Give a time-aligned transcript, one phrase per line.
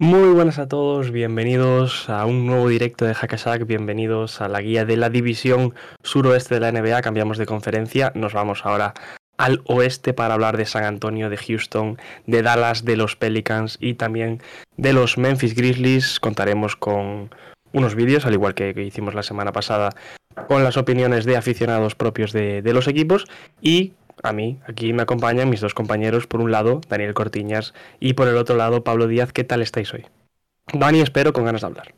[0.00, 4.84] Muy buenas a todos, bienvenidos a un nuevo directo de Hackashack, bienvenidos a la guía
[4.84, 5.74] de la división
[6.04, 8.94] suroeste de la NBA, cambiamos de conferencia, nos vamos ahora
[9.38, 11.98] al oeste para hablar de San Antonio, de Houston,
[12.28, 14.40] de Dallas, de los Pelicans y también
[14.76, 16.20] de los Memphis Grizzlies.
[16.20, 17.34] Contaremos con
[17.72, 19.90] unos vídeos, al igual que, hicimos la semana pasada,
[20.46, 23.24] con las opiniones de aficionados propios de, de los equipos
[23.60, 28.14] y a mí, aquí me acompañan mis dos compañeros, por un lado Daniel Cortiñas y
[28.14, 29.32] por el otro lado Pablo Díaz.
[29.32, 30.06] ¿Qué tal estáis hoy?
[30.72, 31.94] Dani, espero con ganas de hablar.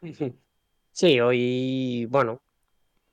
[0.94, 2.42] Sí, hoy, bueno,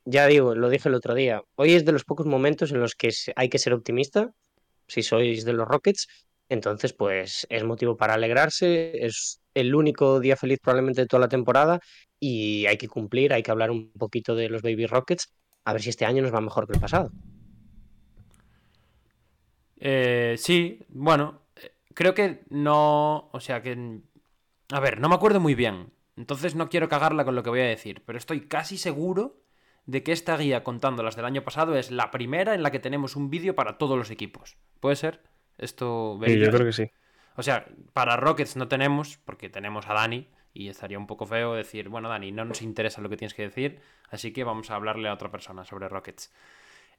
[0.03, 2.93] ya digo, lo dije el otro día, hoy es de los pocos momentos en los
[2.93, 4.33] que hay que ser optimista,
[4.87, 6.07] si sois de los Rockets,
[6.49, 11.29] entonces pues es motivo para alegrarse, es el único día feliz probablemente de toda la
[11.29, 11.79] temporada
[12.19, 15.31] y hay que cumplir, hay que hablar un poquito de los Baby Rockets,
[15.63, 17.11] a ver si este año nos va mejor que el pasado.
[19.79, 21.41] Eh, sí, bueno,
[21.93, 23.29] creo que no.
[23.31, 23.99] O sea que.
[24.71, 25.91] A ver, no me acuerdo muy bien.
[26.15, 28.03] Entonces no quiero cagarla con lo que voy a decir.
[28.05, 29.41] Pero estoy casi seguro
[29.85, 32.79] de que esta guía contando las del año pasado es la primera en la que
[32.79, 34.57] tenemos un vídeo para todos los equipos.
[34.79, 35.21] ¿Puede ser?
[35.57, 36.19] Esto.
[36.25, 36.91] Sí, yo creo que sí.
[37.35, 41.53] O sea, para Rockets no tenemos, porque tenemos a Dani, y estaría un poco feo
[41.53, 44.75] decir, bueno, Dani, no nos interesa lo que tienes que decir, así que vamos a
[44.75, 46.33] hablarle a otra persona sobre Rockets.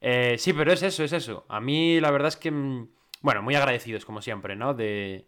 [0.01, 1.45] Eh, sí, pero es eso, es eso.
[1.48, 2.89] A mí la verdad es que, mm,
[3.20, 4.74] bueno, muy agradecidos como siempre, ¿no?
[4.74, 5.27] De,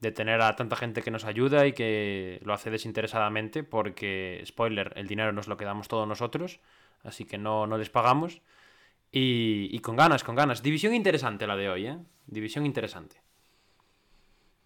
[0.00, 4.92] de tener a tanta gente que nos ayuda y que lo hace desinteresadamente, porque, spoiler,
[4.96, 6.60] el dinero nos lo quedamos todos nosotros,
[7.02, 8.40] así que no, no les pagamos.
[9.12, 10.62] Y, y con ganas, con ganas.
[10.62, 11.98] División interesante la de hoy, ¿eh?
[12.26, 13.16] División interesante.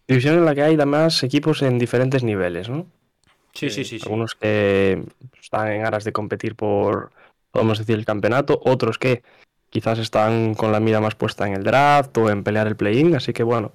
[0.08, 2.86] División en la que hay además equipos en diferentes niveles, ¿no?
[3.53, 4.04] Sí, sí, sí, sí.
[4.04, 5.04] Algunos que
[5.41, 7.12] están en aras de competir por,
[7.50, 9.22] podemos decir, el campeonato, otros que
[9.70, 13.14] quizás están con la mira más puesta en el draft o en pelear el play-in,
[13.14, 13.72] así que bueno,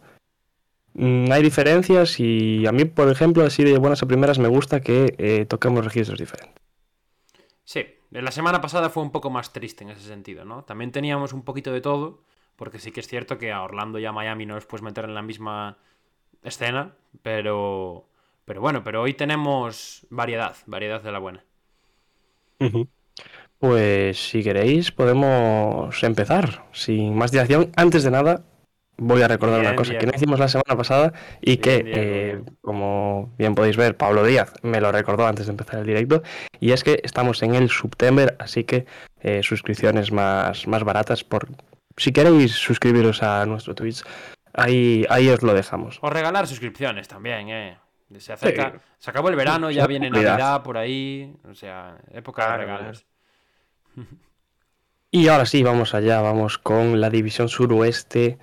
[0.94, 4.82] mm, hay diferencias y a mí, por ejemplo, así de buenas a primeras me gusta
[4.82, 6.54] que eh, toquemos registros diferentes.
[7.64, 10.64] Sí, la semana pasada fue un poco más triste en ese sentido, ¿no?
[10.64, 12.22] También teníamos un poquito de todo,
[12.56, 15.06] porque sí que es cierto que a Orlando y a Miami no los puedes meter
[15.06, 15.78] en la misma
[16.44, 18.06] escena, pero,
[18.46, 21.44] pero bueno, pero hoy tenemos variedad, variedad de la buena.
[22.60, 22.88] Ujú.
[23.68, 27.72] Pues si queréis podemos empezar sin más dilación.
[27.76, 28.44] Antes de nada,
[28.96, 31.84] voy a recordar Bien, una cosa que no hicimos la semana pasada y Bien, que,
[31.88, 36.22] eh, como bien podéis ver, Pablo Díaz me lo recordó antes de empezar el directo,
[36.60, 38.86] y es que estamos en el September, así que
[39.22, 41.24] eh, suscripciones más, más baratas.
[41.24, 41.48] por
[41.98, 44.04] Si queréis suscribiros a nuestro Twitch,
[44.54, 45.98] ahí, ahí os lo dejamos.
[46.04, 47.78] O regalar suscripciones también, ¿eh?
[48.20, 48.80] Se acerca, Sí.
[49.00, 50.12] se acabó el verano, ya viene.
[50.12, 53.06] Navidad por ahí, o sea, época de regalos.
[55.12, 58.38] Y ahora sí, vamos allá, vamos con la división suroeste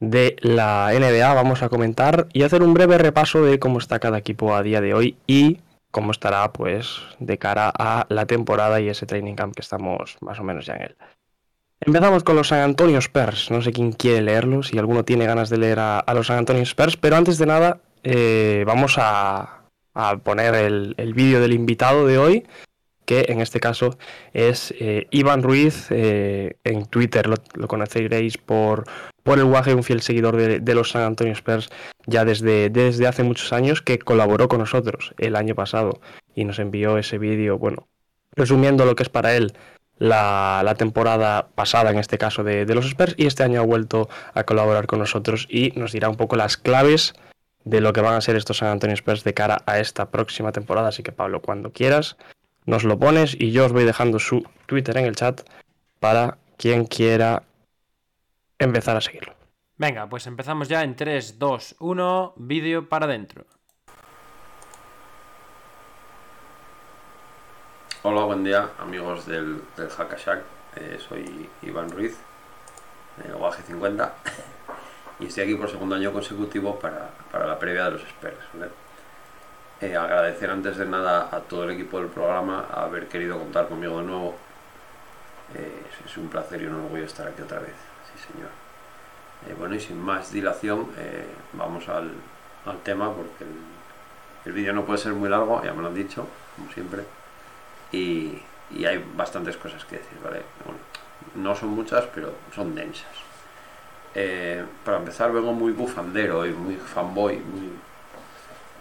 [0.00, 1.34] de la NBA.
[1.34, 4.80] Vamos a comentar y hacer un breve repaso de cómo está cada equipo a día
[4.80, 5.58] de hoy y
[5.90, 10.38] cómo estará pues de cara a la temporada y ese training camp que estamos más
[10.38, 10.96] o menos ya en él.
[11.80, 13.50] Empezamos con los San Antonio Spurs.
[13.50, 16.62] No sé quién quiere leerlo, si alguno tiene ganas de leer a, los San Antonio
[16.62, 19.62] Spurs, pero antes de nada eh, vamos a,
[19.94, 22.46] a poner el, el vídeo del invitado de hoy,
[23.08, 23.96] que en este caso
[24.34, 25.86] es eh, Iván Ruiz.
[25.90, 28.84] eh, en Twitter lo, conoceréis por,
[29.22, 31.70] por el guaje, un fiel seguidor de, los San Antonio Spurs
[32.06, 36.00] ya desde, desde hace muchos años, que colaboró con nosotros el año pasado
[36.34, 37.88] y nos envió ese vídeo, bueno,
[38.36, 39.54] resumiendo lo que es para él
[39.96, 44.44] la, temporada pasada, en este caso de los Spurs, y este año ha vuelto a
[44.44, 47.14] colaborar con nosotros y nos dirá un poco las claves
[47.64, 50.52] de lo que van a ser estos San Antonio Spurs de cara a esta próxima
[50.52, 50.88] temporada.
[50.88, 52.16] Así que Pablo, cuando quieras,
[52.68, 55.40] nos lo pones y yo os voy dejando su Twitter en el chat
[56.00, 57.42] para quien quiera
[58.58, 59.32] empezar a seguirlo.
[59.78, 63.46] Venga, pues empezamos ya en 3, 2, 1, vídeo para adentro.
[68.02, 70.42] Hola, buen día amigos del, del Hackashack.
[70.76, 72.18] Eh, soy Iván Ruiz,
[73.16, 74.14] de Guaje 50,
[75.20, 78.36] y estoy aquí por segundo año consecutivo para, para la previa de los Spurs.
[78.52, 78.87] ¿vale?
[79.80, 84.00] Eh, agradecer antes de nada a todo el equipo del programa haber querido contar conmigo
[84.00, 84.34] de nuevo.
[85.54, 87.74] Eh, es, un placer y un orgullo estar aquí otra vez.
[88.12, 88.50] Sí, señor.
[89.46, 90.88] Eh, bueno, y sin más dilación,
[91.52, 92.10] vamos al,
[92.66, 93.50] al tema porque el,
[94.46, 96.26] el vídeo no puede ser muy largo, ya me lo han dicho,
[96.56, 97.04] como siempre.
[97.92, 98.42] Y,
[98.72, 100.42] y hay bastantes cosas que decir, ¿vale?
[100.64, 100.80] Bueno,
[101.36, 103.06] no son muchas, pero son densas.
[104.84, 107.70] Para empezar, vengo muy bufandero y muy fanboy, muy,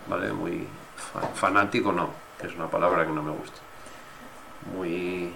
[0.07, 0.33] ¿vale?
[0.33, 0.67] Muy
[1.35, 2.09] fanático, no,
[2.43, 3.59] es una palabra que no me gusta.
[4.73, 5.33] Muy,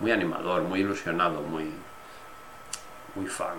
[0.00, 1.70] muy animador, muy ilusionado, muy,
[3.14, 3.58] muy fan.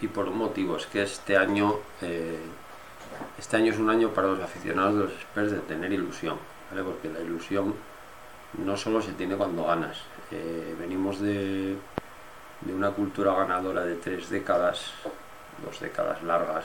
[0.00, 2.40] Y por un motivo, es que este año, eh,
[3.38, 6.38] este año es un año para los aficionados de los Spurs de tener ilusión,
[6.70, 6.82] ¿vale?
[6.82, 7.74] Porque la ilusión
[8.64, 9.98] no solo se tiene cuando ganas.
[10.30, 11.76] Eh, venimos de,
[12.62, 14.92] de una cultura ganadora de tres décadas,
[15.64, 16.64] dos décadas largas,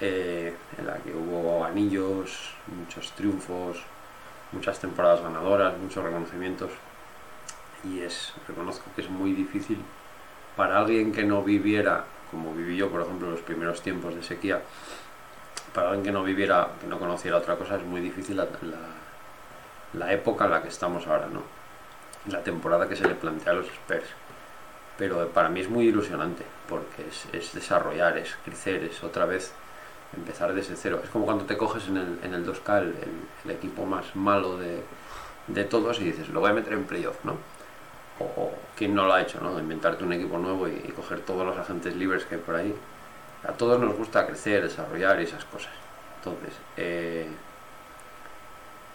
[0.00, 3.78] eh, en la que hubo anillos, muchos triunfos,
[4.52, 6.70] muchas temporadas ganadoras, muchos reconocimientos.
[7.84, 9.78] Y es, reconozco que es muy difícil
[10.56, 14.60] para alguien que no viviera, como viví yo, por ejemplo, los primeros tiempos de sequía,
[15.74, 18.96] para alguien que no viviera, que no conociera otra cosa, es muy difícil la, la-
[19.92, 21.42] la época en la que estamos ahora, ¿no?
[22.30, 24.06] La temporada que se le plantea a los Spurs.
[24.98, 29.52] Pero para mí es muy ilusionante, porque es, es desarrollar, es crecer, es otra vez
[30.16, 31.00] empezar desde cero.
[31.02, 32.80] Es como cuando te coges en el, en el 2K
[33.44, 34.82] el, equipo más malo de,
[35.46, 37.36] de todos y dices, lo voy a meter en playoff, ¿no?
[38.18, 39.58] O, o quién no lo ha hecho, ¿no?
[39.58, 42.74] Inventarte un equipo nuevo y, coger todos los agentes libres que hay por ahí.
[43.46, 45.70] A todos nos gusta crecer, desarrollar y esas cosas.
[46.18, 47.28] Entonces, eh,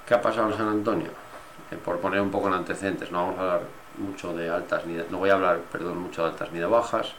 [0.07, 1.11] ¿qué ha pasado en San Antonio?
[1.71, 3.61] Eh, por poner un poco en antecedentes, no vamos a hablar
[3.97, 6.65] mucho de altas ni de- no voy a hablar, perdón, mucho de altas ni de
[6.65, 7.13] bajas,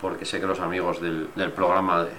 [0.00, 2.10] porque sé que los amigos del, del programa, de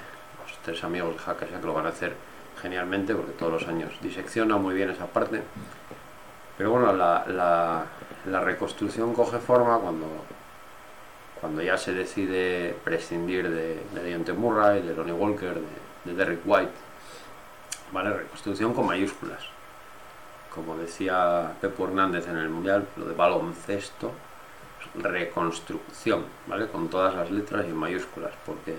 [0.67, 2.13] tres amigos de Hackashack lo van a hacer
[2.61, 5.41] genialmente, porque todos los años disecciona muy bien esa parte.
[6.57, 7.85] Pero bueno, la, la-
[8.25, 10.07] la reconstrucción coge forma cuando,
[11.39, 16.41] cuando ya se decide prescindir de, de Deontay Murray, de Lonnie Walker, de, de Derrick
[16.45, 16.71] White.
[17.93, 19.41] Vale, reconstrucción con mayúsculas.
[20.53, 24.11] Como decía Pepo Hernández en el Mundial, lo de baloncesto,
[24.95, 26.67] reconstrucción, ¿vale?
[26.67, 28.75] Con todas las letras y en mayúsculas, porque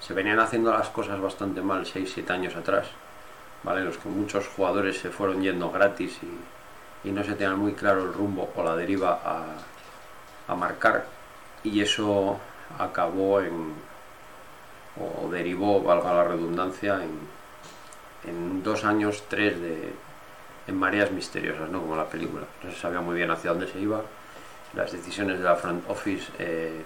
[0.00, 2.86] se venían haciendo las cosas bastante mal 6-7 años atrás,
[3.62, 3.82] ¿vale?
[3.82, 8.02] Los que muchos jugadores se fueron yendo gratis y, y no se tenían muy claro
[8.02, 11.06] el rumbo o la deriva a, a marcar,
[11.64, 12.38] y eso
[12.78, 13.74] acabó en,
[14.98, 19.92] o derivó, valga la redundancia, en, en dos años, tres de,
[20.66, 21.80] en mareas misteriosas, ¿no?
[21.80, 22.44] Como la película.
[22.62, 24.02] No se sabía muy bien hacia dónde se iba.
[24.74, 26.82] Las decisiones de la front office eh,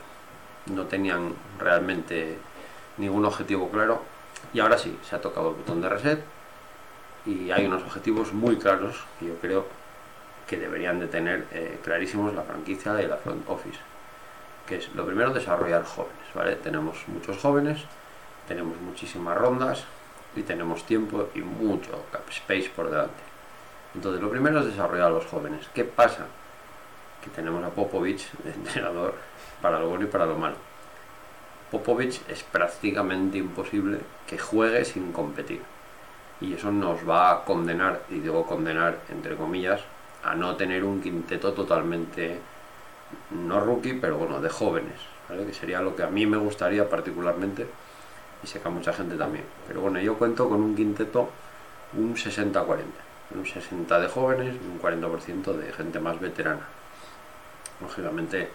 [0.66, 2.38] no tenían realmente
[3.00, 4.02] ningún objetivo claro.
[4.52, 6.22] Y ahora sí, se ha tocado el botón de reset
[7.26, 9.66] y hay unos objetivos muy claros que yo creo
[10.46, 13.78] que deberían de tener eh, clarísimos la franquicia y la front office.
[14.66, 16.56] Que es lo primero desarrollar jóvenes, ¿vale?
[16.56, 17.84] Tenemos muchos jóvenes,
[18.46, 19.84] tenemos muchísimas rondas
[20.36, 23.22] y tenemos tiempo y mucho cap space por delante.
[23.94, 25.68] Entonces, lo primero es desarrollar a los jóvenes.
[25.74, 26.26] ¿Qué pasa?
[27.22, 29.14] Que tenemos a Popovich de entrenador
[29.60, 30.69] para lo bueno y para lo malo.
[31.70, 35.62] Popovich es prácticamente imposible que juegue sin competir.
[36.40, 39.82] Y eso nos va a condenar, y digo condenar entre comillas,
[40.24, 42.38] a no tener un quinteto totalmente,
[43.30, 45.46] no rookie, pero bueno, de jóvenes, ¿vale?
[45.46, 47.66] que sería lo que a mí me gustaría particularmente,
[48.42, 49.44] y sé que a mucha gente también.
[49.66, 51.30] Pero bueno, yo cuento con un quinteto
[51.92, 56.66] un 60-40 un 60 de jóvenes y un 40% de gente más veterana.
[57.80, 58.50] Lógicamente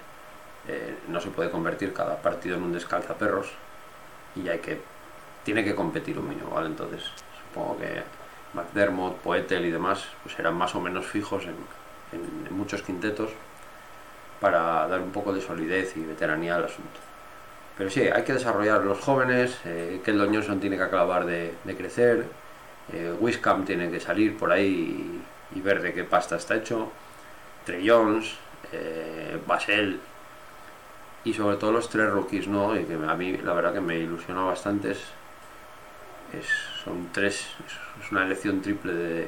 [0.67, 3.51] eh, no se puede convertir cada partido en un descalzaperros
[4.35, 4.79] y hay que
[5.43, 6.67] tiene que competir un mínimo, ¿vale?
[6.67, 7.03] Entonces
[7.47, 8.01] supongo que
[8.53, 11.55] McDermott, Poetel y demás pues serán más o menos fijos en,
[12.49, 13.29] muchos quintetos
[14.39, 16.99] para dar un poco de solidez y veteranía al asunto.
[17.77, 21.75] Pero sí, hay que desarrollar los jóvenes, eh, Keldon Johnson tiene que acabar de, de
[21.75, 22.25] crecer,
[22.93, 23.13] eh,
[23.65, 25.21] tiene que salir por ahí
[25.53, 26.89] y, y ver de qué pasta está hecho.
[27.65, 28.37] Trey Jones,
[28.71, 29.99] eh, Basel
[31.25, 32.79] y sobre todo los tres rookies, ¿no?
[32.79, 34.91] Y que a mí la verdad que me ilusiona bastante.
[34.91, 34.99] Es,
[36.33, 37.47] es- son tres,
[38.01, 39.27] es, una elección triple de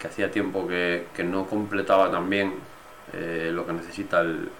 [0.00, 2.54] que hacía tiempo que, que no completaba tan bien
[3.12, 4.50] eh, lo que necesita el,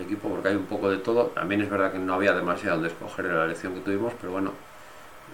[0.00, 1.26] equipo porque hay un poco de todo.
[1.28, 4.32] También es verdad que no había demasiado donde escoger en la elección que tuvimos, pero
[4.32, 4.52] bueno,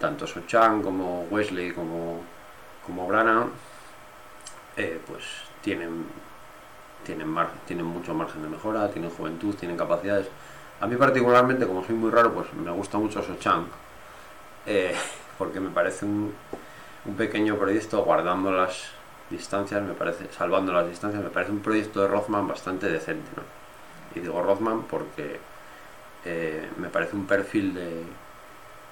[0.00, 2.20] tanto Sochan como Wesley como,
[2.86, 3.46] como Brana,
[4.76, 5.22] eh, pues
[5.62, 6.04] tienen,
[7.04, 10.28] tienen, mar- tienen mucho margen de mejora, tienen juventud, tienen capacidades.
[10.84, 13.64] A mí particularmente, como soy muy raro, pues me gusta mucho Sochan,
[14.66, 14.94] eh,
[15.38, 16.34] porque me parece un,
[17.06, 18.90] un pequeño proyecto guardando las
[19.30, 23.42] distancias, me parece, salvando las distancias, me parece un proyecto de Rothman bastante decente, ¿no?
[24.14, 25.40] Y digo Rothman porque
[26.26, 28.02] eh, me parece un perfil de,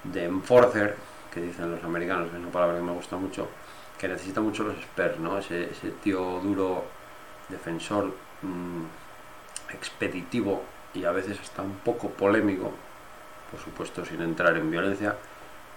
[0.05, 0.95] de enforcer,
[1.31, 3.47] que dicen los americanos, es una palabra que me gusta mucho,
[3.99, 5.37] que necesita mucho los Spurs, ¿no?
[5.37, 5.67] Ese,
[6.01, 6.85] tío duro,
[7.49, 8.81] defensor, mmm,
[9.75, 12.71] expeditivo y a veces hasta un poco polémico,
[13.51, 15.15] por supuesto sin entrar en violencia,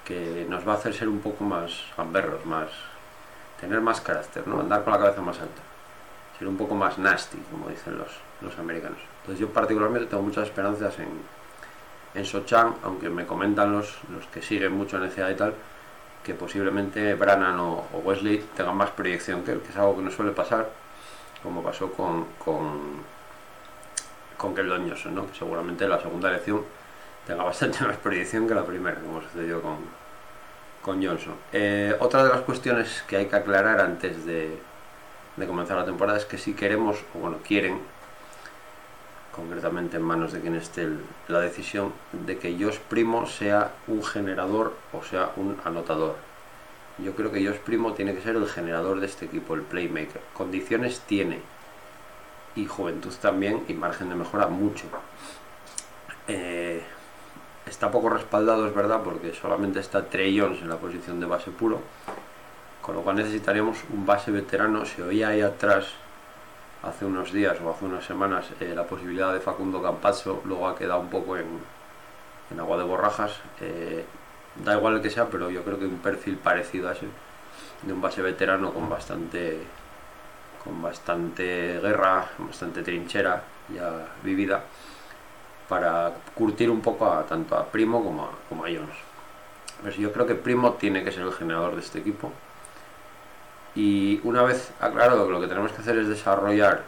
[0.04, 2.68] que nos va a hacer ser un poco más gamberros, más
[3.61, 4.61] tener más carácter, ¿no?
[4.61, 5.62] Andar con la cabeza más alta,
[6.38, 8.99] ser un poco más nasty, como dicen los, los americanos.
[9.20, 11.08] Entonces yo particularmente tengo muchas esperanzas en,
[12.14, 15.54] en Sochan, aunque me comentan los, los que siguen mucho en ECA y tal,
[16.23, 20.02] que posiblemente Brannan o, o, Wesley tengan más proyección que él, que es algo que
[20.02, 20.68] no suele pasar,
[21.42, 23.15] como pasó con, con,
[24.37, 25.26] con Keldon Johnson, ¿no?
[25.26, 26.62] que seguramente la segunda elección
[27.26, 29.78] tenga bastante más proyección que la primera, como sucedió con,
[30.83, 31.35] con Johnson.
[31.52, 34.59] Eh, otra de las cuestiones que hay que aclarar antes de,
[35.37, 37.81] de comenzar la temporada es que si queremos, o bueno, quieren,
[39.37, 44.02] concretamente en manos de quien esté el, la decisión, de que Josh Primo sea un
[44.02, 46.16] generador o sea un anotador.
[46.99, 50.23] Yo creo que Josh Primo tiene que ser el generador de este equipo, el playmaker.
[50.33, 51.40] Condiciones tiene.
[52.56, 54.86] Y juventud también, y margen de mejora mucho.
[56.26, 56.82] Eh,
[57.66, 61.80] está poco respaldado, es verdad, porque solamente está Trey en la posición de base puro.
[62.82, 64.84] Con lo cual necesitaríamos un base veterano.
[64.84, 65.86] Se oía ahí atrás
[66.82, 70.76] hace unos días o hace unas semanas eh, la posibilidad de Facundo Campazzo, luego ha
[70.76, 71.46] quedado un poco en,
[72.50, 73.40] en agua de borrajas.
[73.60, 74.04] Eh,
[74.64, 77.06] da igual el que sea, pero yo creo que un perfil parecido a ese,
[77.82, 79.60] de un base veterano con bastante
[80.66, 83.42] con bastante guerra, bastante trinchera
[83.73, 84.64] ya vivida,
[85.68, 88.96] para curtir un poco a tanto a Primo como a, como a Jones.
[89.80, 92.32] Pues yo creo que Primo tiene que ser el generador de este equipo
[93.75, 96.82] y una vez aclarado que lo que tenemos que hacer es desarrollar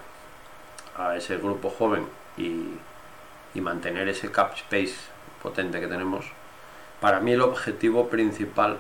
[0.97, 2.07] a ese grupo joven
[2.37, 2.65] y,
[3.55, 4.97] y mantener ese cap space
[5.43, 6.25] potente que tenemos,
[7.01, 8.79] para mí el objetivo principal,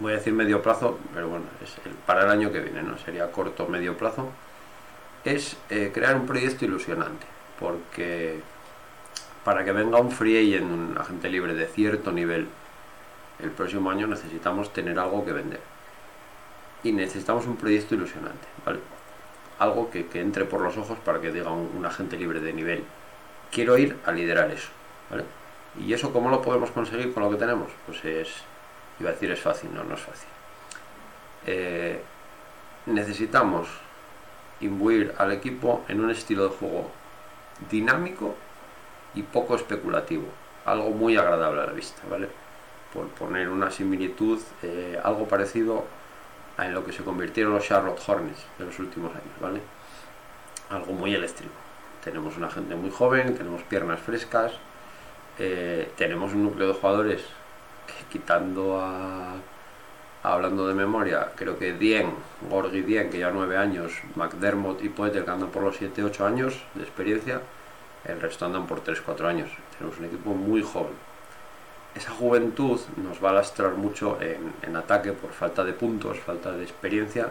[0.00, 2.98] voy a decir medio plazo, pero bueno, es el, para el año que viene, no
[2.98, 4.28] sería corto medio plazo,
[5.24, 7.26] es eh, crear un proyecto ilusionante,
[7.58, 8.40] porque
[9.44, 12.48] para que venga un free agent, un agente libre de cierto nivel
[13.38, 15.60] el próximo año necesitamos tener algo que vender
[16.82, 18.80] y necesitamos un proyecto ilusionante, ¿vale?
[19.58, 22.52] Algo que, que entre por los ojos para que diga un, un, agente libre de
[22.52, 22.84] nivel.
[23.50, 24.68] Quiero ir a liderar eso,
[25.10, 25.24] ¿vale?
[25.78, 27.70] ¿Y eso cómo lo podemos conseguir con lo que tenemos?
[27.86, 28.28] Pues es,
[29.00, 30.28] iba a decir es fácil, no, no es fácil.
[31.46, 32.00] Eh,
[32.86, 33.68] necesitamos
[34.60, 36.90] imbuir al equipo en un estilo de juego
[37.70, 38.34] dinámico
[39.14, 40.26] y poco especulativo.
[40.66, 42.28] Algo muy agradable a la vista, ¿vale?
[42.92, 45.84] Por poner una similitud, eh, algo parecido
[46.58, 49.60] en lo que se convirtieron los Charlotte Hornets de los últimos años, ¿vale?
[50.68, 51.54] Algo muy eléctrico.
[52.04, 54.52] Tenemos una gente muy joven, tenemos piernas frescas,
[55.38, 57.22] eh, tenemos un núcleo de jugadores
[58.10, 59.34] quitando a,
[60.22, 62.12] hablando de memoria, creo que Dien,
[62.50, 66.62] Gorgi Dien, que ya 9 años, McDermott y Poetel que andan por los 7-8 años
[66.74, 67.40] de experiencia,
[68.04, 69.50] el resto andan por 3-4 años.
[69.78, 71.10] Tenemos un equipo muy joven
[71.94, 76.62] esa juventud nos va a lastrar mucho en, ataque por falta de puntos, falta de
[76.62, 77.28] experiencia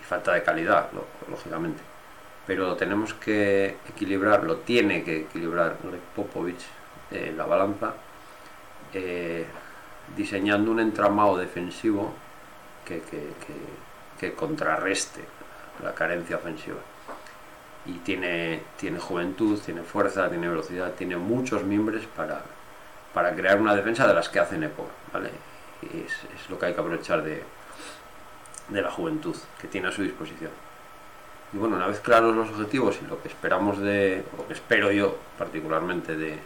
[0.00, 0.88] y falta de calidad,
[1.28, 1.82] lógicamente.
[2.46, 5.76] Pero tenemos que equilibrar, lo tiene que equilibrar
[6.14, 6.64] Popovich
[7.10, 7.94] eh, la balanza,
[8.92, 9.46] eh,
[10.16, 12.12] diseñando un entramado defensivo
[12.84, 13.54] que, que, que,
[14.18, 15.20] que, contrarreste
[15.82, 16.78] la carencia ofensiva.
[17.86, 22.42] Y tiene, tiene juventud, tiene fuerza, tiene velocidad, tiene muchos miembros para,
[23.14, 25.30] para crear una defensa de las que hacen EPO, ¿vale?
[25.82, 27.42] Es, es, lo que hay que aprovechar de,
[28.68, 30.50] de la juventud que tiene a su disposición.
[31.52, 34.92] Y bueno, una vez claros los objetivos y lo que esperamos de, lo que espero
[34.92, 36.38] yo particularmente de,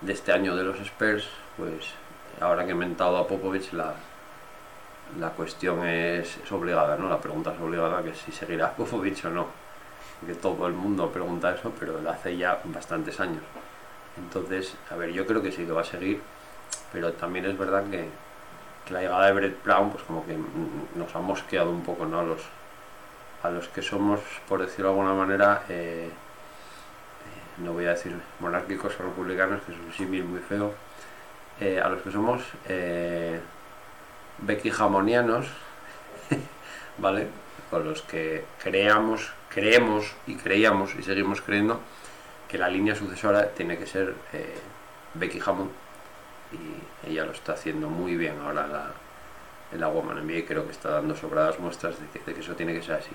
[0.00, 1.94] de este año de los Spurs, pues
[2.40, 3.94] ahora que he mentado a Popovich, la,
[5.18, 7.08] la cuestión es, obligada, ¿no?
[7.08, 9.46] La pregunta es obligada, que si seguirá Popovich o no.
[10.26, 13.42] Que todo el mundo pregunta eso, pero lo hace ya bastantes años.
[14.16, 16.20] Entonces, a ver, yo creo que sí que va a seguir,
[16.92, 18.08] pero también es verdad que,
[18.84, 20.36] que la llegada de Brett Brown, pues como que
[20.96, 22.18] nos ha mosqueado un poco, ¿no?
[22.18, 22.42] A los,
[23.44, 28.16] a los que somos, por decirlo de alguna manera, eh, eh, no voy a decir
[28.40, 30.74] monárquicos o republicanos, que es un símil muy feo,
[31.60, 33.40] eh, a los que somos eh,
[34.38, 35.46] bequijamonianos,
[36.98, 37.26] ¿vale?
[37.70, 41.80] Con los que creamos, creemos y creíamos y seguimos creyendo
[42.48, 44.54] que la línea sucesora tiene que ser eh,
[45.14, 45.70] Becky Hammond.
[46.52, 48.90] Y ella lo está haciendo muy bien ahora la,
[49.72, 52.82] en la Woman NBA creo que está dando sobradas muestras de que, eso tiene que
[52.82, 53.14] ser así.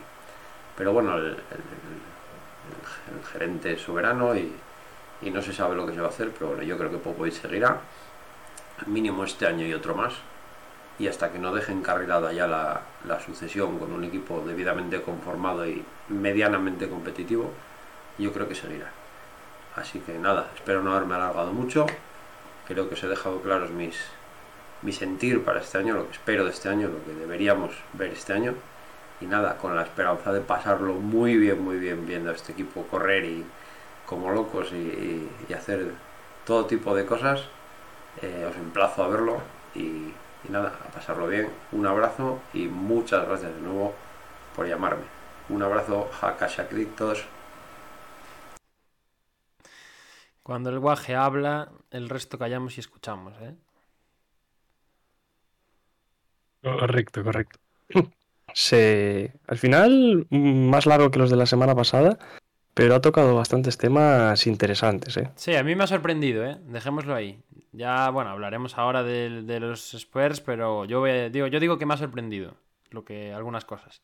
[0.77, 1.37] Pero bueno el,
[3.31, 4.53] gerente es soberano y,
[5.21, 6.97] y, no se sabe lo que se va a hacer pero bueno yo creo que
[6.97, 7.79] Popovich seguirá
[8.87, 10.13] mínimo este año y otro más
[10.99, 12.81] y hasta que no deje encarrilada ya la,
[13.25, 17.51] sucesión con un equipo debidamente conformado y medianamente competitivo,
[18.17, 18.91] yo creo que seguirá.
[19.75, 21.87] Así que nada, espero no haberme alargado mucho.
[22.67, 23.97] Creo que os he dejado claros mis,
[24.83, 28.11] mi sentir para este año, lo que espero de este año, lo que deberíamos ver
[28.11, 28.53] este año.
[29.19, 32.83] Y nada, con la esperanza de pasarlo muy bien, muy bien viendo a este equipo
[32.83, 33.45] correr y
[34.05, 35.91] como locos y, y hacer
[36.45, 37.43] todo tipo de cosas.
[38.21, 39.41] Eh, os emplazo a verlo
[39.75, 41.49] y, y nada, a pasarlo bien.
[41.71, 43.93] Un abrazo y muchas gracias de nuevo
[44.55, 45.03] por llamarme.
[45.49, 46.09] Un abrazo,
[46.95, 47.25] todos.
[50.41, 53.55] Cuando el guaje habla, el resto callamos y escuchamos, ¿eh?
[56.61, 57.59] Correcto, correcto.
[58.53, 59.33] Se...
[59.47, 62.17] Al final, más largo que los de la semana pasada,
[62.73, 65.29] pero ha tocado bastantes temas interesantes, ¿eh?
[65.35, 66.57] Sí, a mí me ha sorprendido, ¿eh?
[66.67, 67.41] Dejémoslo ahí.
[67.71, 71.85] Ya, bueno, hablaremos ahora de, de los Spurs, pero yo, voy- digo, yo digo que
[71.85, 72.55] me ha sorprendido
[72.91, 74.01] lo que algunas cosas.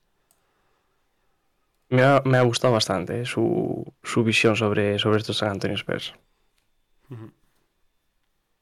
[1.89, 3.25] Me ha, me ha gustado bastante ¿eh?
[3.25, 6.13] su, su visión sobre, sobre estos San Antonio Spurs.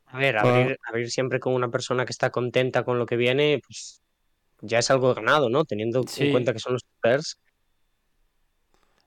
[0.08, 3.60] A ver, abrir, abrir siempre con una persona que está contenta con lo que viene,
[3.66, 4.02] pues
[4.62, 5.66] ya es algo ganado, ¿no?
[5.66, 6.26] Teniendo Sí.
[6.26, 7.40] en cuenta que son los Spurs.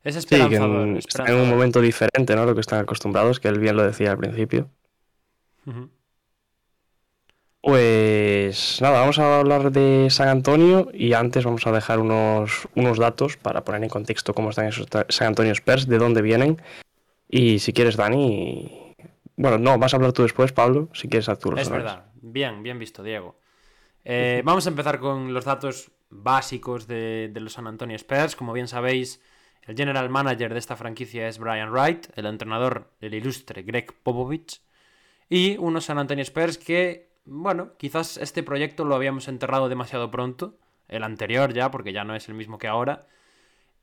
[0.03, 0.89] Es Sí, que esperanzador.
[0.89, 2.47] en- están en un momento diferente, ¿no?
[2.47, 4.71] Lo que están acostumbrados, que él bien lo decía al principio.
[7.63, 12.99] Pues nada, vamos a hablar de San Antonio y antes vamos a dejar unos, unos
[12.99, 16.63] datos para poner en contexto cómo están esos San Antonio Spurs, de dónde vienen.
[17.29, 18.95] Y si quieres, Dani.
[19.37, 22.07] Bueno, no, vas a hablar tú después, Pablo, si quieres haz tú los Es verdad.
[22.23, 23.39] Bien, bien visto, Diego.
[24.05, 28.37] Eh, vamos a empezar con los datos básicos de, de los San Antonio Spurs.
[28.37, 29.21] Como bien sabéis,
[29.63, 34.61] el general manager de esta franquicia es Brian Wright, el entrenador el ilustre Greg Popovich,
[35.29, 40.59] y unos San Antonio Spurs que, bueno, quizás este proyecto lo habíamos enterrado demasiado pronto,
[40.89, 43.07] el anterior ya, porque ya no es el mismo que ahora,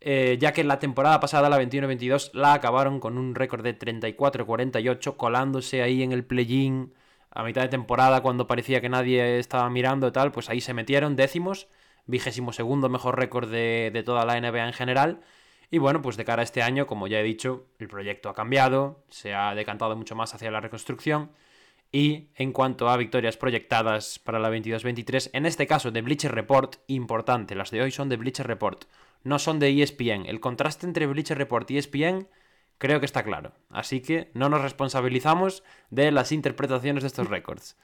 [0.01, 5.15] eh, ya que la temporada pasada, la 21-22, la acabaron con un récord de 34-48,
[5.15, 6.93] colándose ahí en el play-in
[7.31, 10.73] a mitad de temporada cuando parecía que nadie estaba mirando y tal, pues ahí se
[10.73, 11.67] metieron décimos,
[12.05, 15.21] vigésimo segundo mejor récord de, de toda la NBA en general.
[15.69, 18.33] Y bueno, pues de cara a este año, como ya he dicho, el proyecto ha
[18.33, 21.31] cambiado, se ha decantado mucho más hacia la reconstrucción.
[21.91, 26.75] Y en cuanto a victorias proyectadas para la 22-23, en este caso de Bleacher Report,
[26.87, 28.85] importante, las de hoy son de Bleacher Report,
[29.23, 30.25] no son de ESPN.
[30.25, 32.27] El contraste entre Bleacher Report y ESPN
[32.77, 33.53] creo que está claro.
[33.69, 37.77] Así que no nos responsabilizamos de las interpretaciones de estos récords.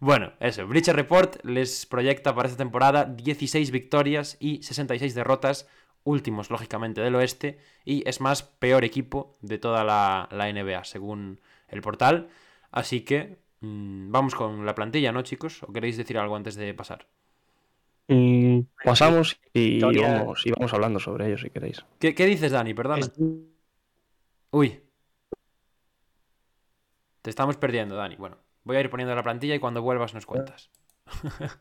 [0.00, 5.66] Bueno, eso, Bleacher Report les proyecta para esta temporada 16 victorias y 66 derrotas,
[6.08, 11.40] últimos lógicamente del oeste, y es más peor equipo de toda la, la NBA, según
[11.68, 12.28] el portal.
[12.70, 15.62] Así que mm, vamos con la plantilla, ¿no, chicos?
[15.62, 17.06] ¿O queréis decir algo antes de pasar?
[18.08, 21.84] Mm, pasamos y vamos, y vamos hablando sobre ello si queréis.
[21.98, 22.72] ¿Qué, qué dices, Dani?
[22.74, 23.00] Perdona.
[23.00, 23.12] Es-
[24.50, 24.80] Uy.
[27.22, 28.16] Te estamos perdiendo, Dani.
[28.16, 30.70] Bueno, voy a ir poniendo la plantilla y cuando vuelvas nos cuentas.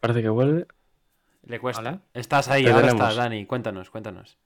[0.00, 0.66] Parece que vuelve.
[1.42, 1.80] Le cuesta.
[1.80, 2.02] Hola.
[2.14, 3.02] Estás ahí, Te ahora tenemos.
[3.02, 3.46] estás, Dani.
[3.46, 4.38] Cuéntanos, cuéntanos.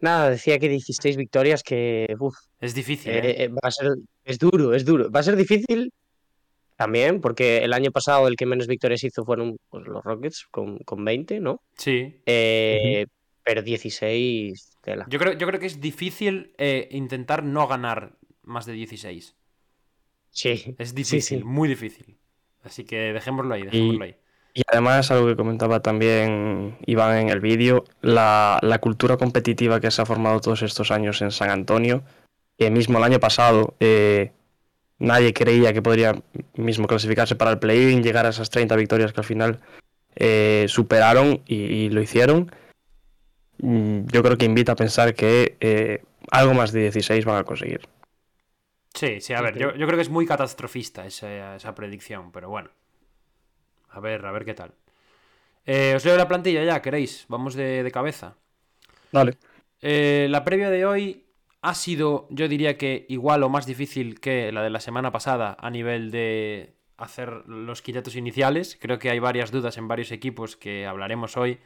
[0.00, 3.44] Nada, decía que 16 victorias que uf, Es difícil, eh, ¿eh?
[3.44, 3.88] eh, va a ser,
[4.24, 5.10] es duro, es duro.
[5.10, 5.92] Va a ser difícil
[6.76, 10.78] también, porque el año pasado el que menos victorias hizo fueron pues, los Rockets con,
[10.78, 11.62] con 20, ¿no?
[11.76, 12.20] Sí.
[12.26, 13.06] Eh,
[13.42, 15.06] Pero 16, tela.
[15.08, 19.34] Yo creo, yo creo que es difícil eh, intentar no ganar más de 16.
[20.30, 21.44] Sí, Es difícil, sí.
[21.44, 22.18] muy difícil.
[22.62, 24.16] Así que dejémoslo ahí, dejémoslo ahí.
[24.56, 29.90] Y además, algo que comentaba también Iván en el vídeo, la, la cultura competitiva que
[29.90, 32.02] se ha formado todos estos años en San Antonio,
[32.56, 34.32] que mismo el año pasado eh,
[34.98, 36.14] nadie creía que podría
[36.54, 39.60] mismo clasificarse para el play-in, llegar a esas 30 victorias que al final
[40.14, 42.50] eh, superaron y, y lo hicieron.
[43.58, 47.44] Mm, Yo creo que invita a pensar que eh, algo más de 16 van a
[47.44, 47.82] conseguir.
[48.94, 52.48] Sí, sí, a ver, yo, yo creo que es muy catastrofista esa, esa predicción, pero
[52.48, 52.70] bueno.
[53.88, 54.72] A ver, a ver qué tal.
[55.64, 57.26] Eh, os leo la plantilla ya, ¿queréis?
[57.28, 58.36] Vamos de, de cabeza.
[59.10, 59.36] Dale.
[59.80, 61.26] Eh, la previa de hoy
[61.62, 65.56] ha sido, yo diría que igual o más difícil que la de la semana pasada
[65.58, 68.78] a nivel de hacer los quitetos iniciales.
[68.80, 71.58] Creo que hay varias dudas en varios equipos que hablaremos hoy.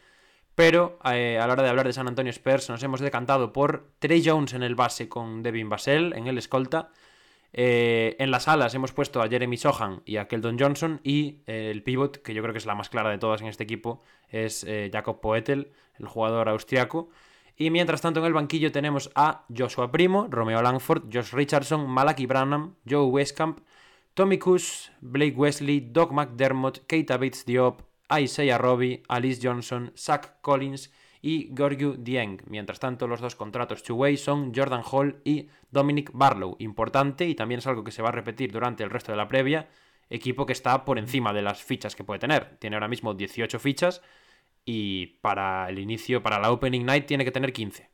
[0.55, 3.91] Pero eh, a la hora de hablar de San Antonio Spurs nos hemos decantado por
[3.99, 6.91] Trey Jones en el base con Devin Vassell en el escolta.
[7.53, 11.71] Eh, en las alas hemos puesto a Jeremy Sohan y a Keldon Johnson y eh,
[11.71, 14.03] el pivot, que yo creo que es la más clara de todas en este equipo,
[14.29, 17.11] es eh, Jakob Poetel, el jugador austriaco.
[17.57, 22.27] Y mientras tanto en el banquillo tenemos a Joshua Primo, Romeo Langford, Josh Richardson, Malaki
[22.27, 23.61] Branham, Joe Westcamp,
[24.15, 27.83] Tommy Kuss, Blake Wesley, Doc McDermott, Keita Bates Diop,
[28.19, 30.91] Isaiah Robbie, Alice Johnson, Zach Collins
[31.23, 32.43] y Gorgu Dieng.
[32.47, 36.57] Mientras tanto, los dos contratos two-way son Jordan Hall y Dominic Barlow.
[36.59, 39.29] Importante y también es algo que se va a repetir durante el resto de la
[39.29, 39.69] previa.
[40.09, 42.57] Equipo que está por encima de las fichas que puede tener.
[42.59, 44.03] Tiene ahora mismo 18 fichas
[44.65, 47.89] y para el inicio, para la Opening Night, tiene que tener 15.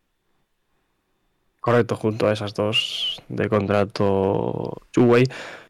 [1.61, 5.25] Correcto, junto a esas dos de contrato two-way.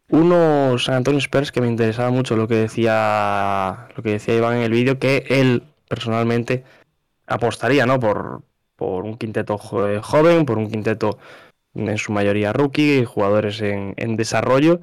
[0.08, 4.58] Uno, San Antonio Spurs, que me interesaba mucho lo que decía, lo que decía Iván
[4.58, 6.64] en el vídeo, que él personalmente
[7.26, 8.00] apostaría ¿no?
[8.00, 8.42] por,
[8.76, 11.18] por un quinteto joven, por un quinteto
[11.74, 14.80] en su mayoría rookie, jugadores en, en, desarrollo,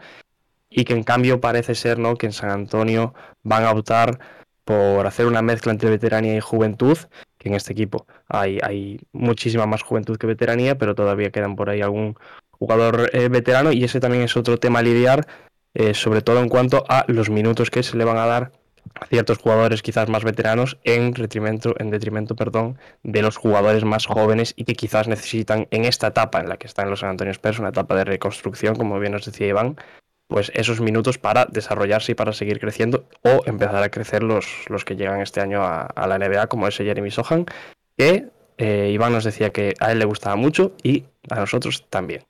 [0.69, 2.15] y que en cambio parece ser ¿no?
[2.15, 4.19] que en San Antonio van a optar
[4.63, 6.97] por hacer una mezcla entre veteranía y juventud,
[7.37, 11.69] que en este equipo hay, hay muchísima más juventud que veteranía, pero todavía quedan por
[11.69, 12.15] ahí algún
[12.51, 15.27] jugador eh, veterano, y ese también es otro tema a lidiar,
[15.73, 18.51] eh, sobre todo en cuanto a los minutos que se le van a dar
[18.95, 24.05] a ciertos jugadores quizás más veteranos en detrimento, en detrimento perdón, de los jugadores más
[24.05, 27.31] jóvenes y que quizás necesitan en esta etapa en la que están los San Antonio
[27.31, 29.77] Spurs, una etapa de reconstrucción, como bien nos decía Iván,
[30.27, 34.85] pues esos minutos para desarrollarse y para seguir creciendo o empezar a crecer los, los
[34.85, 37.45] que llegan este año a, la NBA, como ese Jeremy Sohan,
[37.97, 42.23] que eh, Iván nos decía que a él le gustaba mucho y a nosotros también.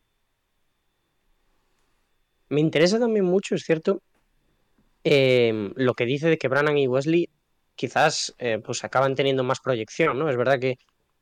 [2.50, 4.02] Me interesa también mucho, es cierto,
[5.04, 7.30] eh, lo que dice de que Brannan y Wesley
[7.76, 10.30] quizás eh, pues acaban teniendo más proyección, ¿no?
[10.30, 10.78] Es verdad que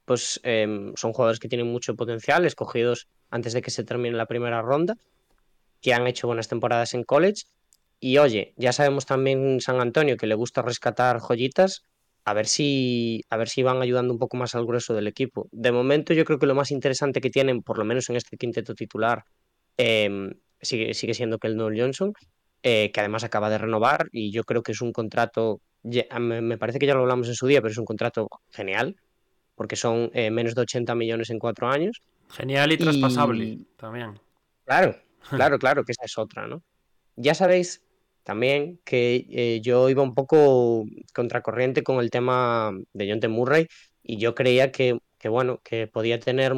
[0.06, 4.26] pues eh, son jugadores que tienen mucho potencial, escogidos antes de que se termine la
[4.26, 4.98] primera ronda,
[5.82, 7.44] que han hecho buenas temporadas en college.
[8.00, 11.84] Y oye, ya sabemos también San Antonio que le gusta rescatar joyitas,
[12.26, 15.48] a ver si a ver si van ayudando un poco más al grueso del equipo.
[15.52, 18.38] De momento yo creo que lo más interesante que tienen, por lo menos en este
[18.38, 19.24] quinteto titular,
[19.78, 20.30] eh,
[20.62, 22.14] sigue, sigue siendo Noel Johnson,
[22.64, 26.58] eh, que además acaba de renovar y yo creo que es un contrato, me, me,
[26.58, 28.96] parece que ya lo hablamos en su día, pero es un contrato genial,
[29.56, 32.02] porque son eh, menos de 80 millones en cuatro años.
[32.30, 34.20] Genial y traspasable también.
[34.66, 34.96] Claro,
[35.30, 36.62] claro, claro, que esa es otra, ¿no?
[37.16, 37.84] Ya sabéis
[38.24, 43.28] también que eh, yo iba un poco contracorriente con el tema de John T.
[43.28, 43.68] Murray
[44.04, 46.54] y yo creía que, que, bueno, que podía tener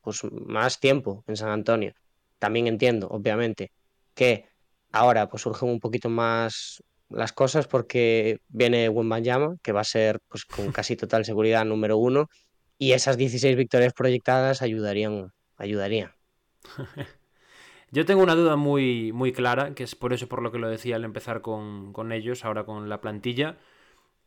[0.00, 1.92] pues, más tiempo en San Antonio.
[2.38, 3.72] También entiendo, obviamente,
[4.14, 4.46] que
[4.94, 10.20] ahora pues surgen un poquito más las cosas porque viene Wembanyama, que va a ser
[10.28, 12.28] pues con casi total seguridad número uno,
[12.78, 15.32] y esas 16 victorias proyectadas ayudarían.
[15.56, 16.12] ayudarían.
[17.90, 20.68] Yo tengo una duda muy, muy clara, que es por eso por lo que lo
[20.68, 23.58] decía al empezar con, con ellos, ahora con la plantilla.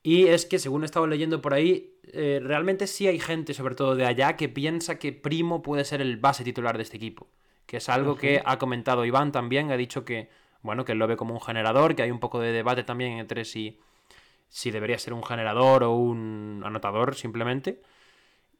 [0.03, 3.75] Y es que, según he estado leyendo por ahí, eh, realmente sí hay gente, sobre
[3.75, 7.27] todo de allá, que piensa que Primo puede ser el base titular de este equipo.
[7.65, 8.19] Que es algo uh -huh.
[8.19, 10.29] que ha comentado Iván también, ha dicho que,
[10.61, 13.19] bueno, que él lo ve como un generador, que hay un poco de debate también
[13.19, 13.79] entre si,
[14.49, 17.81] si debería ser un generador o un anotador simplemente.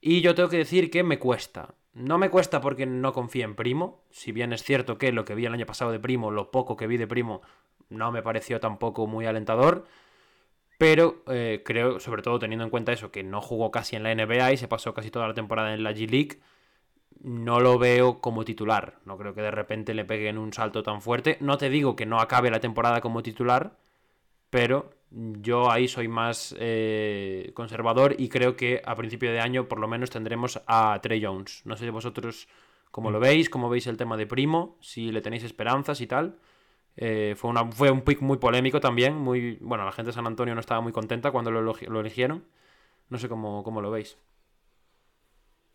[0.01, 1.75] Y yo tengo que decir que me cuesta.
[1.93, 5.33] No me cuesta porque no confío en Primo, si bien es cierto que lo que
[5.33, 7.41] vi el año pasado de Primo, lo poco que vi de Primo,
[7.89, 9.87] no me pareció tampoco muy alentador.
[10.77, 14.13] Pero eh, creo, sobre todo teniendo en cuenta eso, que no jugó casi en la
[14.13, 16.39] NBA y se pasó casi toda la temporada en la G League,
[17.27, 18.99] no lo veo como titular.
[19.05, 21.37] No creo que de repente le peguen un salto tan fuerte.
[21.41, 23.77] No te digo que no acabe la temporada como titular,
[24.49, 29.79] pero yo ahí soy más eh, conservador y creo que a principio de año por
[29.79, 31.63] lo menos tendremos a Trey Jones.
[31.65, 32.47] No sé vosotros
[32.91, 36.37] cómo lo veis, cómo veis el tema de Primo, si le tenéis esperanzas y tal.
[36.95, 39.15] Eh, fue, una, fue un pick muy polémico también.
[39.17, 42.45] Muy, bueno, la gente de San Antonio no estaba muy contenta cuando lo, lo eligieron.
[43.09, 44.17] No sé cómo, cómo lo veis.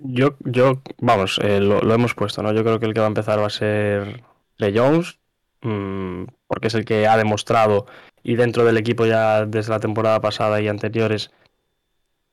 [0.05, 2.53] Yo, yo vamos, eh, lo, hemos puesto, ¿no?
[2.53, 4.25] Yo creo que el que va a empezar va a ser
[4.57, 5.19] Trey Jones,
[5.63, 7.87] mmm, porque es el que ha demostrado,
[8.23, 11.31] y dentro del equipo ya desde la temporada pasada y anteriores,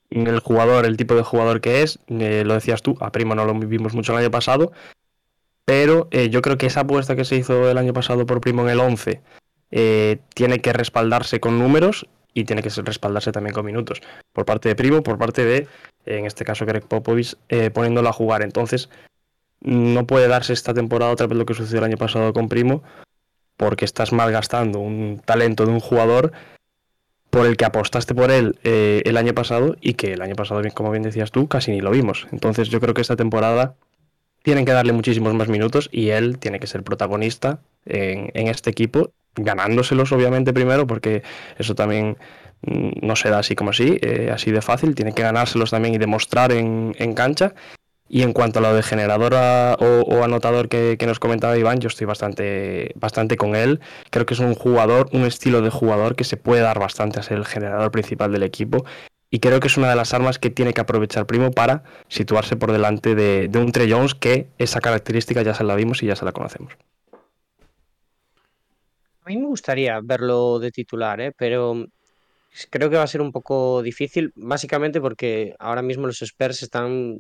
[0.10, 3.46] el jugador, el tipo de jugador que es, eh, lo decías tú, a Primo no
[3.46, 4.72] lo vimos mucho el año pasado,
[5.66, 8.64] pero eh, yo creo que esa apuesta que se hizo el año pasado por Primo
[8.64, 9.22] en el 11
[9.72, 14.02] eh, tiene que respaldarse con números y tiene que respaldarse también con minutos,
[14.34, 15.68] por parte de Primo, por parte de
[16.06, 18.42] en este caso Greg Popovich, eh, poniéndolo a jugar.
[18.42, 18.90] Entonces,
[19.62, 22.84] no puede darse esta temporada otra vez lo que sucedió el año pasado con Primo,
[23.58, 26.32] porque estás malgastando un talento de un jugador
[27.30, 30.62] por el que apostaste por él eh, el año pasado y que el año pasado,
[30.74, 32.28] como bien decías tú, casi ni lo vimos.
[32.32, 33.76] Entonces, yo creo que esta temporada
[34.42, 38.70] tienen que darle muchísimos más minutos y él tiene que ser protagonista en, en este
[38.70, 41.22] equipo, ganándoselos obviamente primero, porque
[41.58, 42.18] eso también
[42.62, 45.98] no se da así como así, eh, así de fácil, tiene que ganárselos también y
[45.98, 47.54] demostrar en, en, cancha.
[48.12, 51.80] Y en cuanto a lo de generador a- o, anotador que, que nos comentaba Iván,
[51.80, 53.80] yo estoy bastante, bastante con él.
[54.10, 57.24] Creo que es un jugador, un estilo de jugador que se puede dar bastante a
[57.24, 58.84] ser el generador principal del equipo.
[59.32, 62.56] Y creo que es una de las armas que tiene que aprovechar Primo para situarse
[62.56, 66.08] por delante de, de un Trey Jones que esa característica ya se la vimos y
[66.08, 66.74] ya se la conocemos.
[69.24, 71.32] A mí me gustaría verlo de titular, ¿eh?
[71.38, 71.86] pero
[72.70, 77.20] creo que va a ser un poco difícil, básicamente porque ahora mismo los Spurs están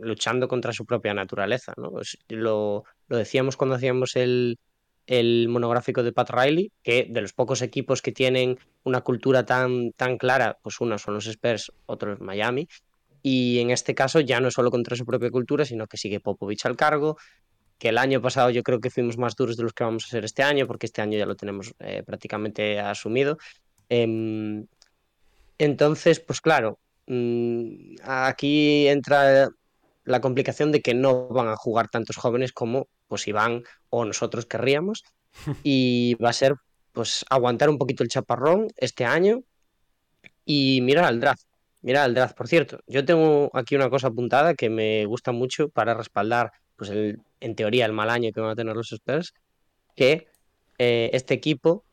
[0.00, 2.00] luchando contra su propia naturaleza, ¿no?
[2.00, 4.58] Es- Lo, lo decíamos cuando hacíamos el,
[5.06, 9.92] el monográfico de Pat Riley, que de los pocos equipos que tienen una cultura tan,
[9.92, 12.66] tan clara, pues unos son los Spurs, otros Miami,
[13.22, 16.20] y en este caso ya no es solo contra su propia cultura, sino que sigue
[16.20, 17.16] Popovich al cargo,
[17.78, 20.08] que el año pasado yo creo que fuimos más duros de los que vamos a
[20.08, 23.38] ser este año, porque este año ya lo tenemos eh, prácticamente asumido.
[23.90, 24.66] Em,
[25.58, 29.50] entonces, pues claro, mm, aquí entra
[30.04, 34.46] la complicación de que no van a jugar tantos jóvenes como pues Iván o nosotros
[34.46, 35.04] querríamos,
[35.64, 36.54] y va a ser
[36.92, 39.42] pues aguantar un poquito el chaparrón este año
[40.44, 41.44] y mirar al draft.
[41.82, 45.70] Mirar al draft, por cierto, yo tengo aquí una cosa apuntada que me gusta mucho
[45.70, 49.32] para respaldar, pues el, en teoría, el mal año que van a tener los Spurs,
[49.96, 50.26] que
[50.78, 51.84] eh, este equipo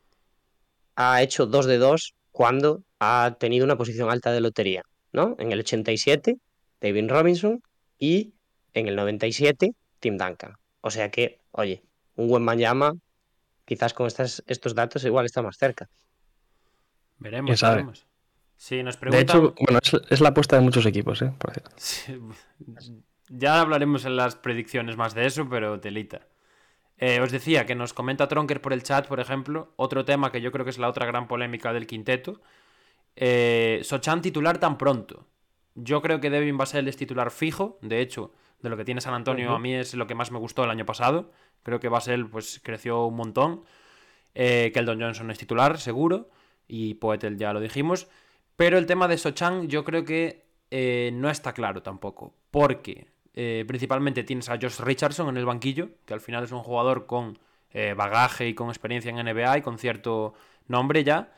[1.00, 4.82] ha hecho 2 de 2 cuando ha tenido una posición alta de lotería,
[5.12, 5.36] ¿no?
[5.38, 6.36] En el 87,
[6.80, 7.62] David Robinson
[8.00, 8.34] y
[8.74, 10.54] en el 97, Tim Duncan.
[10.80, 11.84] O sea que, oye,
[12.16, 12.94] un buen Mayama,
[13.64, 15.88] quizás con estas, estos datos igual está más cerca.
[17.18, 18.06] Veremos, veremos.
[18.56, 19.22] Sí, nos De preguntan...
[19.22, 21.32] hecho, bueno, es, es la apuesta de muchos equipos, ¿eh?
[21.38, 21.52] Por.
[21.76, 22.18] Sí,
[23.28, 26.26] ya hablaremos en las predicciones más de eso, pero telita.
[26.98, 30.40] Eh, os decía que nos comenta Tronker por el chat, por ejemplo, otro tema que
[30.40, 32.40] yo creo que es la otra gran polémica del quinteto.
[33.14, 35.26] Eh, Sochan titular tan pronto.
[35.74, 37.78] Yo creo que Devin Vassell es titular fijo.
[37.82, 40.38] De hecho, de lo que tiene San Antonio, a mí es lo que más me
[40.38, 41.30] gustó el año pasado.
[41.62, 43.64] Creo que Vassell pues, creció un montón.
[44.34, 46.30] Eh, Keldon Johnson es titular, seguro.
[46.66, 48.08] Y Poetel ya lo dijimos.
[48.56, 52.34] Pero el tema de Sochan yo creo que eh, no está claro tampoco.
[52.50, 53.08] Porque
[53.40, 57.06] eh, principalmente tienes a Josh Richardson en el banquillo, que al final es un jugador
[57.06, 57.38] con
[57.70, 60.34] eh, bagaje y con experiencia en NBA y con cierto
[60.66, 61.32] nombre ya.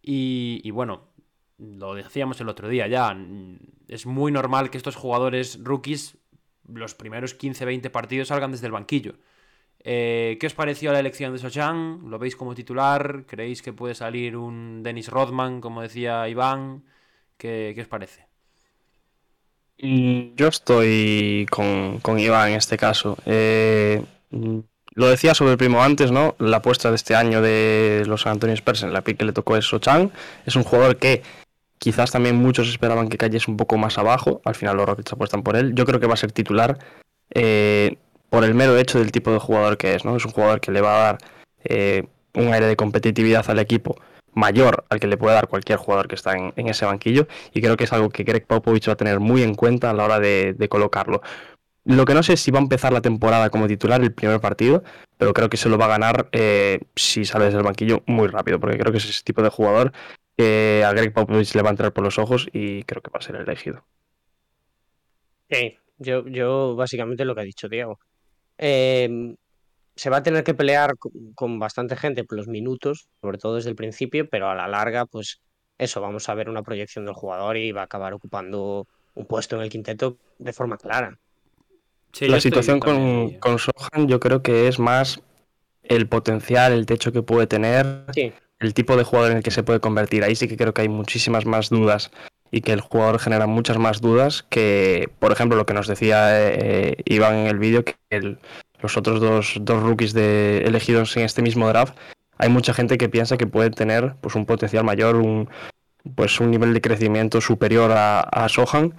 [0.00, 1.08] Y, bueno,
[1.58, 3.16] lo decíamos el otro día ya,
[3.88, 6.18] es muy normal que estos jugadores rookies
[6.68, 9.16] los primeros 15-20 partidos salgan desde el banquillo.
[9.80, 12.10] Eh, ¿Qué os pareció la elección de Sochan?
[12.10, 13.24] ¿Lo veis como titular?
[13.26, 16.84] ¿Creéis que puede salir un Dennis Rodman, como decía Iván?
[17.38, 18.33] ¿Qué, qué os parece?
[19.78, 23.16] Mm, Yo estoy con, con Iván en este caso.
[23.26, 24.58] Eh, mm,
[24.94, 26.36] lo decía sobre el primo antes, ¿no?
[26.38, 29.32] La apuesta de este año de los San Antonio Spurs en la pick que le
[29.32, 30.12] tocó es Sochan.
[30.46, 31.22] Es un jugador que
[31.78, 34.40] quizás también muchos esperaban que cayese un poco más abajo.
[34.44, 35.74] Al final los Rockets apuestan por él.
[35.74, 36.78] Yo creo que va a ser titular
[37.34, 37.96] eh,
[38.30, 40.16] por el mero hecho del tipo de jugador que es, ¿no?
[40.16, 41.18] Es un jugador que le va a dar
[41.64, 43.96] eh, un aire de competitividad al equipo
[44.34, 47.76] mayor al que le puede dar cualquier jugador que está en, ese banquillo y creo
[47.76, 50.20] que es algo que Greg Popovich va a tener muy en cuenta a la hora
[50.20, 51.22] de, colocarlo.
[51.84, 54.40] Lo que no sé es si va a empezar la temporada como titular el primer
[54.40, 54.82] partido,
[55.18, 58.28] pero creo que se lo va a ganar eh, si sale desde el banquillo muy
[58.28, 59.92] rápido, porque creo que es ese tipo de jugador
[60.36, 63.18] que a Greg Popovich le va a entrar por los ojos y creo que va
[63.18, 63.84] a ser elegido.
[65.98, 68.00] Yo, yo básicamente lo que ha dicho Diego.
[68.58, 69.36] Eh,
[69.96, 73.56] se va a tener que pelear con, con bastante gente por los minutos, sobre todo
[73.56, 75.40] desde el principio, pero a la larga, pues
[75.78, 79.56] eso, vamos a ver una proyección del jugador y va a acabar ocupando un puesto
[79.56, 81.18] en el quinteto de forma clara.
[82.12, 83.38] Sí, la situación con, eh.
[83.40, 85.20] con Sohan yo creo que es más
[85.82, 89.50] el potencial, el techo que puede tener, Sí, el tipo de jugador en el que
[89.50, 90.22] se puede convertir.
[90.24, 92.10] Ahí sí que creo que hay muchísimas más dudas
[92.50, 96.28] y que el jugador genera muchas más dudas que, por ejemplo, lo que nos decía
[96.52, 98.38] eh, Iván en el vídeo, que el-
[98.84, 101.96] los otros dos, dos rookies de, elegidos en este mismo draft,
[102.36, 105.48] hay mucha gente que piensa que puede tener pues, un potencial mayor, un,
[106.14, 108.92] pues, un nivel de crecimiento superior a, a Sohan.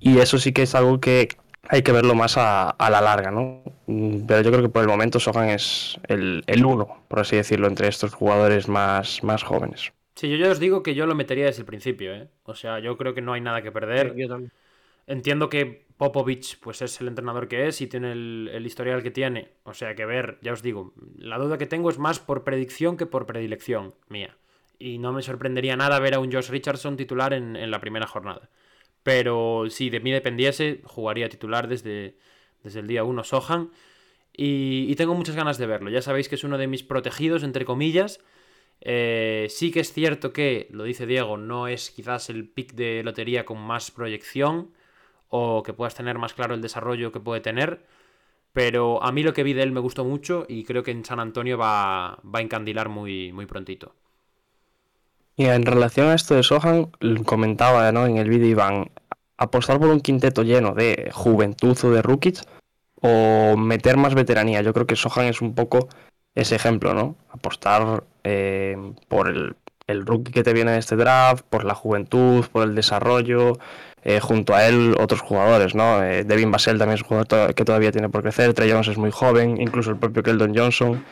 [0.00, 1.28] Y eso sí que es algo que
[1.70, 3.62] hay que verlo más a, a la larga, ¿no?
[3.86, 7.68] Pero yo creo que por el momento Sohan es el, el uno, por así decirlo,
[7.68, 9.92] entre estos jugadores más, más jóvenes.
[10.14, 12.28] Sí, yo ya os digo que yo lo metería desde el principio, ¿eh?
[12.44, 14.14] O sea, yo creo que no hay nada que perder.
[14.14, 14.52] yo también.
[15.06, 19.50] Entiendo que Popovich pues es el entrenador que es y tiene el, historial que tiene.
[19.62, 22.96] O sea que ver, ya os digo, la duda que tengo es más por predicción
[22.96, 24.36] que por predilección mía.
[24.80, 28.50] Y no me sorprendería nada ver a un Josh Richardson titular en, la primera jornada.
[29.04, 32.16] Pero si de mí dependiese, jugaría titular desde,
[32.64, 33.70] desde el día 1 Sohan.
[34.32, 35.88] Y, y tengo muchas ganas de verlo.
[35.88, 38.18] Ya sabéis que es uno de mis protegidos, entre comillas.
[38.80, 43.04] Eh, sí que es cierto que, lo dice Diego, no es quizás el pick de
[43.04, 44.72] lotería con más proyección
[45.34, 47.86] o que puedas tener más claro el desarrollo que puede tener.
[48.52, 51.06] Pero a mí lo que vi de él me gustó mucho y creo que en
[51.06, 53.94] San Antonio va, va a encandilar muy, muy prontito.
[55.34, 56.90] Y en relación a esto de Sohan,
[57.24, 58.04] comentaba ¿no?
[58.04, 58.90] en el vídeo Iván,
[59.38, 62.42] apostar por un quinteto lleno de juventud o de rookies
[63.00, 64.60] o meter más veteranía.
[64.60, 65.88] Yo creo que Sohan es un poco
[66.34, 67.16] ese ejemplo, ¿no?
[67.30, 68.76] Apostar eh,
[69.08, 72.74] por el, el, rookie que te viene de este draft, por la juventud, por el
[72.74, 73.54] desarrollo,
[74.04, 76.02] eh, junto a él otros jugadores, ¿no?
[76.02, 78.98] Eh, Devin Basel también es un jugador que todavía tiene por crecer, Trey Jones es
[78.98, 81.04] muy joven, incluso el propio Keldon Johnson.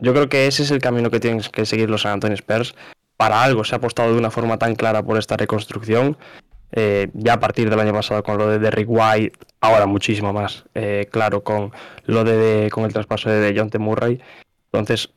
[0.00, 2.74] Yo creo que ese es el camino que tienen que seguir los San Antonio Spurs.
[3.16, 6.18] Para algo se ha apostado de una forma tan clara por esta reconstrucción.
[6.72, 10.64] Eh, ya a partir del año pasado con lo de Derrick White, ahora muchísimo más
[11.10, 11.72] claro con
[12.04, 13.78] lo de, de, con el traspaso de John T.
[13.78, 14.20] Murray.
[14.72, 15.08] Entonces,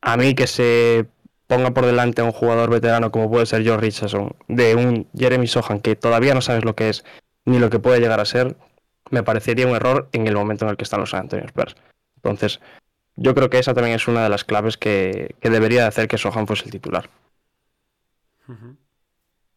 [0.00, 1.06] a mí que se
[1.50, 5.48] ponga por delante a un jugador veterano como puede ser George Richardson, de un Jeremy
[5.48, 7.04] Sohan que todavía no sabes lo que es
[7.44, 8.56] ni lo que puede llegar a ser,
[9.10, 11.74] me parecería un error en el momento en el que están los San Antonio Spurs.
[12.14, 12.60] Entonces,
[13.16, 16.06] yo creo que esa también es una de las claves que, que debería de hacer
[16.06, 17.10] que Sohan fuese el titular.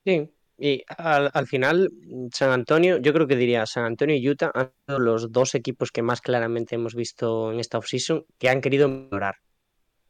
[0.04, 1.92] Sí, y al, al, final,
[2.32, 5.92] San Antonio, yo creo que diría San Antonio y Utah han sido los dos equipos
[5.92, 9.36] que más claramente hemos visto en esta offseason que han querido mejorar.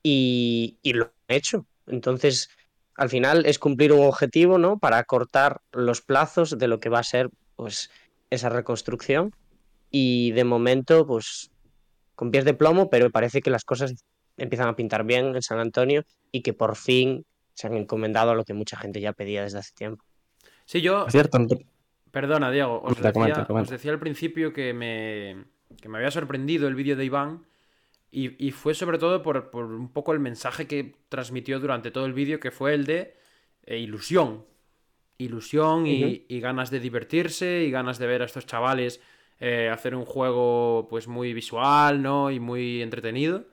[0.01, 1.65] Y, y lo han hecho.
[1.87, 2.49] Entonces,
[2.95, 4.77] al final es cumplir un objetivo, ¿no?
[4.77, 7.89] Para acortar los plazos de lo que va a ser, pues,
[8.29, 9.33] esa reconstrucción.
[9.89, 11.51] Y de momento, pues,
[12.15, 13.93] con pies de plomo, pero parece que las cosas
[14.37, 18.35] empiezan a pintar bien en San Antonio y que por fin se han encomendado a
[18.35, 20.03] lo que mucha gente ya pedía desde hace tiempo.
[20.65, 21.05] Sí, yo.
[21.09, 21.39] Cierto.
[22.11, 22.81] Perdona, Diego.
[22.83, 23.65] Os decía, comenta, comenta.
[23.65, 25.45] Os decía al principio que me,
[25.81, 27.45] que me había sorprendido el vídeo de Iván.
[28.15, 32.05] Y, y, fue sobre todo por, por, un poco el mensaje que transmitió durante todo
[32.05, 33.15] el vídeo, que fue el de
[33.65, 34.45] eh, ilusión.
[35.17, 36.25] Ilusión uh -huh.
[36.27, 39.01] y, y, ganas de divertirse y ganas de ver a estos chavales
[39.39, 42.29] eh, hacer un juego pues muy visual, ¿no?
[42.29, 43.47] Y muy entretenido.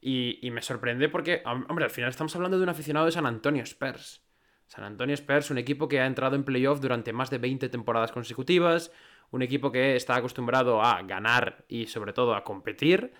[0.00, 3.26] Y, y, me sorprende porque, hombre, al final estamos hablando de un aficionado de San
[3.26, 4.22] Antonio Spurs.
[4.66, 8.12] San Antonio Spurs, un equipo que ha entrado en playoff durante más de 20 temporadas
[8.12, 8.92] consecutivas,
[9.30, 13.12] un equipo que está acostumbrado a ganar y sobre todo a competir.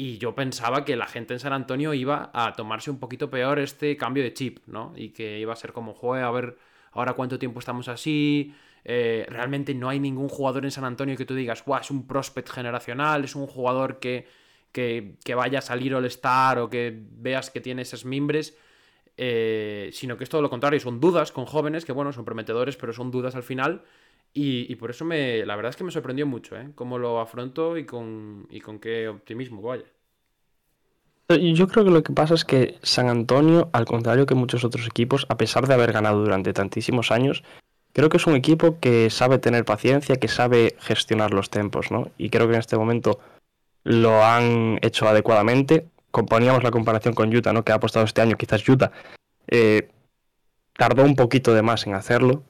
[0.00, 3.58] Y yo pensaba que la gente en San Antonio iba a tomarse un poquito peor
[3.58, 4.92] este cambio de chip, ¿no?
[4.94, 6.56] Y que iba a ser como, joder, a ver
[6.92, 8.54] ahora cuánto tiempo estamos así.
[8.84, 12.06] Eh, realmente no hay ningún jugador en San Antonio que tú digas, Buah, es un
[12.06, 14.28] prospect generacional, es un jugador que,
[14.70, 18.56] que, que vaya a salir All-Star o que veas que tiene esos mimbres.
[19.16, 22.76] Eh, sino que es todo lo contrario, son dudas con jóvenes que, bueno, son prometedores,
[22.76, 23.82] pero son dudas al final.
[24.32, 26.70] Y, y por eso me, la verdad es que me sorprendió mucho, ¿eh?
[26.74, 29.84] Cómo lo afronto y con, y con qué optimismo, vaya.
[31.28, 34.86] Yo creo que lo que pasa es que San Antonio, al contrario que muchos otros
[34.86, 37.44] equipos, a pesar de haber ganado durante tantísimos años,
[37.92, 42.10] creo que es un equipo que sabe tener paciencia, que sabe gestionar los tempos, ¿no?
[42.16, 43.18] Y creo que en este momento
[43.84, 45.86] lo han hecho adecuadamente
[46.26, 47.64] poníamos la comparación con Utah, ¿no?
[47.64, 48.92] que ha apostado este año, quizás Utah
[49.48, 49.88] eh,
[50.76, 52.42] tardó un poquito de más en hacerlo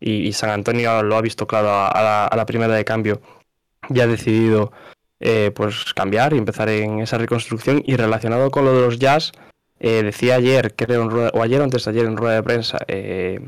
[0.00, 3.20] y, San Antonio lo ha visto claro a, la, primera de cambio
[3.88, 4.72] y ha decidido
[5.20, 9.32] eh, pues cambiar y empezar en esa reconstrucción y relacionado con lo de los Jazz
[9.78, 13.40] eh, decía ayer, creo, rueda, o ayer antes de ayer en rueda de prensa eh,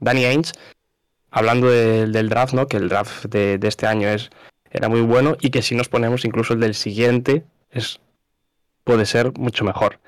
[0.00, 0.52] Danny Ainge
[1.30, 2.66] hablando de, del draft, ¿no?
[2.66, 4.30] que el draft de, de este año es
[4.70, 8.00] era muy bueno y que si nos ponemos incluso el del siguiente es
[8.82, 9.98] puede ser mucho mejor.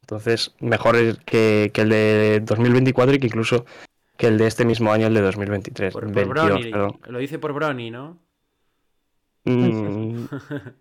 [0.00, 3.64] Entonces, mejor que, que, el de 2024 y que incluso
[4.24, 5.92] que el de este mismo año, el de 2023.
[5.92, 6.98] Por, por 22, Brownie, perdón.
[7.06, 8.18] Lo dice por Brownie, ¿no?
[9.44, 10.24] Mm.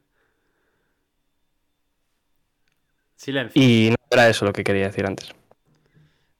[3.15, 3.61] Silencio.
[3.61, 5.33] Y no era eso lo que quería decir antes.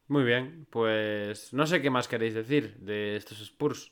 [0.08, 3.92] Muy bien, pues no sé qué más queréis decir de estos Spurs.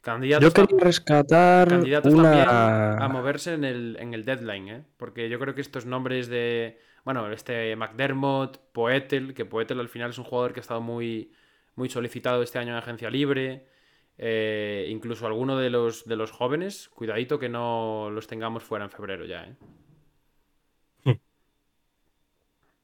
[0.00, 2.22] Candidatos yo quería rescatar candidatos una...
[2.22, 4.84] también a moverse en el, en el deadline, ¿eh?
[4.96, 6.80] Porque yo creo que estos nombres de...
[7.04, 11.32] Bueno, este McDermott, Poetel, que Poetel al final es un jugador que ha estado muy,
[11.76, 13.66] muy solicitado este año en agencia libre.
[14.18, 18.90] Eh, incluso alguno de los, de los jóvenes, cuidadito que no los tengamos fuera en
[18.90, 19.56] febrero ya, ¿eh?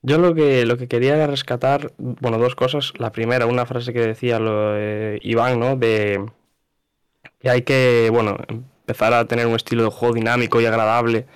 [0.03, 2.93] Yo lo que, lo que quería rescatar, bueno, dos cosas.
[2.99, 5.76] La primera, una frase que decía eh, Iván, ¿no?
[5.76, 6.26] De
[7.38, 11.26] que hay que, bueno, empezar a tener un estilo de juego dinámico y agradable,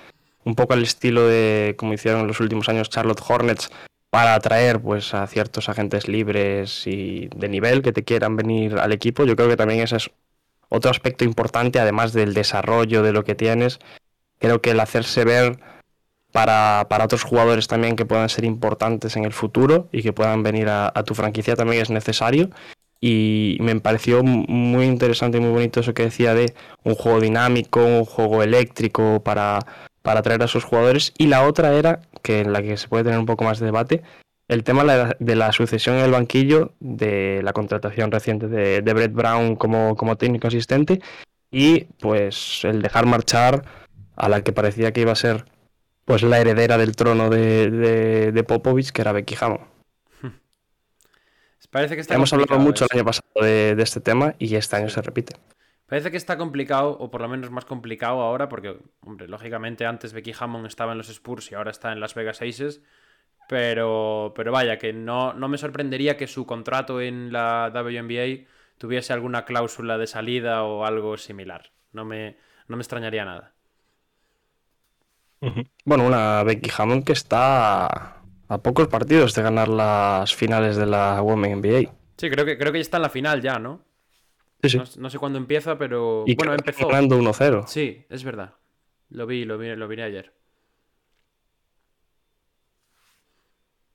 [0.44, 3.70] un poco al estilo de como hicieron en los últimos años Charlotte Hornets,
[4.16, 8.92] para atraer pues a ciertos agentes libres y de nivel que te quieran venir al
[8.92, 9.26] equipo.
[9.26, 10.10] Yo creo que también ese es
[10.70, 13.78] otro aspecto importante, además del desarrollo de lo que tienes.
[14.38, 15.58] Creo que el hacerse ver
[16.32, 20.42] para, para otros jugadores también que puedan ser importantes en el futuro y que puedan
[20.42, 22.48] venir a, a tu franquicia también es necesario.
[23.02, 26.54] y me pareció muy interesante y muy bonito eso que decía de
[26.84, 29.58] un juego dinámico, un juego eléctrico para,
[30.06, 31.12] para atraer a sus jugadores.
[31.18, 33.66] Y la otra era, que en la que se puede tener un poco más de
[33.66, 34.04] debate,
[34.46, 34.84] el tema
[35.18, 39.96] de la sucesión en el banquillo, de la contratación reciente de, de Brett Brown como,
[39.96, 41.00] como técnico asistente
[41.50, 43.64] y pues el dejar marchar
[44.14, 45.44] a la que parecía que iba a ser
[46.04, 49.64] pues la heredera del trono de, de, de Popovich, que era Becky Hammond.
[51.72, 52.92] Parece que está Hemos hablado mucho eso.
[52.92, 55.34] el año pasado de, de, este tema y este año se repite.
[55.86, 60.12] Parece que está complicado, o por lo menos más complicado ahora, porque, hombre, lógicamente antes
[60.12, 62.82] Becky Hammond estaba en los Spurs y ahora está en Las Vegas Aces.
[63.48, 69.12] Pero, pero vaya, que no, no me sorprendería que su contrato en la WNBA tuviese
[69.12, 71.70] alguna cláusula de salida o algo similar.
[71.92, 73.54] No me, no me extrañaría nada.
[75.84, 77.86] Bueno, una Becky Hammond que está
[78.48, 81.92] a pocos partidos de ganar las finales de la Women NBA.
[82.16, 83.85] Sí, creo que, creo que ya está en la final ya, ¿no?
[84.62, 84.78] Sí, sí.
[84.78, 86.88] No, no sé cuándo empieza, pero Y bueno, empezó.
[86.88, 87.66] ganando 1-0.
[87.66, 88.54] Sí, es verdad.
[89.10, 90.32] Lo vi, lo vi, lo vi ayer.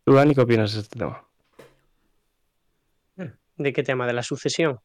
[0.06, 1.24] ¿Tú, Dani, qué opinas de este tema?
[3.58, 4.08] ¿De qué tema?
[4.08, 4.80] ¿De la sucesión?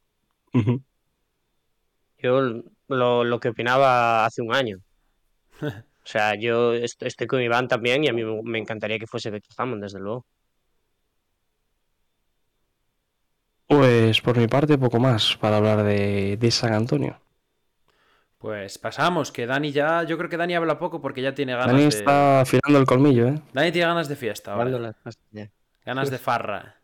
[2.19, 2.41] Yo
[2.87, 4.77] lo, lo que opinaba hace un año.
[6.07, 9.07] O sea, yo est- estoy con Iván también y a mí me me encantaría que
[9.07, 10.25] fuese Becky Hammond, desde luego.
[13.67, 17.19] Pues por mi parte, poco más para hablar de, de San Antonio.
[18.37, 20.03] Pues pasamos, que Dani ya.
[20.03, 21.87] Yo creo que Dani habla poco porque ya tiene ganas Dani de.
[21.87, 23.41] está afilando el colmillo, ¿eh?
[23.53, 24.55] Dani tiene ganas de fiesta
[25.31, 25.49] ya.
[25.85, 26.81] Ganas de farra.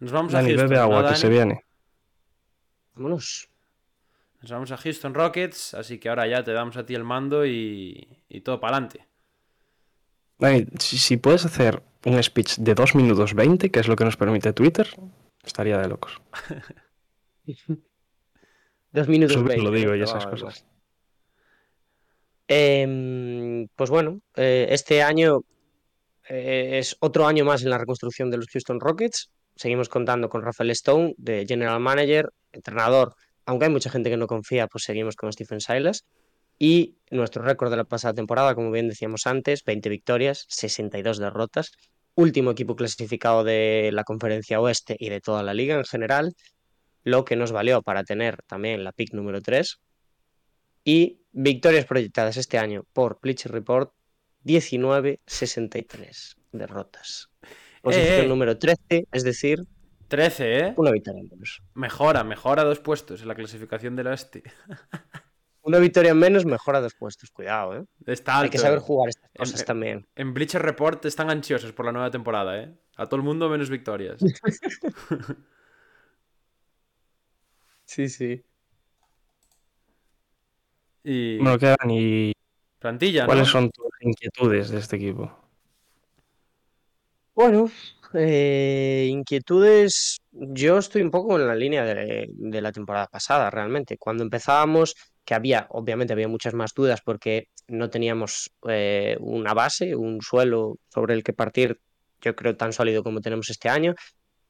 [0.00, 0.68] Nos vamos Dani, a Houston.
[0.68, 1.16] bebe agua, ¿no, que Dani?
[1.16, 1.64] se viene.
[2.94, 3.48] Vámonos.
[4.40, 7.46] Nos vamos a Houston Rockets, así que ahora ya te damos a ti el mando
[7.46, 9.06] y, y todo para adelante.
[10.38, 14.04] Dani, si, si puedes hacer un speech de 2 minutos 20, que es lo que
[14.04, 14.88] nos permite Twitter,
[15.44, 16.20] estaría de locos.
[18.92, 20.64] Dos minutos Eso veinte, lo digo y esas cosas.
[22.46, 25.40] Em, pues bueno, eh, este año
[26.28, 29.30] eh, es otro año más en la reconstrucción de los Houston Rockets.
[29.56, 33.14] Seguimos contando con Rafael Stone, de General Manager, entrenador.
[33.46, 36.04] Aunque hay mucha gente que no confía, pues seguimos con Stephen Silas.
[36.58, 41.72] Y nuestro récord de la pasada temporada, como bien decíamos antes, 20 victorias, 62 derrotas.
[42.16, 46.34] Último equipo clasificado de la conferencia oeste y de toda la liga en general
[47.04, 49.78] lo que nos valió para tener también la pick número 3.
[50.84, 53.92] Y victorias proyectadas este año por Bleacher Report,
[54.44, 57.30] 19-63 derrotas.
[57.82, 58.28] Posición eh.
[58.28, 59.60] número 13, es decir,
[60.08, 60.74] 13, ¿eh?
[60.76, 61.62] una victoria menos.
[61.74, 64.42] Mejora, mejora dos puestos en la clasificación del oeste.
[65.64, 67.84] Una victoria menos mejora dos puestos, cuidado, ¿eh?
[68.06, 70.06] Está Hay que saber jugar estas En- cosas también.
[70.14, 72.74] En Bleacher Report están ansiosos por la nueva temporada, ¿eh?
[72.96, 74.20] A todo el mundo menos victorias.
[77.86, 78.42] Sí, sí.
[81.04, 82.32] Y Bueno, ¿qué, Dani?
[82.78, 83.26] plantilla, ¿no?
[83.26, 85.30] ¿Cuáles son tus inquietudes de este equipo?
[87.34, 87.70] Bueno,
[88.14, 90.16] eh, inquietudes.
[90.32, 93.98] Yo estoy un poco en la línea de, de la temporada pasada, realmente.
[93.98, 94.94] Cuando empezábamos,
[95.24, 100.78] que había, obviamente había muchas más dudas porque no teníamos eh, una base, un suelo
[100.92, 101.80] sobre el que partir,
[102.20, 103.94] yo creo, tan sólido como tenemos este año.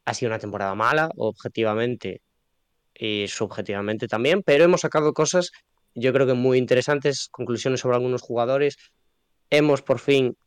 [0.05, 2.21] Ha sido una temporada mala, objetivamente
[2.93, 5.51] y subjetivamente también, pero hemos sacado cosas,
[5.93, 8.77] yo creo que muy interesantes, conclusiones sobre algunos jugadores.
[9.49, 10.37] Hemos por fin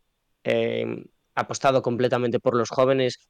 [0.44, 1.04] eh,
[1.34, 3.28] apostado completamente por los jóvenes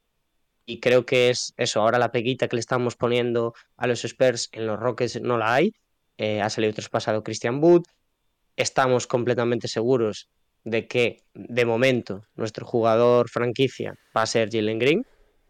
[0.65, 4.49] y creo que es eso, ahora la peguita que le estamos poniendo a los Spurs
[4.51, 5.73] en los Rockets no la hay.
[6.19, 7.83] Eh, ha salido traspasado Christian Wood.
[8.57, 10.29] Estamos completamente seguros
[10.65, 15.05] de que de momento nuestro jugador franquicia va a ser Jalen Green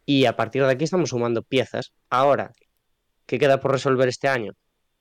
[0.06, 1.92] y a partir de aquí estamos sumando piezas.
[2.12, 2.52] Ahora,
[3.26, 4.54] ¿qué queda por resolver este año?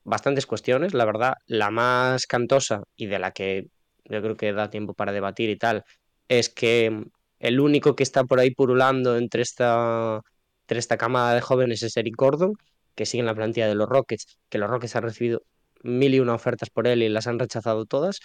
[0.03, 3.67] Bastantes cuestiones, la verdad, la más cantosa y de la que
[4.05, 5.83] yo creo que da tiempo para debatir y tal,
[6.27, 7.03] es que
[7.37, 10.19] el único que está por ahí purulando entre esta,
[10.63, 12.53] entre esta camada de jóvenes es Eric Gordon,
[12.95, 15.43] que sigue en la plantilla de los Rockets, que los Rockets han recibido
[15.83, 18.19] mil y una ofertas por él y las han rechazado todas.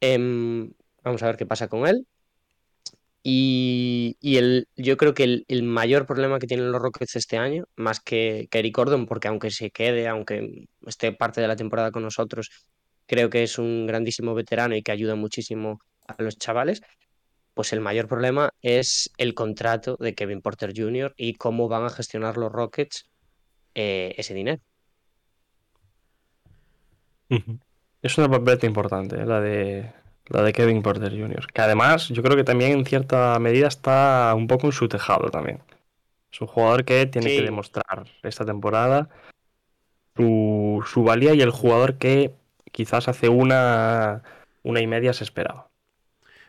[0.00, 0.72] Em,
[1.02, 2.06] vamos a ver qué pasa con él.
[3.26, 7.64] Y, el, yo creo que el, el mayor problema que tienen los Rockets este año,
[7.74, 11.90] más que, que Eric Gordon, porque aunque se quede, aunque esté parte de la temporada
[11.90, 12.50] con nosotros,
[13.06, 16.82] creo que es un grandísimo veterano y que ayuda muchísimo a los chavales,
[17.54, 21.14] pues el mayor problema es el contrato de Kevin Porter Jr.
[21.16, 23.08] y cómo van a gestionar los Rockets
[23.74, 24.60] eh, ese dinero.
[28.02, 29.26] Es una papeleta importante, ¿eh?
[29.26, 29.92] la de
[30.28, 31.46] la de Kevin Porter Jr.
[31.52, 35.30] Que además yo creo que también en cierta medida está un poco en su tejado
[35.30, 35.60] también.
[36.32, 37.36] Es un jugador que tiene Sí.
[37.38, 39.08] que demostrar esta temporada
[40.16, 42.34] su, su valía y el jugador que
[42.72, 44.22] quizás hace una,
[44.62, 45.68] una y media se esperaba.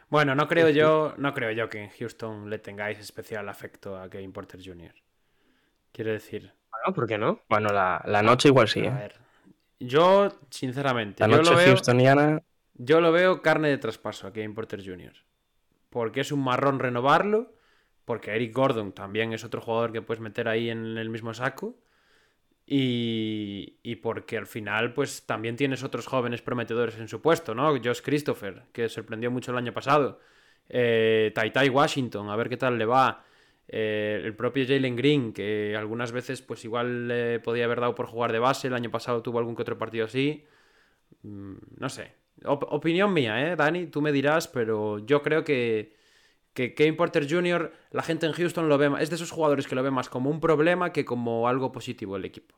[0.10, 4.10] Bueno, no creo yo, no creo yo que en Houston le tengáis especial afecto a
[4.10, 4.94] Kevin Porter Jr.
[5.92, 7.40] Quiero decir, Bueno, ¿por qué no?
[7.50, 8.94] Bueno, la, la noche igual sí, a ¿eh?
[8.94, 9.16] ver,
[9.80, 12.42] yo sinceramente, La yo lo veo, houstoniana,
[12.74, 15.14] yo lo veo carne de traspaso a Kevin Porter Jr.
[15.90, 17.56] Porque es un marrón renovarlo,
[18.04, 21.78] porque Eric Gordon también es otro jugador que puedes meter ahí en el mismo saco.
[22.68, 27.70] Y, y porque al final, pues también tienes otros jóvenes prometedores en su puesto, ¿no?
[27.78, 30.20] Josh Christopher, que sorprendió mucho el año pasado.
[30.68, 33.24] Eh, Tai Tai Washington, a ver qué tal le va.
[33.68, 38.08] Eh, el propio Jalen Green, que algunas veces, pues igual le podía haber dado por
[38.08, 38.68] jugar de base.
[38.68, 40.46] El año pasado tuvo algún que otro partido así.
[41.24, 42.14] Mm, no sé.
[42.46, 43.88] Op- opinión mía, ¿eh, Dani?
[43.88, 45.44] Tú me dirás, pero yo creo
[46.56, 49.68] que, que Porter Jr., la gente en Houston lo ve, ma- es de esos jugadores
[49.68, 52.56] que lo ve más como un problema que como algo positivo el equipo.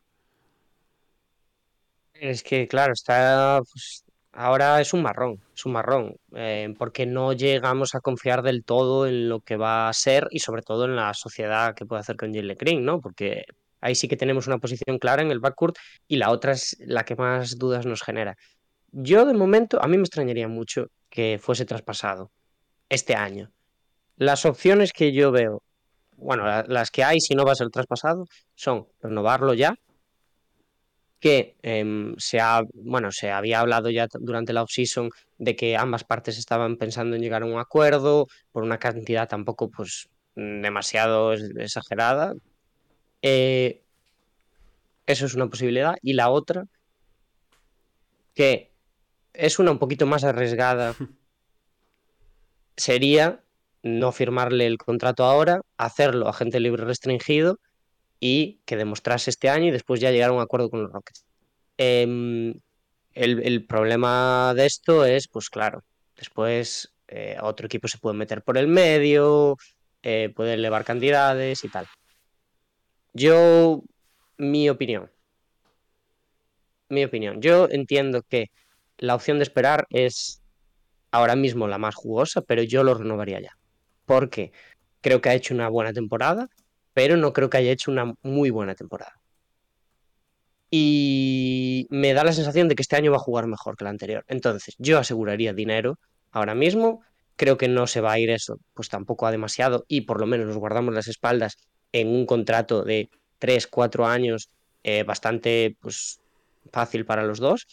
[2.13, 3.61] Es que, claro, está.
[3.71, 4.03] pues,
[4.37, 9.07] ahora es un marrón, es un marrón, eh, porque no llegamos a confiar del todo
[9.07, 12.15] en lo que va a ser y sobre todo en la sociedad que puede hacer
[12.17, 13.01] con Jalen Green, ¿no?
[13.01, 13.45] Porque
[13.81, 15.75] ahí sí que tenemos una posición clara en el backcourt
[16.07, 18.35] y la otra es la que más dudas nos genera.
[18.91, 22.31] Yo, de momento, a mí me extrañaría mucho que fuese traspasado
[22.89, 23.51] este año.
[24.17, 25.63] Las opciones que yo veo,
[26.17, 28.25] bueno, la- las que hay si no va a ser traspasado,
[28.55, 29.75] son renovarlo ya
[31.19, 36.03] que em, se ha, bueno, se había hablado ya durante la offseason de que ambas
[36.03, 42.33] partes estaban pensando en llegar a un acuerdo por una cantidad tampoco pues demasiado exagerada.
[43.21, 43.81] Eh,
[45.07, 45.95] eso es una posibilidad.
[46.01, 46.65] Y la otra,
[48.35, 48.71] que
[49.33, 50.95] es una un poquito más arriesgada,
[52.77, 53.43] sería
[53.81, 57.59] no firmarle el contrato ahora, hacerlo agente libre restringido
[58.19, 61.25] y que demostrase este año y después ya llegar a un acuerdo con los Rockets.
[61.77, 62.59] Em,
[63.13, 65.83] el, problema de esto es, pues claro,
[66.15, 69.57] después eh, otro equipo se puede meter por el medio,
[70.03, 71.87] eh, puede elevar cantidades y tal.
[73.13, 73.81] Yo,
[74.37, 75.11] mi opinión,
[76.89, 78.49] mi opinión, yo entiendo que
[78.97, 80.41] la opción de esperar es
[81.11, 83.57] ahora mismo la más jugosa, pero yo lo renovaría ya,
[84.05, 84.51] porque
[85.01, 86.49] creo que ha hecho una buena temporada
[86.97, 89.21] pero no creo que haya hecho una muy buena temporada.
[90.71, 93.89] Y me da la sensación de que este año va a jugar mejor que el
[93.89, 94.25] anterior.
[94.27, 95.99] Entonces, yo aseguraría dinero
[96.31, 97.03] ahora mismo.
[97.35, 100.25] Creo que no se va a ir eso, pues tampoco a demasiado, y por lo
[100.25, 101.57] menos nos guardamos las espaldas
[101.91, 104.49] en un contrato de 3, 4 años
[104.81, 106.19] eh, bastante pues,
[106.71, 107.67] fácil para los dos.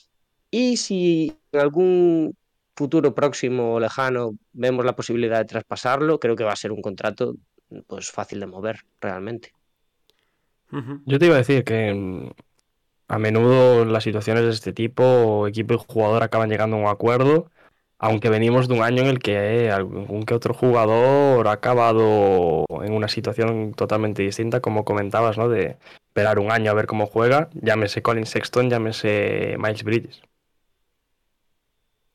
[0.50, 2.36] Y si en algún
[2.76, 6.82] futuro próximo o lejano vemos la posibilidad de traspasarlo, creo que va a ser un
[6.82, 7.36] contrato
[7.82, 9.52] pues fácil de mover realmente.
[11.06, 12.30] Yo te iba a decir que mm,
[13.08, 17.50] a menudo las situaciones de este tipo, equipo y jugador acaban llegando a un acuerdo,
[17.98, 22.92] aunque venimos de un año en el que algún que otro jugador ha acabado en
[22.92, 25.48] una situación totalmente distinta, como comentabas, ¿no?
[25.48, 30.22] De esperar un año a ver cómo juega, llámese Colin Sexton, llámese Miles Bridges.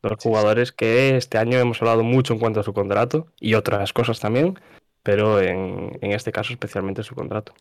[0.01, 3.91] Dos jugadores que este año hemos hablado mucho en cuanto a su contrato y otras
[3.91, 4.57] cosas también,
[5.03, 7.53] pero en, en este caso especialmente su contrato.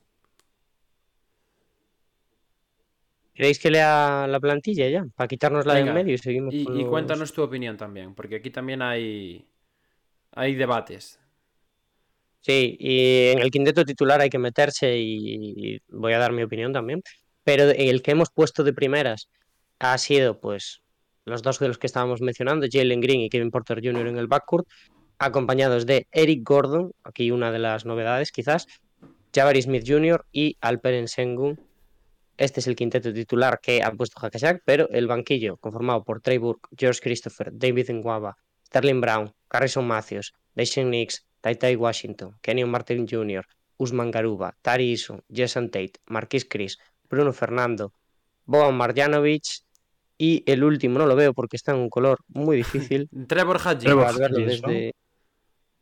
[3.35, 5.05] ¿Queréis que lea la plantilla ya?
[5.15, 7.77] Para quitarnos la de en medio y seguimos Y, con y los- cuéntanos tu opinión
[7.77, 9.47] también, porque aquí también hay,
[10.33, 11.21] hay debates.
[12.41, 16.43] Sí, y en el quinteto titular hay que meterse y, y voy a dar mi
[16.43, 17.01] opinión también.
[17.45, 19.29] Pero el que hemos puesto de primeras
[19.79, 20.83] ha sido, pues,
[21.25, 24.09] los dos de los que estábamos mencionando, Jalen Green y Kevin Porter Jr.
[24.09, 24.67] en el backcourt,
[25.19, 28.67] acompañados de Eric Gordon, aquí una de las novedades quizás,
[29.35, 30.25] Jabari Smith Jr.
[30.33, 31.61] y Alperen Sengun.
[32.37, 36.39] Este es el quinteto titular que ha puesto Hackashack, pero el banquillo, conformado por Trey
[36.39, 42.71] Burke, George Christopher, David Nwaba, Sterling Brown, Harrison Matthews, Daishen Nix, Tai Tai Washington, Kenyon
[42.71, 43.45] Martin Jr.,
[43.77, 47.93] Usman Garuba, Tari Iso, Jason Tate, Marquis Chris, Bruno Fernando,
[48.45, 49.63] Boban Marjanovic
[50.17, 53.85] y el último no lo veo porque está en un color muy difícil Trevor Hudgins.
[53.85, 54.95] Trevor desde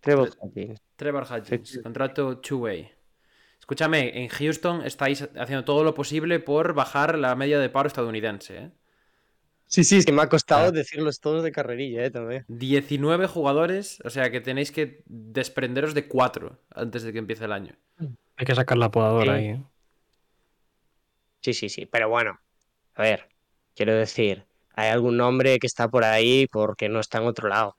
[0.06, 0.80] Trevor Hudgins.
[0.96, 1.26] Trevor
[1.64, 1.82] Sí.
[1.82, 2.90] contrato two-way.
[3.58, 8.56] Escúchame, en Houston estáis haciendo todo lo posible por bajar la media de paro estadounidense.
[8.56, 8.70] ¿eh?
[9.66, 10.70] Sí, sí, es que me ha costado Ah.
[10.70, 12.44] decirlos todos de carrerilla, eh, también.
[12.46, 17.52] 19 jugadores, o sea que tenéis que desprenderos de 4 antes de que empiece el
[17.52, 17.74] año.
[18.36, 19.38] Hay que sacar la podadora Sí.
[19.38, 19.46] ahí.
[19.46, 19.62] ¿eh?
[21.40, 22.38] Sí, sí, sí, pero bueno,
[22.94, 23.28] a ver,
[23.74, 24.44] quiero decir,
[24.74, 27.76] hay algún nombre que está por ahí porque no está en otro lado.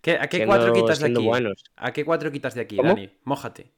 [0.00, 1.24] ¿Qué- ¿A qué siendo- cuatro quitas de aquí?
[1.26, 1.64] buenos.
[1.76, 2.88] ¿A qué cuatro quitas de aquí, ¿Cómo?
[2.90, 3.10] Dani?
[3.24, 3.70] Mójate.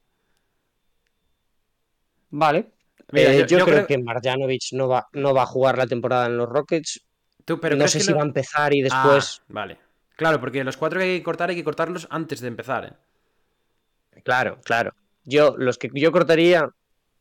[2.29, 2.71] Vale.
[3.11, 5.77] Mira, Eh, yo- yo, yo creo, creo- que Marjanovic no va, no va a jugar
[5.77, 7.01] la temporada en los Rockets.
[7.43, 9.41] Tú, pero no ¿crees sé si lo- va a empezar y Ah, después.
[9.49, 9.77] vale.
[10.15, 14.21] Claro, porque los cuatro que hay que cortar hay que cortarlos antes de empezar, ¿eh?
[14.23, 14.93] Claro, claro.
[15.23, 16.69] Yo, los que yo cortaría,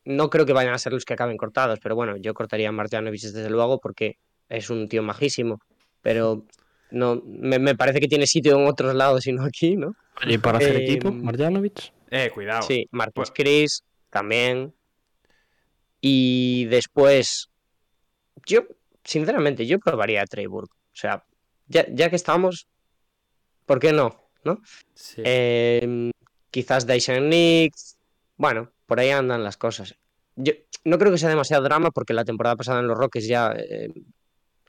[0.04, 2.72] no creo que vayan a ser los que acaben cortados, pero bueno, yo cortaría a
[2.72, 5.60] Marjanovic desde luego porque es un tío majísimo.
[6.02, 6.44] Pero
[6.90, 9.94] no, me, me parece que tiene sitio en otros lados y no aquí, ¿no?
[10.26, 11.92] ¿y para hacer Eh, equipo, Marjanovic.
[12.10, 12.62] Eh, cuidado.
[12.62, 14.74] Sí, Marcus Chris también.
[16.00, 17.50] Y después,
[18.46, 18.62] yo,
[19.04, 20.68] sinceramente, yo probaría a Treyburg.
[20.70, 21.24] O sea,
[21.68, 22.66] ya, ya que estamos,
[23.66, 24.28] ¿por qué no?
[24.44, 24.60] ¿No?
[24.94, 25.22] Sí.
[25.24, 26.10] Eh,
[26.50, 27.96] quizás Dyson Nix.
[28.36, 29.94] Bueno, por ahí andan las cosas.
[30.36, 30.52] Yo
[30.84, 33.92] no creo que sea demasiado drama porque la temporada pasada en los Rockets ya eh,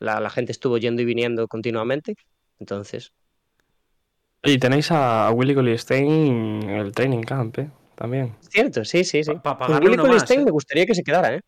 [0.02, 2.16] la, la gente estuvo yendo y viniendo continuamente.
[2.60, 3.12] Entonces,
[4.43, 7.70] Y tenéis a, a Willy Colistein en el training camp, ¿eh?
[7.95, 8.36] También.
[8.39, 9.32] cierto, sí, sí, sí.
[9.34, 10.45] Pa- pa Pues pagarle Willy uno más, Colistein ¿eh?
[10.45, 11.41] me gustaría que se quedara, ¿eh?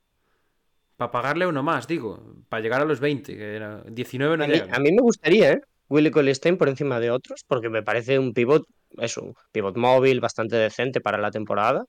[0.97, 2.21] Para pagarle uno más, digo.
[2.49, 5.53] Para llegar a los 20, que era 19 no A mí, a mí me gustaría,
[5.53, 5.61] ¿eh?
[5.89, 8.63] Willy Colistein por encima de otros, porque me parece un pivot,
[8.97, 11.85] es un pivot móvil bastante decente para la temporada.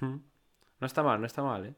[0.00, 1.74] No está mal, no está mal, ¿eh?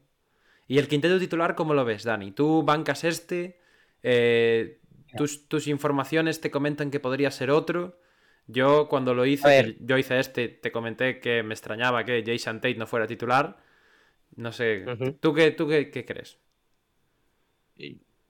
[0.67, 2.31] ¿Y el quinteto titular cómo lo ves, Dani?
[2.31, 3.59] ¿Tú bancas este?
[4.07, 4.81] Eh,
[5.17, 7.99] tus, tus informaciones te comentan que podría ser otro.
[8.45, 12.75] Yo cuando lo hice, yo hice este, te comenté que me extrañaba que Jason Tate
[12.75, 13.57] no fuera titular.
[14.35, 14.85] No sé.
[15.19, 16.37] ¿tú, qué, tú qué, qué crees?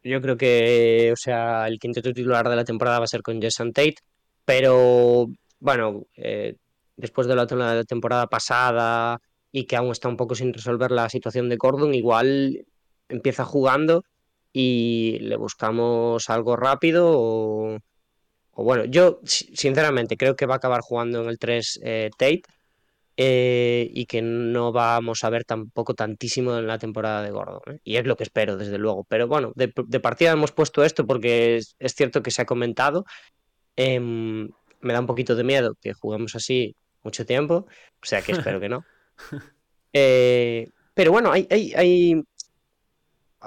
[0.02, 3.42] Yo creo que, o sea, el quinteto titular de la temporada va a ser con
[3.42, 3.96] Jason Tate,
[4.46, 5.28] pero
[5.60, 6.56] bueno, eh,
[6.96, 9.20] después de la, de la temporada pasada
[9.52, 12.66] y que aún está un poco sin resolver la situación de Gordon, igual
[13.10, 14.06] empieza jugando
[14.58, 17.78] y le buscamos algo rápido o,
[18.52, 22.10] o bueno, yo si- sinceramente creo que va a acabar jugando en el 3 eh,
[22.18, 22.44] Tate
[23.18, 27.62] eh, y que no vamos a ver tampoco tantísimo en la temporada de Gordon.
[27.76, 27.80] ¿eh?
[27.84, 29.06] Y es lo que espero, desde luego.
[29.10, 32.46] Pero bueno, de, de partida hemos puesto esto porque es, es cierto que se ha
[32.46, 33.06] comentado.
[33.76, 34.50] Em,
[34.82, 38.60] me da un poquito de miedo que juguemos así mucho tiempo, o sea que espero
[38.62, 38.84] que no.
[39.98, 42.24] Eh, pero bueno, hay, hay, hay-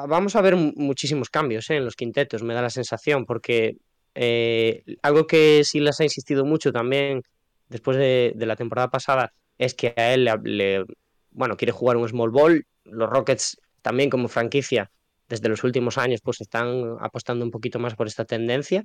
[0.07, 1.77] vamos a ver mu- muchísimos cambios ¿eh?
[1.77, 3.77] en los quintetos, me da la sensación, porque
[4.15, 7.23] eh, algo que sí les ha insistido mucho también
[7.69, 10.85] después de, de la temporada pasada es que a él le, le-
[11.31, 12.65] bueno, quiere jugar un small ball.
[12.85, 14.91] Los Rockets también como franquicia
[15.29, 18.83] desde los últimos años pues están apostando un poquito más por esta tendencia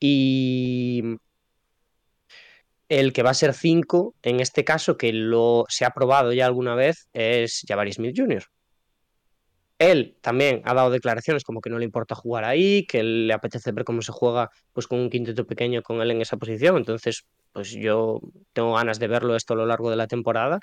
[0.00, 1.02] y
[2.88, 6.46] el que va a ser 5 en este caso que lo se ha probado ya
[6.46, 8.44] alguna vez es Jabari Smith Jr.
[9.82, 13.72] Él también ha dado declaraciones como que no le importa jugar ahí, que le apetece
[13.72, 16.76] ver cómo se juega pues con un quinteto pequeño con él en esa posición.
[16.76, 18.20] Entonces, pues yo
[18.52, 20.60] tengo ganas de verlo esto a lo largo de la temporada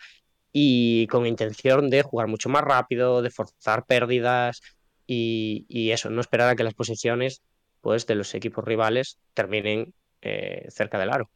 [0.54, 4.62] y con intención de jugar mucho más rápido, de forzar pérdidas
[5.06, 7.42] y, eso, no esperar a que las posiciones
[7.82, 11.30] pues de los equipos rivales terminen eh, cerca del aro.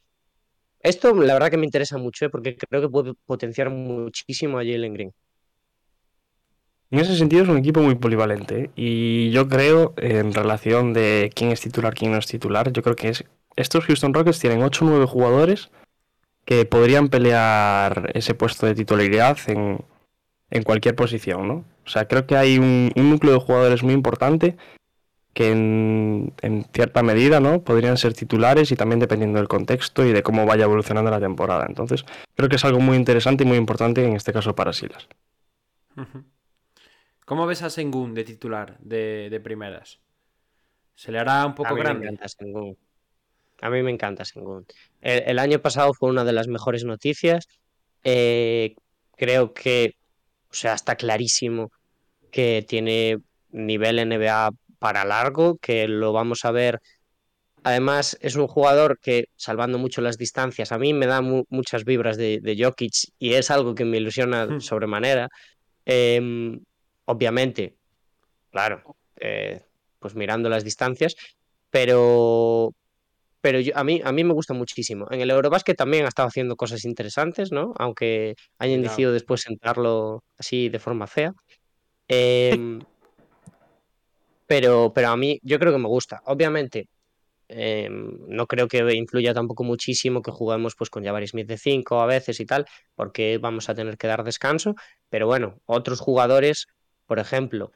[0.80, 2.30] Esto la verdad que me interesa mucho ¿eh?
[2.30, 5.14] porque creo que puede potenciar muchísimo a Jalen Green.
[6.94, 8.66] En ese sentido es un equipo muy polivalente.
[8.66, 8.70] ¿eh?
[8.76, 12.96] Y yo creo, en relación de quién es titular, quién no es titular, yo creo
[12.96, 13.26] que es,
[13.56, 15.72] estos Houston Rockets tienen 8 o 9 jugadores
[16.46, 19.84] que podrían pelear ese puesto de titularidad en,
[20.52, 21.66] en cualquier posición, ¿no?
[21.84, 24.56] O sea, creo que hay un, núcleo de jugadores muy importante
[25.34, 27.64] que en, en cierta medida, ¿no?
[27.64, 31.66] Podrían ser titulares y también dependiendo del contexto y de cómo vaya evolucionando la temporada.
[31.68, 35.08] Entonces, creo que es algo muy interesante y muy importante en este caso para Silas.
[35.98, 36.24] Ujú.
[37.26, 40.00] ¿Cómo ves a Sengun de titular de, de primeras?
[40.96, 42.00] ¿Se le hará un A poco mí grande?
[42.06, 42.78] me encanta Sengun.
[43.62, 44.66] A mí me encanta Sengun.
[45.02, 47.48] El, el año pasado fue una de las mejores noticias.
[48.04, 48.76] Eh,
[49.16, 49.94] creo que,
[50.52, 51.72] o sea, está clarísimo
[52.32, 53.20] que tiene
[53.52, 56.80] nivel NBA para largo, que lo vamos a ver.
[57.64, 61.86] Además, es un jugador que, salvando mucho las distancias, a mí me da mu- muchas
[61.86, 64.60] vibras de, de Jokic y es algo que me ilusiona Hmm.
[64.60, 65.30] sobremanera.
[65.86, 66.60] Em,
[67.06, 67.76] obviamente,
[68.52, 69.62] claro, eh,
[70.00, 71.16] pues mirando las distancias,
[71.70, 72.72] pero,
[73.42, 75.08] pero yo- a, mí, a mí me gusta muchísimo.
[75.12, 77.74] En el Eurobásquet también ha estado haciendo cosas interesantes, ¿no?
[77.78, 81.34] Aunque hayan decidido después sentarlo así de forma fea.
[82.08, 82.80] Em,
[84.48, 86.22] pero, pero a mí yo creo que me gusta.
[86.26, 86.88] Obviamente,
[87.48, 92.02] em, no creo que influya tampoco muchísimo que juguemos pues con Jabari Smith de 5
[92.02, 94.76] a veces y tal, porque vamos a tener que dar descanso.
[95.10, 96.68] Pero bueno, otros jugadores,
[97.06, 97.72] por ejemplo,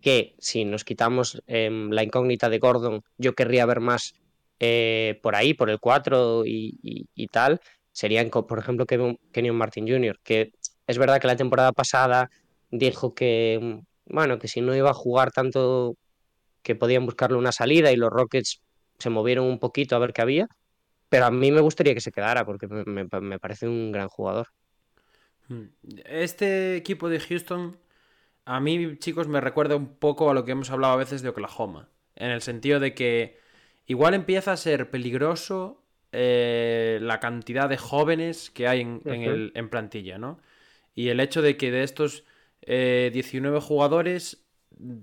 [0.00, 4.14] que si nos quitamos em, la incógnita de Gordon, yo querría ver más
[4.60, 7.60] eh, por ahí, por el 4 y, tal,
[7.92, 10.52] serían, por ejemplo, Kenyon Martin Jr., que
[10.86, 12.30] es verdad que la temporada pasada
[12.70, 15.96] dijo que, bueno, que si no iba a jugar tanto,
[16.62, 18.60] que podían buscarle una salida y los Rockets
[18.98, 20.46] se movieron un poquito a ver qué había.
[21.08, 24.08] Pero a mí me gustaría que se quedara porque me, me- me parece un gran
[24.08, 24.48] jugador.
[25.48, 25.68] Hmm.
[26.04, 27.78] Este equipo de Houston,
[28.48, 31.28] a mí, chicos, me recuerda un poco a lo que hemos hablado a veces de
[31.28, 31.90] Oklahoma.
[32.16, 33.38] En el sentido de que
[33.86, 35.82] igual empieza a ser peligroso
[36.12, 40.40] eh, la cantidad de jóvenes que hay en, en el, en plantilla, ¿no?
[40.94, 42.24] Y el hecho de que de estos
[42.62, 44.46] eh, 19 jugadores,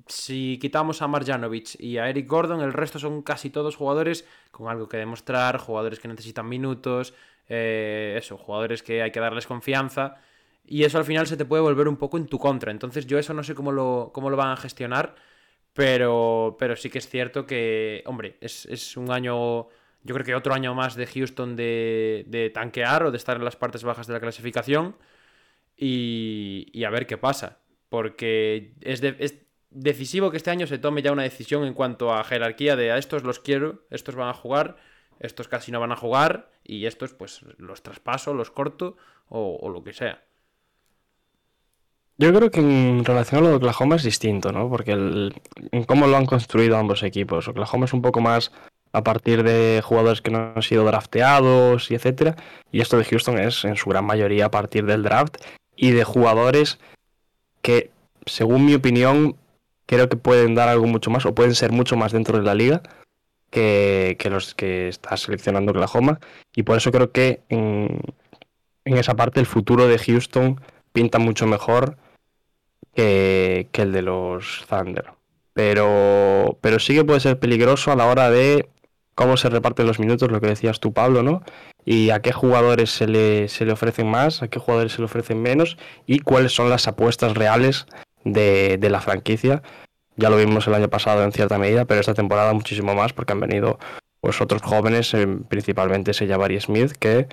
[0.08, 4.70] si quitamos a Marjanovic y a Eric Gordon, el resto son casi todos jugadores con
[4.70, 7.14] algo que demostrar, jugadores que necesitan minutos,
[7.48, 10.16] eh, eso, jugadores que hay que darles confianza.
[10.68, 12.72] Y eso al final se te puede volver un poco en tu contra.
[12.72, 15.16] Entonces yo eso no sé cómo lo, cómo lo van a gestionar.
[15.74, 19.68] Pero, pero sí que es cierto que, hombre, es, es un año,
[20.03, 23.45] yo creo que otro año más de Houston de, de tanquear o de estar en
[23.45, 24.95] las partes bajas de la clasificación.
[25.78, 27.59] Y, y a ver qué pasa.
[27.89, 29.36] Porque es, de- es
[29.70, 32.97] decisivo que este año se tome ya una decisión en cuanto a jerarquía de a
[32.97, 34.78] estos los quiero, estos van a jugar,
[35.20, 38.97] estos casi no van a jugar y estos pues los traspaso, los corto
[39.30, 40.24] o, o lo que sea.
[42.18, 44.70] Yo creo que en relación a lo de Oklahoma es distinto, ¿no?
[44.70, 45.34] Porque el,
[45.72, 47.47] en cómo lo han construido ambos equipos.
[47.47, 48.51] Oklahoma es un poco más
[48.93, 52.38] a partir de jugadores que no han sido drafteados y etcétera.
[52.72, 55.36] Y esto de Houston es en su gran mayoría a partir del draft
[55.76, 56.80] y de jugadores
[57.61, 57.91] que,
[58.26, 59.36] según mi opinión,
[59.86, 62.55] creo que pueden dar algo mucho más o pueden ser mucho más dentro de la
[62.55, 62.82] liga
[63.49, 66.22] que, que los que está seleccionando Oklahoma.
[66.55, 67.99] Y por eso creo que en,
[68.86, 70.61] en esa parte el futuro de Houston
[70.93, 71.97] pinta mucho mejor
[72.94, 75.06] que, el de los Thunder.
[75.54, 78.70] Pero, pero sí que puede ser peligroso a la hora de
[79.14, 81.44] cómo se reparten los minutos, lo que decías tú, Pablo, ¿no?
[81.86, 85.06] Y a qué jugadores se le, se le ofrecen más, a qué jugadores se le
[85.06, 87.86] ofrecen menos y cuáles son las apuestas reales
[88.24, 89.62] de, de la franquicia.
[90.18, 93.34] Ya lo vimos el año pasado en cierta medida, pero esta temporada muchísimo más porque
[93.34, 93.80] han venido
[94.20, 97.28] pues otros jóvenes, eh, principalmente ese Jabari Smith, que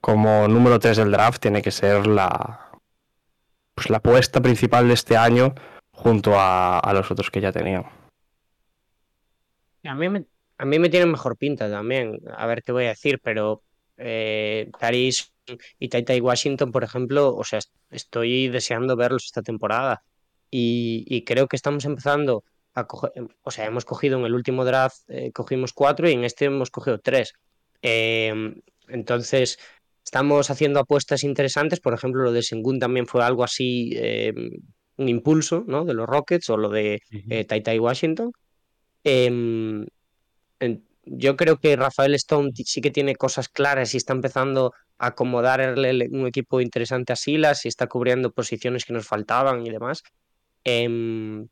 [0.00, 2.64] como número 3 del draft tiene que ser la,
[3.74, 5.54] pues la apuesta principal de este año
[5.92, 7.84] junto a, a los otros que ya tenían.
[9.84, 10.24] A mí me,
[10.58, 13.62] a mí me tienen mejor pinta también, a ver qué voy a decir, pero
[13.98, 15.32] eh, Taris
[15.78, 20.02] y Taitai Washington, por ejemplo, o sea, est- estoy deseando verlos esta temporada
[20.50, 22.44] y, y creo que estamos empezando
[22.74, 23.12] a coger,
[23.42, 26.70] o sea, hemos cogido en el último draft, eh, cogimos cuatro y en este hemos
[26.70, 27.34] cogido tres.
[27.82, 29.58] Em, entonces,
[30.04, 34.50] estamos haciendo apuestas interesantes, por ejemplo, lo de Sengun también fue algo así, em,
[34.96, 35.84] un impulso, ¿no?
[35.84, 37.00] De los Rockets o lo de
[37.30, 38.30] eh, Taitai Washington.
[39.04, 39.86] Em,
[41.06, 45.90] yo creo que Rafael Stone sí que tiene cosas claras y está empezando a acomodarle
[45.90, 50.02] el- un equipo interesante a Silas y está cubriendo posiciones que nos faltaban y demás.
[50.64, 51.48] Em,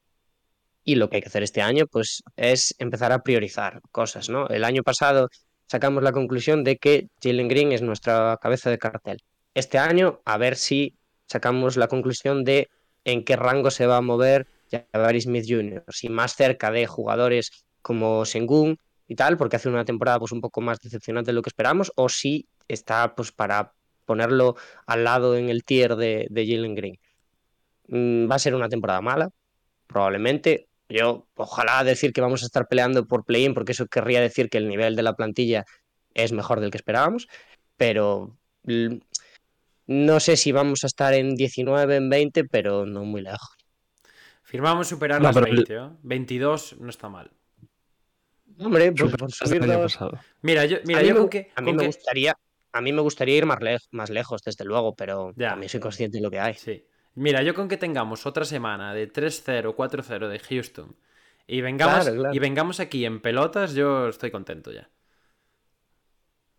[0.84, 4.48] y lo que hay que hacer este año, pues, es empezar a priorizar cosas, ¿no?
[4.48, 5.28] El año pasado
[5.72, 9.22] sacamos la conclusión de que Jalen Green es nuestra cabeza de cartel.
[9.54, 12.68] Este año, a ver si sacamos la conclusión de
[13.04, 17.64] en qué rango se va a mover Jabari Smith Jr., si más cerca de jugadores
[17.80, 18.76] como Sengun
[19.08, 21.90] y tal, porque hace una temporada pues un poco más decepcionante de lo que esperamos,
[21.96, 23.72] o si está pues para
[24.04, 24.56] ponerlo
[24.86, 26.98] al lado en el tier de, de Jalen Green.
[27.88, 29.30] Mm, va a ser una temporada mala,
[29.86, 30.68] probablemente.
[30.92, 34.58] Yo, ojalá decir que vamos a estar peleando por play-in, porque eso querría decir que
[34.58, 35.64] el nivel de la plantilla
[36.14, 37.28] es mejor del que esperábamos,
[37.78, 38.36] pero
[39.86, 43.56] no sé si vamos a estar en 19, en 20, pero no muy lejos.
[44.42, 45.88] Firmamos superar No, las pero el- 20, ¿eh?
[46.02, 47.30] 22 no está mal.
[48.58, 49.98] Hombre, por subir dos-.
[50.42, 52.36] Mira, yo, mira, a mí, yo me, con que, a mí con me que- gustaría,
[52.72, 55.50] a mí me gustaría ir más, lej- más lejos, desde luego, pero Ya.
[55.50, 56.52] también soy consciente de lo que hay.
[56.54, 56.84] Sí.
[57.14, 60.96] Mira, yo con que tengamos otra semana de 3-0, 4-0 de Houston
[61.46, 62.34] y vengamos, Claro, claro.
[62.34, 64.88] y vengamos aquí en pelotas, yo estoy contento ya.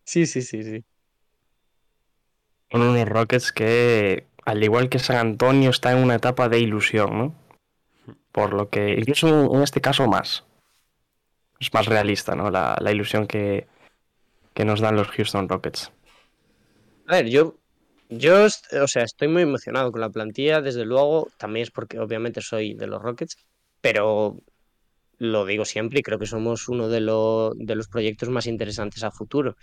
[0.04, 0.84] Sí, sí, sí, sí.
[2.70, 7.18] Son unos Rockets que, al igual que San Antonio, está en una etapa de ilusión,
[7.18, 7.34] ¿no?
[8.32, 10.44] Por lo que, incluso en este caso más.
[11.58, 12.48] Es más realista, ¿no?
[12.48, 13.66] La, la ilusión que,
[14.54, 15.92] que nos dan los Houston Rockets.
[17.06, 17.60] A ver, yo,
[18.18, 22.40] yo, o sea, estoy muy emocionado con la plantilla, desde luego, también es porque obviamente
[22.40, 23.36] soy de los Rockets,
[23.80, 24.38] pero
[25.18, 29.10] lo digo siempre y creo que somos uno de, de los proyectos más interesantes a
[29.10, 29.56] futuro.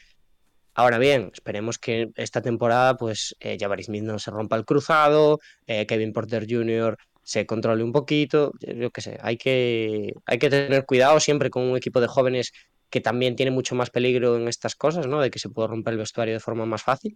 [0.73, 5.85] Ahora bien, esperemos que esta temporada, pues, eh, Smith no se rompa el cruzado, eh,
[5.85, 6.97] Kevin Porter Jr.
[7.23, 11.63] se controle un poquito, yo qué sé, hay que, hay que tener cuidado siempre con
[11.63, 12.53] un equipo de jóvenes
[12.89, 15.21] que también tiene mucho más peligro en estas cosas, ¿no?
[15.21, 17.15] De que se puede romper el vestuario de forma más fácil.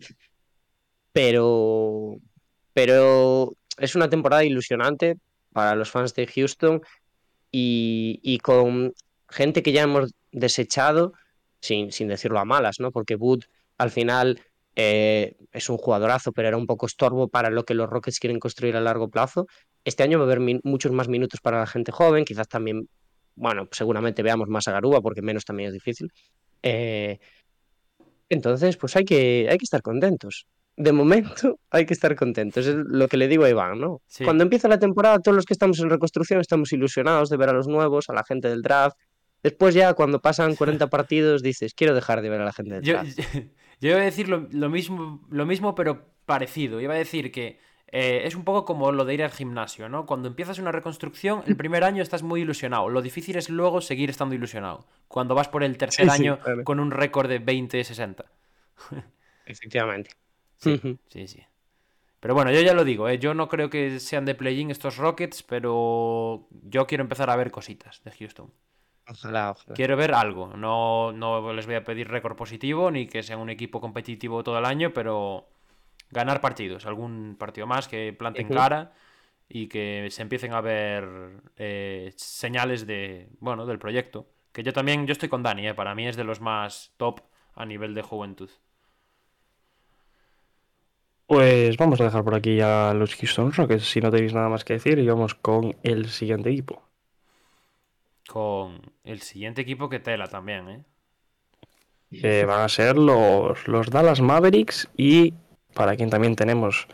[1.15, 2.17] Pero,
[2.73, 5.15] pero es una temporada ilusionante
[5.53, 6.81] para los fans de Houston
[7.53, 8.93] y, con
[9.29, 11.13] gente que ya hemos desechado,
[11.61, 12.91] sin, sin decirlo a malas, ¿no?
[12.91, 13.45] Porque Wood
[13.77, 14.41] al final
[14.75, 18.41] eh, es un jugadorazo, pero era un poco estorbo para lo que los Rockets quieren
[18.41, 19.47] construir a largo plazo.
[19.85, 22.89] Este año va a haber muchos más minutos para la gente joven, quizás también,
[23.35, 26.11] bueno, seguramente veamos más a Garúa, porque menos también es difícil.
[26.61, 27.19] Eh,
[28.27, 30.45] entonces, pues hay que, hay que estar contentos.
[30.77, 34.01] De momento hay que estar contentos, es lo que le digo a Iván, ¿no?
[34.07, 34.23] Sí.
[34.23, 37.53] Cuando empieza la temporada, todos los que estamos en reconstrucción estamos ilusionados de ver a
[37.53, 38.97] los nuevos, a la gente del draft.
[39.43, 42.83] Después ya, cuando pasan 40 partidos, dices, quiero dejar de ver a la gente del
[42.83, 43.19] Yo, draft.
[43.81, 46.81] yo iba a decir lo, lo mismo, lo mismo, pero parecido.
[46.81, 47.59] Iba a decir que
[47.97, 50.05] eh, es un poco como lo de ir al gimnasio, ¿no?
[50.05, 52.89] Cuando empiezas una reconstrucción, el primer año estás muy ilusionado.
[52.89, 54.85] Lo difícil es luego seguir estando ilusionado.
[55.07, 58.25] Cuando vas por el tercer Sí, sí, año con un récord de 20-60.
[59.45, 60.11] Efectivamente.
[60.57, 61.43] Sí, sí, sí.
[62.19, 63.19] Pero bueno, yo ya lo digo, ¿eh?
[63.19, 67.51] yo no creo que sean de play-in estos Rockets, pero yo quiero empezar a ver
[67.51, 68.51] cositas de Houston.
[69.07, 69.75] Ojalá, ojalá.
[69.75, 70.47] Quiero ver algo.
[70.57, 74.57] No, no les voy a pedir récord positivo ni que sean un equipo competitivo todo
[74.57, 75.47] el año, pero
[76.09, 78.93] ganar partidos, algún partido más que planten cara
[79.47, 84.27] y que se empiecen a ver eh, señales de, bueno, del proyecto.
[84.51, 85.73] Que yo también, yo estoy con Dani, ¿eh?
[85.73, 87.21] para mí es de los más top
[87.53, 88.49] a nivel de juventud.
[91.27, 94.63] Pues vamos a dejar por aquí a los Houston Rockets, si no tenéis nada más
[94.63, 96.83] que decir, y vamos con el siguiente equipo.
[98.27, 100.83] Con el siguiente equipo que tela también, ¿eh?
[102.45, 105.33] van a ser los, los Dallas Mavericks y
[105.73, 106.87] para quien también tenemos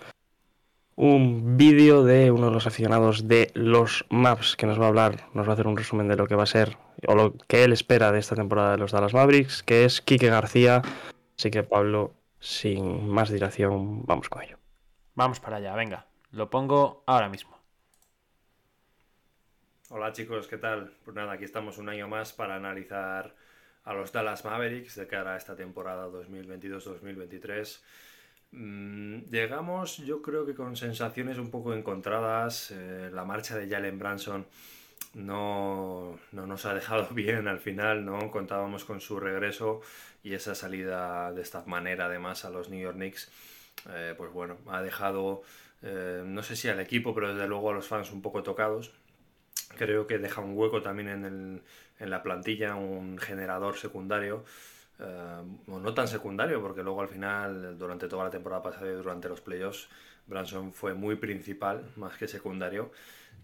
[0.95, 5.27] un vídeo de uno de los aficionados de los Maps que nos va a hablar,
[5.33, 6.77] nos va a hacer un resumen de lo que va a ser
[7.07, 10.27] o lo que él espera de esta temporada de los Dallas Mavericks, que es Quique
[10.27, 10.81] García.
[11.37, 14.57] Así que Pablo, sin más dilación, vamos con ello.
[15.13, 16.07] Vamos para allá, venga.
[16.31, 17.55] Lo pongo ahora mismo.
[19.89, 20.91] Hola chicos, ¿qué tal?
[21.05, 23.35] Pues nada, aquí estamos un año más para analizar
[23.83, 27.81] a los Dallas Mavericks de cara a esta temporada 2022-2023.
[28.51, 32.71] Mm, llegamos, yo creo que con sensaciones un poco encontradas.
[32.71, 34.47] Eh, la marcha de Jalen Branson
[35.13, 38.31] no, no nos ha dejado bien al final, ¿no?
[38.31, 39.81] Contábamos con su regreso
[40.23, 43.31] y esa salida de esta manera además a los New York Knicks,
[43.89, 45.43] eh, pues bueno, ha dejado,
[45.81, 48.91] eh, no sé si al equipo, pero desde luego a los fans un poco tocados.
[49.77, 51.61] Creo que deja un hueco también en, el,
[51.99, 54.43] en la plantilla, un generador secundario.
[55.67, 59.29] o no tan secundario, porque luego al final, durante toda la temporada pasada y durante
[59.29, 59.87] los playoffs,
[60.27, 62.91] Branson fue muy principal, más que secundario.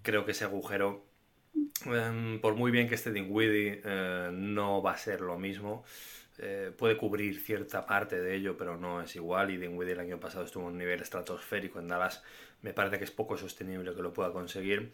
[0.03, 1.03] Creo que ese agujero,
[1.85, 5.83] eh, por muy bien que esté Dinwiddie, eh, no va a ser lo mismo.
[6.39, 9.51] Eh, puede cubrir cierta parte de ello, pero no es igual.
[9.51, 12.23] Y Dinwiddie el año pasado estuvo en un nivel estratosférico en Dallas.
[12.61, 14.91] Me parece que es poco sostenible que lo pueda conseguir.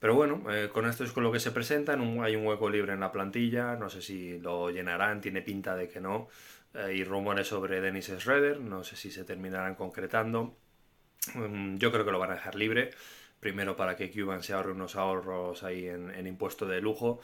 [0.00, 2.00] Pero bueno, eh, con esto es con lo que se presentan.
[2.22, 3.76] Hay un hueco libre en la plantilla.
[3.76, 6.28] No sé si lo llenarán, tiene pinta de que no.
[6.74, 8.60] Eh, y rumores sobre Dennis Schroeder.
[8.60, 10.56] No sé si se terminarán concretando.
[11.34, 12.90] Mm, yo creo que lo van a dejar libre.
[13.40, 17.20] Primero para que Cuban se ahorre unos ahorros ahí en, en impuesto de lujo.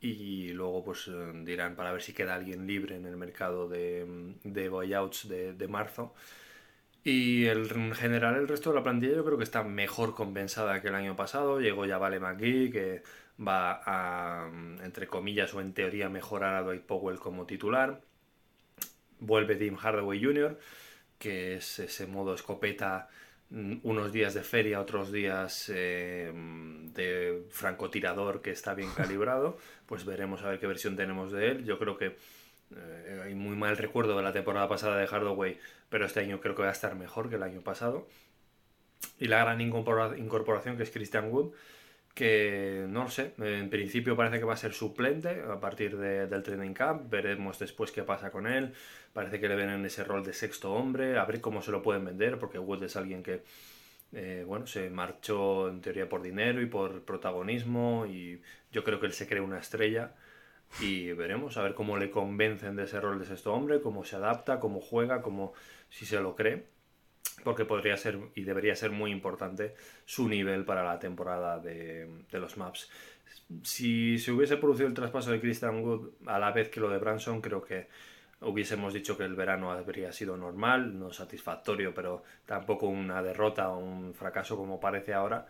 [0.00, 4.34] Y luego pues eh, dirán para ver si queda alguien libre en el mercado de,
[4.44, 6.14] de buyouts de, marzo.
[7.02, 10.88] Y en general el resto de la plantilla yo creo que está mejor compensada que
[10.88, 11.60] el año pasado.
[11.60, 13.02] Llegó ya Vale McGee, que
[13.40, 14.48] va a,
[14.84, 18.02] entre comillas o en teoría, mejorar a Dwight Powell como titular.
[19.20, 20.58] Vuelve Tim Hardaway Jr.,
[21.18, 23.08] que es ese modo escopeta,
[23.50, 29.56] unos días de feria, otros días eh, de francotirador que está bien calibrado.
[29.86, 31.64] Pues veremos a ver qué versión tenemos de él.
[31.64, 32.16] Yo creo que
[32.76, 36.54] eh, hay muy mal recuerdo de la temporada pasada de Hardaway, pero este año creo
[36.54, 38.06] que va a estar mejor que el año pasado.
[39.18, 41.52] Y la gran incorpora- incorporación que es Christian Wood,
[42.14, 46.26] que no lo sé, en principio parece que va a ser suplente a partir de-
[46.26, 48.74] del training camp, veremos después qué pasa con él,
[49.12, 51.82] parece que le ven en ese rol de sexto hombre, a ver cómo se lo
[51.82, 53.42] pueden vender, porque Wood es alguien que,
[54.12, 58.42] eh, bueno, se marchó en teoría por dinero y por protagonismo, y
[58.72, 60.12] yo creo que él se cree una estrella,
[60.80, 64.16] y veremos a ver cómo le convencen de ese rol de sexto hombre, cómo se
[64.16, 65.52] adapta, cómo juega, cómo
[65.88, 66.66] si se lo cree,
[67.44, 72.38] porque podría ser y debería ser muy importante su nivel para la temporada de, de
[72.40, 72.90] los Maps.
[73.62, 76.98] Si se hubiese producido el traspaso de Christian Wood a la vez que lo de
[76.98, 77.88] Branson, creo que
[78.40, 83.78] hubiésemos dicho que el verano habría sido normal, no satisfactorio, pero tampoco una derrota o
[83.78, 85.46] un fracaso como parece ahora.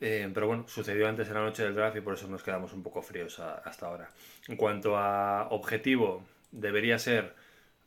[0.00, 2.72] Eh, pero bueno, sucedió antes en la noche del draft y por eso nos quedamos
[2.72, 4.10] un poco fríos hasta ahora.
[4.48, 7.34] En cuanto a objetivo, debería ser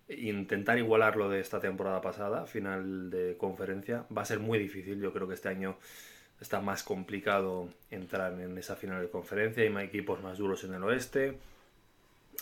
[0.10, 5.02] intentar igualar lo de esta temporada pasada, final de conferencia, va a ser muy difícil.
[5.02, 5.78] Yo creo que este año
[6.40, 10.84] está más complicado entrar en esa final de conferencia, hay equipos más duros en el
[10.84, 11.38] oeste.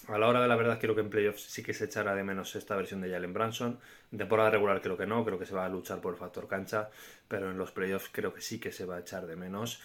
[0.07, 2.23] A la hora de la verdad creo que en playoffs sí que se echará de
[2.23, 3.79] menos esta versión de Jalen Branson.
[4.11, 6.47] En temporada regular creo que no, creo que se va a luchar por el factor
[6.47, 6.89] cancha,
[7.27, 9.81] pero en los playoffs creo que sí que se va a echar de menos.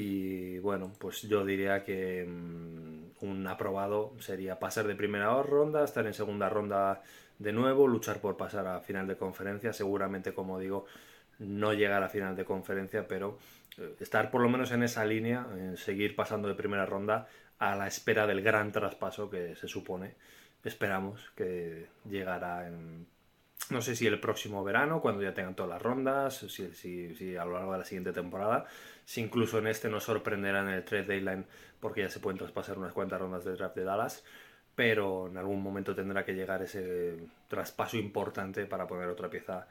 [0.00, 6.06] Y bueno, pues yo diría que mm, un aprobado sería pasar de primera ronda, estar
[6.06, 7.02] en segunda ronda
[7.40, 9.72] de nuevo, luchar por pasar a final de conferencia.
[9.72, 10.86] Seguramente, como digo,
[11.40, 13.40] no llegar a final de conferencia, pero
[13.76, 17.26] eh, estar por lo menos en esa línea, en seguir pasando de primera ronda
[17.58, 20.14] a la espera del gran traspaso que se supone,
[20.62, 23.04] esperamos que llegará en,
[23.70, 27.36] no sé si el próximo verano, cuando ya tengan todas las rondas, si, si, si
[27.36, 28.66] a lo largo de la siguiente temporada,
[29.08, 31.46] si incluso en este nos sorprenderán en el trade deadline
[31.80, 34.22] porque ya se pueden traspasar unas cuantas rondas de draft de Dallas,
[34.74, 37.16] pero en algún momento tendrá que llegar ese
[37.48, 39.66] traspaso importante para poner otra pieza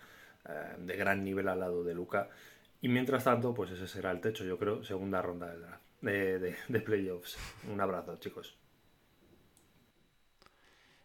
[0.50, 2.30] eh, de gran nivel al lado de Luca.
[2.82, 6.82] Y mientras tanto, pues ese será el techo, yo creo, segunda ronda del draft de,
[6.84, 7.38] playoffs.
[7.72, 8.58] Un abrazo, chicos.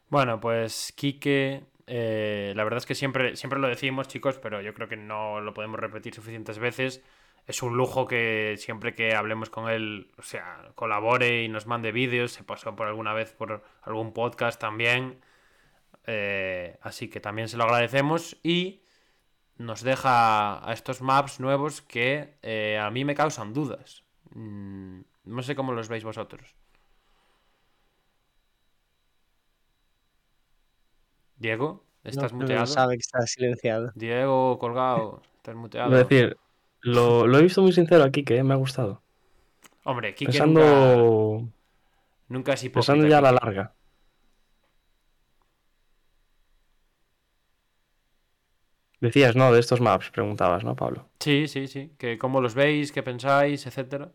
[0.08, 4.72] Bueno, pues Quique, eh, la verdad es que siempre, siempre lo decimos, chicos, pero yo
[4.72, 7.02] creo que no lo podemos repetir suficientes veces.
[7.46, 11.90] Es un lujo que siempre que hablemos con él, o sea, colabore y nos mande
[11.90, 12.32] vídeos.
[12.32, 15.20] Se pasó por alguna vez por algún podcast también.
[16.06, 18.38] Eh, así que también se lo agradecemos.
[18.42, 18.82] Y
[19.58, 24.04] nos deja a estos maps nuevos que eh, a mí me causan dudas.
[24.34, 26.54] Mm, no sé cómo los veis vosotros.
[31.36, 32.60] Diego, estás muteado.
[32.60, 33.90] No sabe que está silenciado.
[33.96, 35.92] Diego, colgado, estás muteado.
[35.92, 36.36] Es decir,
[36.82, 39.02] lo, he visto muy sincero aquí, que me ha gustado.
[39.84, 40.60] Hombre, Kike Pensando...
[40.60, 41.52] nunca,
[42.28, 42.92] nunca es hipócrita.
[42.92, 43.74] Pensando ya a la larga.
[49.00, 49.52] Decías, ¿no?
[49.52, 51.08] De estos maps, preguntabas, ¿no, Pablo?
[51.18, 51.90] Sí, sí, sí.
[51.98, 54.12] Que cómo los veis, qué pensáis, etcétera.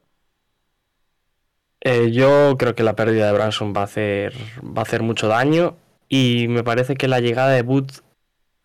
[1.81, 5.27] Eh, yo creo que la pérdida de Branson va a hacer, va a hacer mucho
[5.27, 5.75] daño
[6.07, 8.01] y me parece que la llegada de Booth,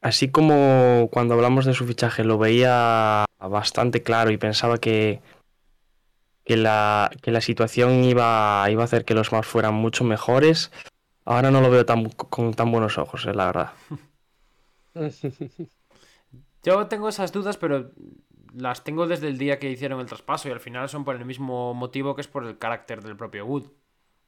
[0.03, 5.21] así como cuando hablamos de su fichaje lo veía bastante claro y pensaba que,
[6.45, 10.71] que, la, que la situación iba, iba a hacer que los maps fueran mucho mejores,
[11.25, 13.73] ahora no lo veo tan, con tan buenos ojos, eh, la verdad.
[16.65, 17.91] Yo tengo esas dudas, pero
[18.55, 21.25] las tengo desde el día que hicieron el traspaso y al final son por el
[21.25, 23.69] mismo motivo que es por el carácter del propio Wood,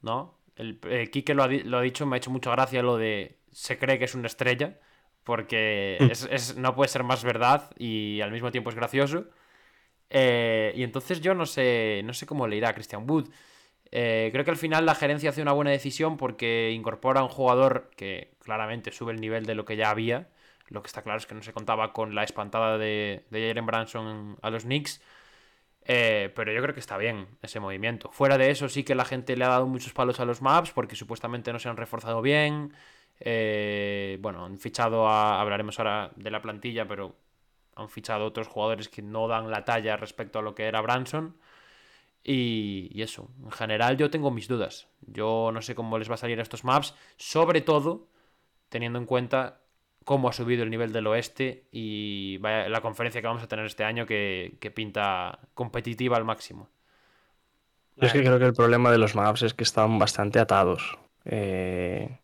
[0.00, 0.38] ¿no?
[0.56, 1.48] El, eh, Kike lo ha,
[1.82, 4.80] dicho, me ha hecho mucha gracia lo de se cree que es una estrella,
[5.24, 6.60] porque mm.
[6.60, 9.26] no puede ser más verdad y al mismo tiempo es gracioso.
[10.10, 13.30] Eh, y entonces yo no sé, no sé cómo le irá a Christian Wood.
[13.90, 17.28] Eh, creo que al final la gerencia hace una buena decisión porque incorpora a un
[17.30, 20.28] jugador que claramente sube el nivel de lo que ya había
[20.68, 23.66] lo que está claro es que no se contaba con la espantada de, de Jalen
[23.66, 25.00] Branson a los Knicks.
[25.86, 28.10] Eh, pero yo creo que está bien ese movimiento.
[28.10, 30.70] Fuera de eso, sí que la gente le ha dado muchos palos a los maps
[30.70, 32.74] porque supuestamente no se han reforzado bien.
[33.20, 35.40] Eh, bueno, han fichado a.
[35.40, 37.14] Hablaremos ahora de la plantilla, pero
[37.76, 41.36] han fichado otros jugadores que no dan la talla respecto a lo que era Branson.
[42.26, 44.88] Y, eso, en general yo tengo mis dudas.
[45.02, 48.08] Yo no sé cómo les va a salir a estos maps, sobre todo
[48.70, 49.60] teniendo en cuenta
[50.04, 53.84] cómo ha subido el nivel del oeste y la conferencia que vamos a tener este
[53.84, 56.70] año que, pinta competitiva al máximo.
[57.96, 60.98] Yo es que creo que el problema de los maps es que están bastante atados.
[61.26, 62.18] Eh,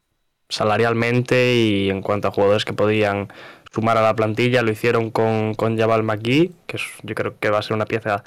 [0.50, 3.32] salarialmente y en cuanto a jugadores que podían
[3.72, 7.60] sumar a la plantilla, lo hicieron con, con Jabal McGee, que yo creo que va
[7.60, 8.24] a ser una pieza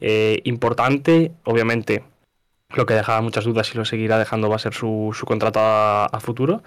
[0.00, 1.32] eh, importante.
[1.44, 2.04] Obviamente,
[2.70, 6.20] lo que dejaba muchas dudas y lo seguirá dejando va a ser su, contrato a
[6.20, 6.62] futuro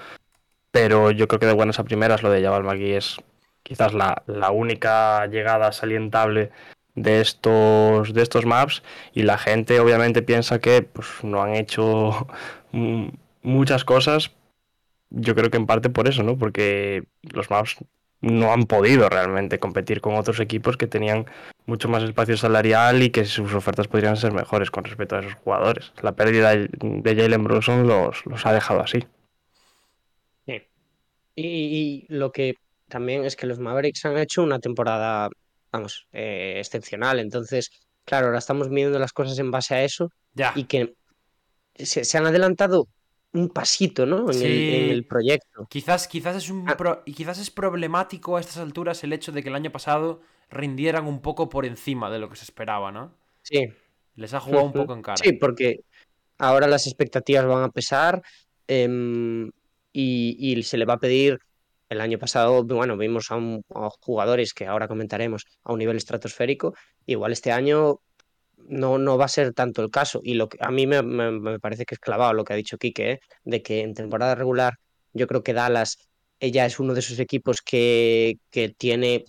[0.75, 3.15] pero yo creo que de buenas a primeras lo de Jabal Magui es
[3.63, 6.51] quizás la, única llegada salientable
[6.95, 8.83] de estos, de estos maps
[9.13, 12.27] y la gente obviamente piensa que pues, no han hecho
[13.41, 14.31] muchas cosas,
[15.15, 16.37] yo creo que en parte por eso, ¿no?
[16.37, 17.77] Porque los maps
[18.21, 21.25] no han podido realmente competir con otros equipos que tenían
[21.65, 25.33] mucho más espacio salarial y que sus ofertas podrían ser mejores con respecto a esos
[25.35, 25.91] jugadores.
[26.01, 29.05] La pérdida de Jalen Brunson los, los ha dejado así.
[31.35, 32.55] Y, lo que
[32.87, 35.29] también es que los Mavericks han hecho una temporada,
[35.71, 37.19] vamos, eh, excepcional.
[37.19, 37.71] Entonces,
[38.05, 40.53] claro, ahora estamos viendo las cosas en base a eso ya.
[40.55, 40.93] y que
[41.75, 42.87] se, han adelantado
[43.35, 44.31] un pasito, ¿no?
[44.31, 45.67] En, el, proyecto.
[45.69, 47.03] Quizás, quizás, es un ah.
[47.05, 51.21] quizás es problemático a estas alturas el hecho de que el año pasado rindieran un
[51.21, 53.13] poco por encima de lo que se esperaba, ¿no?
[53.41, 53.67] Sí.
[54.15, 55.17] Les ha jugado un poco en cara.
[55.17, 55.81] Sí, porque
[56.37, 58.21] ahora las expectativas van a pesar.
[58.67, 59.51] Em,
[59.91, 61.39] y, se le va a pedir
[61.89, 63.39] el año pasado, bueno, vimos a,
[63.99, 66.73] jugadores que ahora comentaremos a un nivel estratosférico.
[67.05, 67.99] Igual este año
[68.67, 70.21] no, no va a ser tanto el caso.
[70.23, 73.11] Y lo que a mí me, parece que es clavado lo que ha dicho Quique,
[73.11, 73.19] ¿eh?
[73.43, 74.75] de que en temporada regular
[75.13, 75.97] yo creo que Dallas,
[76.39, 79.25] ella es uno de esos equipos que, que tiene,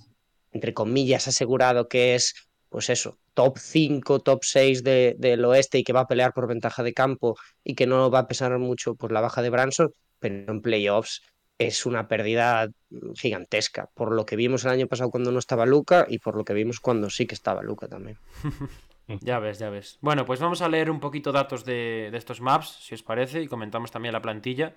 [0.53, 2.35] entre comillas, asegurado que es,
[2.69, 6.83] pues eso, top 5, top 6 del oeste y que va a pelear por ventaja
[6.83, 10.53] de campo y que no va a pesar mucho por la baja de Branson, pero
[10.53, 11.23] en playoffs
[11.59, 12.69] es una pérdida
[13.15, 16.45] gigantesca, por lo que vimos el año pasado cuando no estaba Luca y por lo
[16.45, 18.19] que vimos cuando sí que estaba Luca también.
[19.09, 19.99] ya ves, ya ves.
[20.01, 23.49] Bueno, pues vamos a leer un poquito datos de, estos maps, si os parece, y
[23.49, 24.75] comentamos también la plantilla,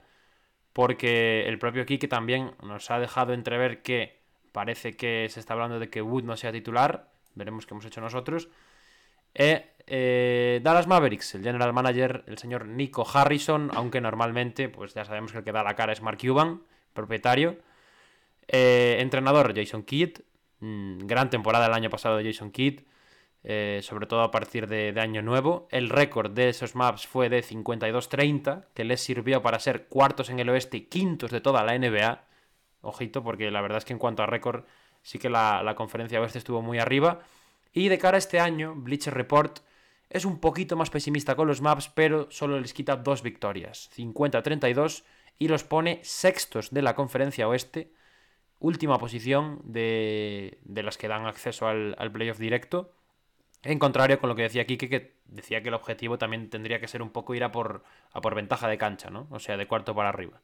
[0.73, 4.19] porque el propio Kike también nos ha dejado entrever que
[4.51, 8.01] parece que se está hablando de que Wood no sea titular, veremos qué hemos hecho
[8.01, 8.49] nosotros.
[9.33, 15.05] E, eh, Dallas Mavericks, el general manager, el señor Nico Harrison, aunque normalmente, pues ya
[15.05, 16.61] sabemos que el que da la cara es Mark Cuban,
[16.93, 17.57] propietario.
[18.47, 20.19] Eh, entrenador Jason Kidd,
[20.59, 22.81] mm, gran temporada el año pasado de Jason Kidd,
[23.43, 25.67] eh, sobre todo a partir de, año nuevo.
[25.71, 30.39] El récord de esos maps fue de 52-30, que les sirvió para ser cuartos en
[30.39, 32.23] el oeste y quintos de toda la NBA.
[32.81, 34.65] Ojito, porque la verdad es que en cuanto a récord,
[35.01, 37.19] sí que la, la conferencia oeste estuvo muy arriba.
[37.73, 39.59] Y de cara a este año, Bleacher Report
[40.09, 45.03] es un poquito más pesimista con los maps, pero solo les quita dos victorias, 50-32,
[45.37, 47.93] y los pone sextos de la conferencia oeste,
[48.59, 52.93] última posición de, las que dan acceso al, playoff directo.
[53.63, 56.87] En contrario con lo que decía Kike, que decía que el objetivo también tendría que
[56.87, 57.83] ser un poco ir a por,
[58.13, 59.27] a por ventaja de cancha, ¿no?
[59.31, 60.41] O sea, de cuarto para arriba.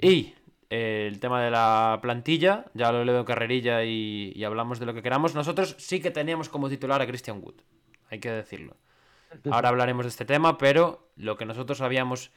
[0.00, 0.34] Y
[0.70, 4.86] eh, el tema de la plantilla, ya lo leo en carrerilla y, y, hablamos de
[4.86, 5.34] lo que queramos.
[5.34, 7.56] Nosotros sí que teníamos como titular a Christian Wood
[8.14, 8.76] hay que decirlo.
[9.50, 12.30] Ahora hablaremos de este tema, pero lo que nosotros habíamos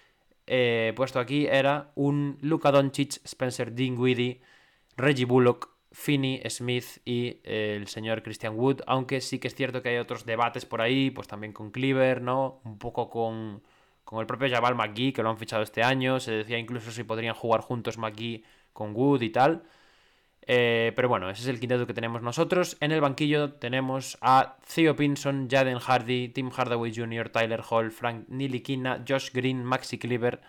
[0.48, 4.42] eh, puesto aquí era un Luka Doncic, Spencer Dinwiddie,
[4.96, 9.82] Reggie Bullock, Finney Smith y eh, el señor Christian Wood, aunque sí que es cierto
[9.82, 12.62] que hay otros debates por ahí, pues también con Cleaver, ¿no?
[12.66, 13.64] Un poco con,
[14.04, 17.04] con el propio Jabal McGee, que lo han fichado este año, se decía incluso si
[17.04, 19.64] podrían jugar juntos McGee con Wood y tal.
[20.50, 22.78] Eh, pero bueno, ese es el quinteto que tenemos nosotros.
[22.80, 28.30] En el banquillo tenemos a Theo Pinson, Jaden Hardy, Tim Hardaway Jr., Tyler Hall, Frank
[28.30, 30.40] Nilikina, Josh Green, Maxi Cleaver,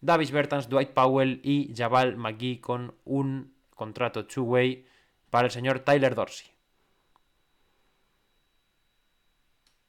[0.00, 4.84] Davis Bertans, Dwight Powell y Jabal McGee con un contrato two-way
[5.30, 6.48] para el señor Tyler Dorsey.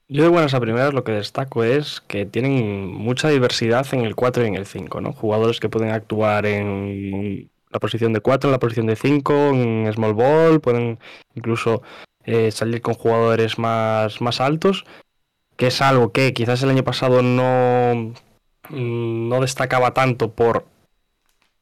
[0.08, 4.16] Yo de buenas a primeras lo que destaco es que tienen mucha diversidad en el
[4.16, 5.12] 4 y en el 5, ¿no?
[5.12, 9.92] Jugadores que pueden actuar en la posición de 4, en la posición de 5, en
[9.94, 10.98] small ball, pueden
[11.36, 11.82] incluso
[12.24, 14.86] eh, salir con jugadores más, más altos,
[15.58, 18.14] que es algo que quizás el año pasado no,
[18.70, 20.66] mm, no destacaba tanto por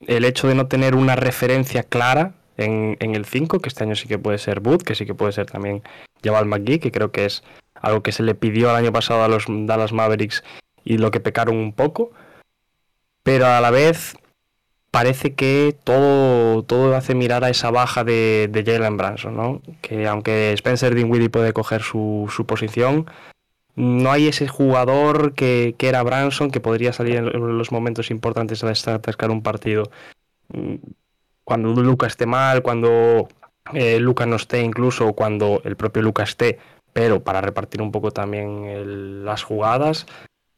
[0.08, 4.08] el hecho de no tener una referencia clara en, el 5, que este año sí
[4.08, 5.82] que puede ser Boot, que sí que puede ser también
[6.24, 7.44] Jabal McGee, que creo que es
[7.76, 10.44] algo que se le pidió el año pasado a los Dallas Mavericks
[10.84, 12.12] y lo que pecaron un poco.
[13.24, 14.18] Pero a la vez
[14.92, 19.62] parece que todo, todo hace mirar a esa baja de, de Jalen Branson, ¿no?
[19.82, 23.10] Que aunque Spencer Dinwiddie puede coger su, su posición,
[23.80, 28.62] no hay ese jugador que, que, era Branson que podría salir en los momentos importantes
[28.64, 29.90] a atascar un partido.
[30.50, 30.76] Mm,
[31.46, 33.30] cuando Luca esté mal, cuando
[33.74, 36.60] eh, Luca no esté, incluso cuando el propio Luca esté,
[36.92, 40.06] pero para repartir un poco también las jugadas.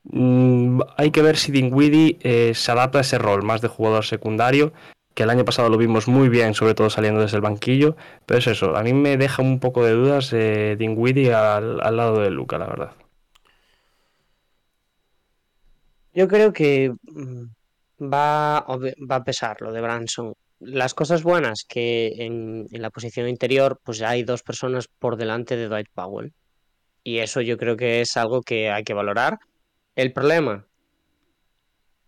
[0.04, 4.04] Mm, hay que ver si Dinwiddie eh, se adapta a ese rol más de jugador
[4.04, 4.74] secundario,
[5.14, 7.96] que el año pasado lo vimos muy bien, sobre todo saliendo desde el banquillo.
[8.26, 12.20] Pero es eso, a mí me deja un poco de dudas eh, Dinwiddie al, lado
[12.22, 12.92] de Luca, la verdad.
[16.14, 17.46] Yo creo que mm,
[18.02, 20.34] va, va a pesar lo de Branson.
[20.60, 25.68] Las cosas buenas que en, la posición interior, pues hay dos personas por delante de
[25.68, 26.34] Dwight Powell.
[27.04, 29.40] Y eso yo creo que es algo que hay que valorar
[29.96, 30.68] el problema,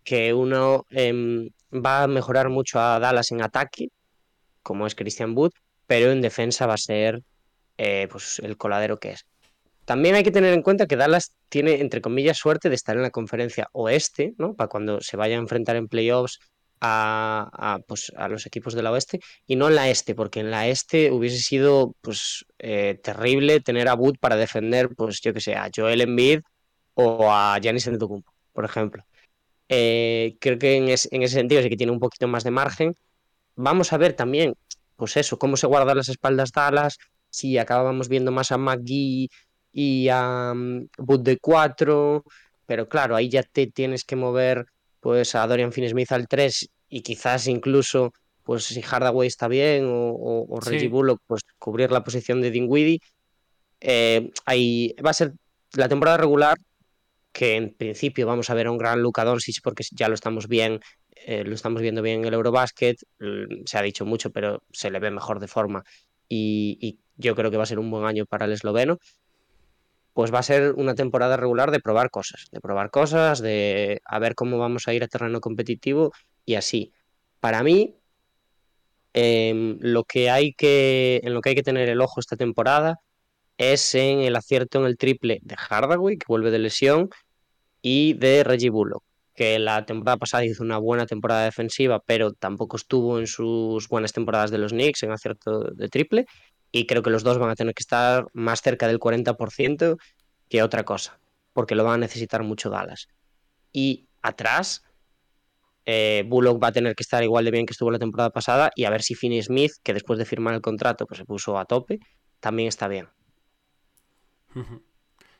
[0.04, 3.88] que uno em, va a mejorar mucho a Dallas en ataque,
[4.62, 5.52] como es Christian Wood,
[5.86, 7.22] pero en defensa va a ser
[7.78, 9.26] eh, pues el coladero que es.
[9.84, 13.02] También hay que tener en cuenta que Dallas tiene, entre comillas, suerte de estar en
[13.02, 14.54] la conferencia oeste, ¿no?
[14.54, 16.38] Para cuando se vaya a enfrentar en playoffs
[16.80, 20.50] a, pues, a los equipos de la oeste y no en la este, porque en
[20.50, 25.40] la este hubiese sido pues eh, terrible tener a Wood para defender, pues yo que
[25.40, 26.40] sé, a Joel Embiid
[26.94, 29.04] o a Giannis Antetokounmpo, por ejemplo.
[29.68, 32.96] Eh, creo que en, ese sentido sí que tiene un poquito más de margen.
[33.56, 34.54] Vamos a ver también,
[34.96, 36.98] pues eso, cómo se guardan las espaldas Dallas,
[37.30, 39.28] si acabamos viendo más a McGee
[39.74, 42.24] y a um, de 4,
[42.64, 44.66] pero claro, ahí ya te tienes que mover
[45.00, 48.12] pues a Dorian Finney-Smith al 3 y quizás incluso
[48.44, 50.88] pues si Hardaway está bien o, o, Reggie Sí.
[50.88, 53.00] Bullock, pues cubrir la posición de Dinwiddie.
[53.80, 55.32] Eh, ahí va a ser
[55.74, 56.56] la temporada regular
[57.32, 60.46] que en principio vamos a ver a un gran Luka Doncic porque ya lo estamos
[60.46, 60.80] bien,
[61.26, 64.90] eh, lo estamos viendo bien en el Eurobasket, l- se ha dicho mucho, pero se
[64.90, 65.82] le ve mejor de forma
[66.28, 68.98] y, y yo creo que va a ser un buen año para el esloveno.
[70.14, 74.18] Pues va a ser una temporada regular de probar cosas, de probar cosas, de a
[74.18, 76.12] ver cómo vamos a ir a terreno competitivo
[76.46, 76.92] y así.
[77.40, 77.96] Para mí,
[79.12, 83.00] em, lo que hay que, en lo que hay que tener el ojo esta temporada
[83.58, 87.10] es en el acierto en el triple de Hardaway, que vuelve de lesión,
[87.84, 89.04] y de Reggie Bullock,
[89.34, 94.14] que la temporada pasada hizo una buena temporada defensiva, pero tampoco estuvo en sus buenas
[94.14, 96.26] temporadas de los Knicks en acierto de triple,
[96.74, 99.96] y creo que los dos van a tener que estar más cerca del 40%
[100.48, 101.20] que otra cosa,
[101.52, 103.06] porque lo van a necesitar mucho Dallas.
[103.72, 104.82] Y atrás,
[105.86, 108.72] eh, Bullock va a tener que estar igual de bien que estuvo la temporada pasada,
[108.74, 111.56] y a ver si Finney Smith, que después de firmar el contrato pues se puso
[111.60, 112.00] a tope,
[112.40, 113.08] también está bien.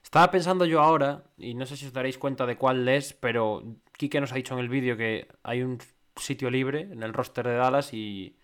[0.05, 3.65] Estaba pensando yo ahora, y no sé si os daréis cuenta de cuál es, pero
[3.97, 5.79] Kike nos ha dicho en el vídeo que hay un
[6.15, 8.37] sitio libre en el roster de Dallas y,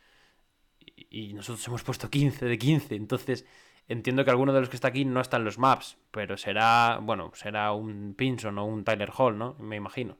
[1.10, 2.94] y nosotros hemos puesto 15 de 15.
[2.94, 3.46] Entonces
[3.88, 7.00] entiendo que alguno de los que está aquí no está en los maps, pero será,
[7.02, 9.54] bueno, será un Pinson o un Tyler Hall, ¿no?
[9.58, 10.16] Me imagino.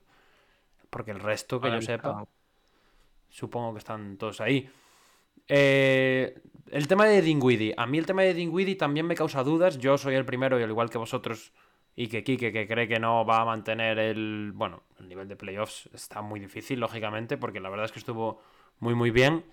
[0.91, 2.27] Porque el resto, que yo sepa,
[3.29, 4.69] supongo que están todos ahí.
[5.47, 7.75] Eh, el tema de Dinwiddie.
[7.77, 9.79] A mí el tema de Dinwiddie también me causa dudas.
[9.79, 11.53] Yo soy el primero, y al igual que vosotros,
[11.95, 14.51] y que Kike, que cree que no va a mantener el.
[14.53, 18.43] Bueno, el nivel de playoffs está muy difícil, lógicamente, porque la verdad es que estuvo
[18.81, 19.45] muy, muy bien.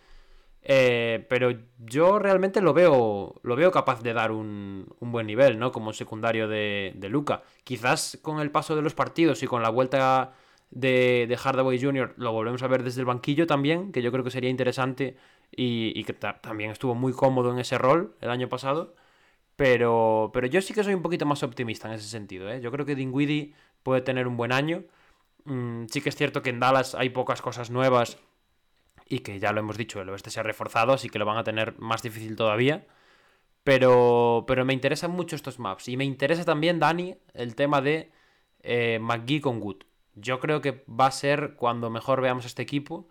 [0.70, 5.72] Eh, pero yo realmente lo veo, lo veo capaz de dar un, buen nivel, ¿no?
[5.72, 7.42] Como secundario de, Luca.
[7.64, 10.34] Quizás con el paso de los partidos y con la vuelta
[10.70, 12.16] de, Hardaway Jr.
[12.18, 15.16] lo volvemos a ver desde el banquillo también, que yo creo que sería interesante
[15.56, 18.94] y, que ta- también estuvo muy cómodo en ese rol el año pasado.
[19.56, 22.50] Pero, pero yo sí que soy un poquito más optimista en ese sentido.
[22.52, 22.62] ¿eh?
[22.62, 23.54] Yo creo que Dinwiddie
[23.84, 24.84] puede tener un buen año.
[25.46, 28.18] Mm, sí que es cierto que en Dallas hay pocas cosas nuevas
[29.10, 31.38] y que ya lo hemos dicho, el oeste se ha reforzado, así que lo van
[31.38, 32.86] a tener más difícil todavía.
[33.64, 35.90] Pero, pero me interesan mucho estos maps.
[35.90, 38.12] Y me interesa también, Dani, el tema de
[38.62, 39.84] eh, McGee con Wood.
[40.16, 43.10] Yo creo que va a ser cuando mejor veamos este equipo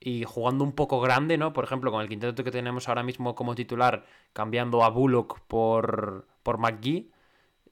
[0.00, 1.52] y jugando un poco grande, ¿no?
[1.52, 6.26] Por ejemplo, con el quinteto que tenemos ahora mismo como titular, cambiando a Bullock por,
[6.42, 7.10] por McGee,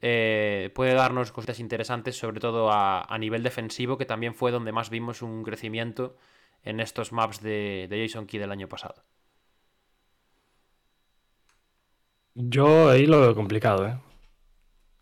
[0.01, 4.71] eh, puede darnos cositas interesantes, sobre todo a, a nivel defensivo, que también fue donde
[4.71, 6.17] más vimos un crecimiento
[6.63, 9.03] en estos maps de, de Jason Key del año pasado.
[12.35, 13.97] Yo ahí lo veo complicado, ¿eh?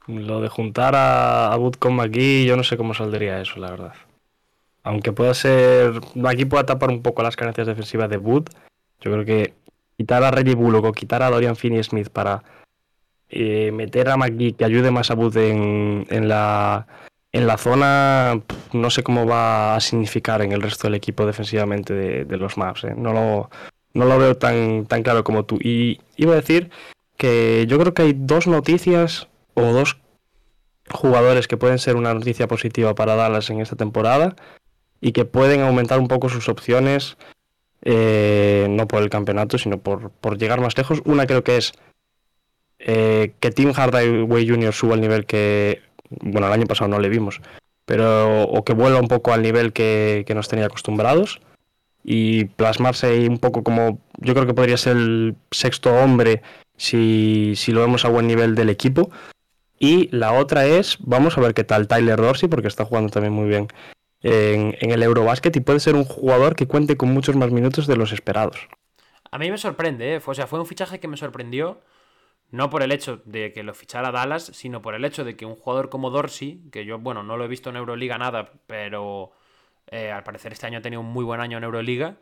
[0.07, 3.93] Lo de juntar a, a con McGee, yo no sé cómo saldría eso, la verdad.
[4.83, 5.99] Aunque pueda ser.
[6.27, 8.49] Aquí pueda tapar un poco las carencias defensivas de Wood.
[9.01, 9.53] Yo creo que
[9.97, 12.43] quitar a Reggie Bullock o quitar a Dorian Finney Smith para
[13.29, 16.87] eh, meter a McGee que ayude más a Wood en, en la,
[17.35, 18.41] en la zona,
[18.71, 22.57] no sé cómo va a significar en el resto del equipo defensivamente de, de los
[22.57, 22.85] maps.
[22.85, 22.93] ¿eh?
[22.95, 23.49] No, lo,
[23.93, 25.59] no lo veo tan, tan claro como tú.
[25.61, 26.69] Y iba a decir
[27.17, 29.97] que yo creo que hay dos noticias o dos
[30.89, 34.37] jugadores que pueden ser una noticia positiva para Dallas en esta temporada
[35.01, 37.17] y que pueden aumentar un poco sus opciones,
[37.81, 41.01] eh, no por el campeonato, sino por, por llegar más lejos.
[41.03, 41.73] Una creo que es
[42.79, 44.71] eh, que Tim Hardaway Jr.
[44.71, 47.41] suba al nivel que, bueno, el año pasado no le vimos,
[47.85, 51.41] pero o que vuelva un poco al nivel que, nos tenía acostumbrados
[52.03, 56.41] y plasmarse ahí un poco como yo creo que podría ser el sexto hombre
[56.77, 59.09] si, si lo vemos a buen nivel del equipo.
[59.77, 63.33] Y la otra es, vamos a ver qué tal Tyler Dorsey, porque está jugando también
[63.33, 63.67] muy bien
[64.21, 67.85] en, en el Eurobasket y puede ser un jugador que cuente con muchos más minutos
[67.85, 68.57] de los esperados.
[69.31, 70.21] A mí me sorprende, ¿eh?
[70.25, 71.81] O sea, fue un fichaje que me sorprendió,
[72.51, 75.45] no por el hecho de que lo fichara Dallas, sino por el hecho de que
[75.45, 79.31] un jugador como Dorsey, que yo, bueno, no lo he visto en Euroliga nada, pero
[79.91, 82.17] eh, al parecer este año ha tenido un muy buen año en Euroliga,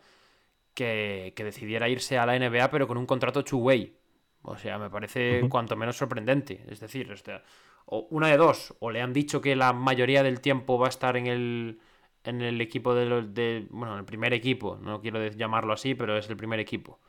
[0.74, 3.96] que, que decidiera irse a la NBA, pero con un contrato two-way.
[4.44, 6.66] O sea, me parece cuanto menos sorprendente.
[6.70, 7.44] Es decir, o sea,
[7.86, 10.90] o una de dos, o le han dicho que la mayoría del tiempo va a
[10.90, 11.80] estar en el,
[12.24, 15.96] en el equipo de, los- de bueno, en el primer equipo, no quiero llamarlo así,
[15.96, 17.00] pero es el primer equipo.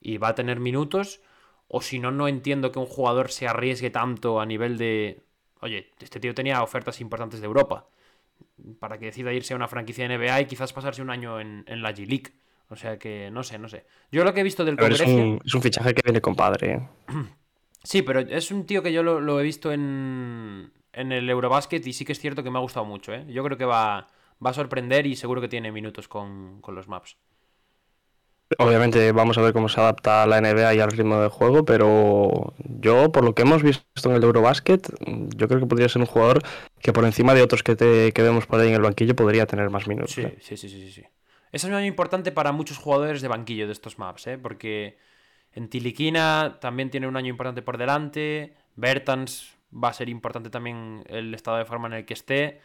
[0.00, 1.20] Y va a tener minutos,
[1.72, 5.22] o si no, no entiendo que un jugador se arriesgue tanto a nivel de,
[5.60, 7.86] oye, este tío tenía ofertas importantes de Europa,
[8.80, 11.62] para que decida irse a una franquicia de NBA y quizás pasarse un año en,
[11.68, 12.32] en la G-League.
[12.70, 13.84] O sea que, no sé, no sé.
[14.10, 15.22] Yo lo que he visto del ver, es, Congreso...
[15.22, 16.72] un, es un fichaje que viene compadre.
[16.74, 16.88] ¿eh?
[17.82, 21.86] Sí, pero es un tío que yo lo, lo he visto en, en el Eurobasket
[21.86, 23.24] y sí que es cierto que me ha gustado mucho, ¿eh?
[23.28, 24.06] Yo creo que va,
[24.44, 27.16] va a sorprender y seguro que tiene minutos con, con los maps.
[28.58, 32.52] Obviamente vamos a ver cómo se adapta la NBA y al ritmo de juego, pero
[32.58, 34.92] yo, por lo que hemos visto en el Eurobasket,
[35.36, 36.42] yo creo que podría ser un jugador
[36.80, 39.46] que por encima de otros que, te, que vemos por ahí en el banquillo podría
[39.46, 40.12] tener más minutos.
[40.12, 40.36] Sí, ¿eh?
[40.40, 41.04] sí, sí, sí, sí.
[41.52, 44.38] Es un año importante para muchos jugadores de banquillo de estos maps, ¿eh?
[44.38, 44.98] Porque
[45.52, 48.54] en Tiliquina también tiene un año importante por delante.
[48.76, 52.60] Bertans va a ser importante también el estado de forma en el que esté.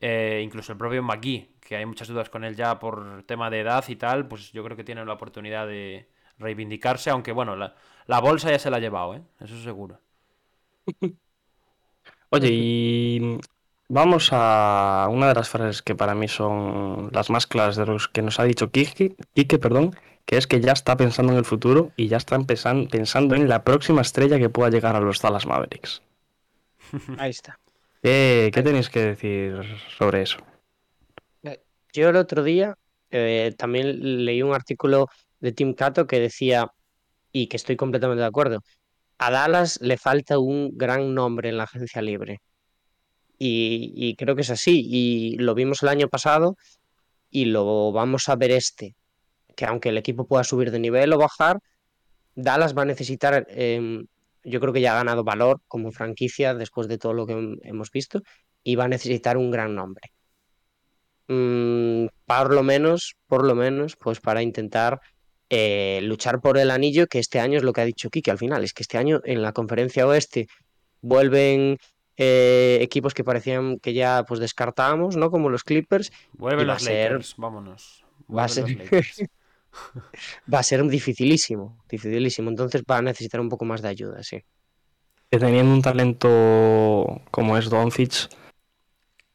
[0.00, 3.60] Eh, incluso el propio McGee, que hay muchas dudas con él ya por tema de
[3.60, 6.08] edad y tal, pues yo creo que tiene la oportunidad de
[6.38, 7.74] reivindicarse, aunque bueno, la,
[8.06, 9.22] la bolsa ya se la ha llevado, ¿eh?
[9.40, 10.00] Eso seguro.
[12.30, 13.38] Oye, y
[13.88, 18.08] vamos a una de las frases que para mí son las más claras de los
[18.08, 19.94] que nos ha dicho Kike, Quique, perdón,
[20.24, 23.64] que es que ya está pensando en el futuro y ya está pensando en la
[23.64, 26.02] próxima estrella que pueda llegar a los Dallas Mavericks.
[27.16, 27.58] Ahí está.
[28.06, 29.60] ¿Qué, qué tenéis que decir
[29.98, 30.38] sobre eso?
[31.92, 32.78] Yo el otro día
[33.10, 35.08] eh, también leí un artículo
[35.40, 36.70] de Tim Cato que decía,
[37.32, 38.60] y que estoy completamente de acuerdo,
[39.18, 42.42] a Dallas le falta un gran nombre en la agencia libre.
[43.38, 44.86] Y, y creo que es así.
[44.88, 46.56] Y lo vimos el año pasado
[47.28, 48.94] y lo vamos a ver este.
[49.56, 51.58] Que aunque el equipo pueda subir de nivel o bajar,
[52.36, 54.06] Dallas va a necesitar, em,
[54.46, 57.58] yo creo que ya ha ganado valor como franquicia después de todo lo que hem-
[57.62, 58.22] hemos visto,
[58.62, 60.12] y va a necesitar un gran nombre.
[61.28, 65.00] Mm, por lo menos, por lo menos, pues para intentar
[65.50, 68.38] eh, luchar por el anillo, que este año es lo que ha dicho Kike al
[68.38, 70.48] final, es que este año en la conferencia oeste
[71.02, 71.78] vuelven
[72.16, 75.30] eh, equipos que parecían que ya pues descartábamos, ¿no?
[75.30, 78.04] Como los Clippers, Vuelven los a ser- Lakers, vámonos.
[78.28, 79.22] va a Vuelven ser- Lakers.
[80.52, 84.42] va a ser dificilísimo, dificilísimo, entonces va a necesitar un poco más de ayuda, sí.
[85.30, 88.28] Teniendo un talento como es Doncic,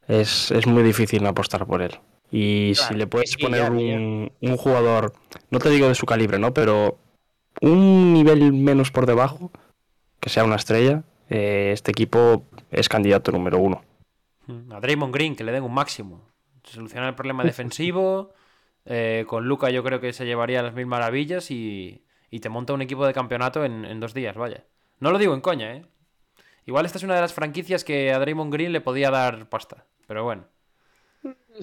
[0.07, 1.99] es, es muy difícil no apostar por él.
[2.31, 5.13] Y si le puedes poner ya- un, un jugador,
[5.49, 6.53] no te digo de su calibre, ¿no?
[6.53, 6.97] Pero
[7.61, 9.51] un nivel menos por debajo,
[10.19, 13.83] que sea una estrella, eh, este equipo es candidato número uno.
[14.71, 16.21] A Draymond Green, que le den un máximo.
[16.63, 18.31] Solucionar el problema defensivo.
[18.85, 22.73] eh, con Luca yo creo que se llevaría las mil maravillas y, y te monta
[22.73, 24.63] un equipo de campeonato en, en dos días, vaya.
[24.99, 25.85] No lo digo en coña, ¿eh?
[26.65, 29.85] Igual esta es una de las franquicias que a Draymond Green le podía dar pasta.
[30.07, 30.45] Pero bueno.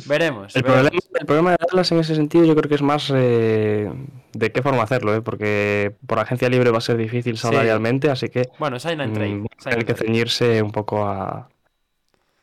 [0.07, 0.55] Veremos.
[0.55, 0.91] El veremos.
[0.91, 3.91] problema, el problema de Dallas en ese sentido yo creo que es más eh,
[4.33, 5.23] de qué forma hacerlo, ¿eh?
[5.23, 9.35] porque por agencia libre va a ser difícil salarialmente, así que Bueno, sign and trade.
[9.35, 10.07] mm, tener and que trade.
[10.07, 11.49] ceñirse un poco a,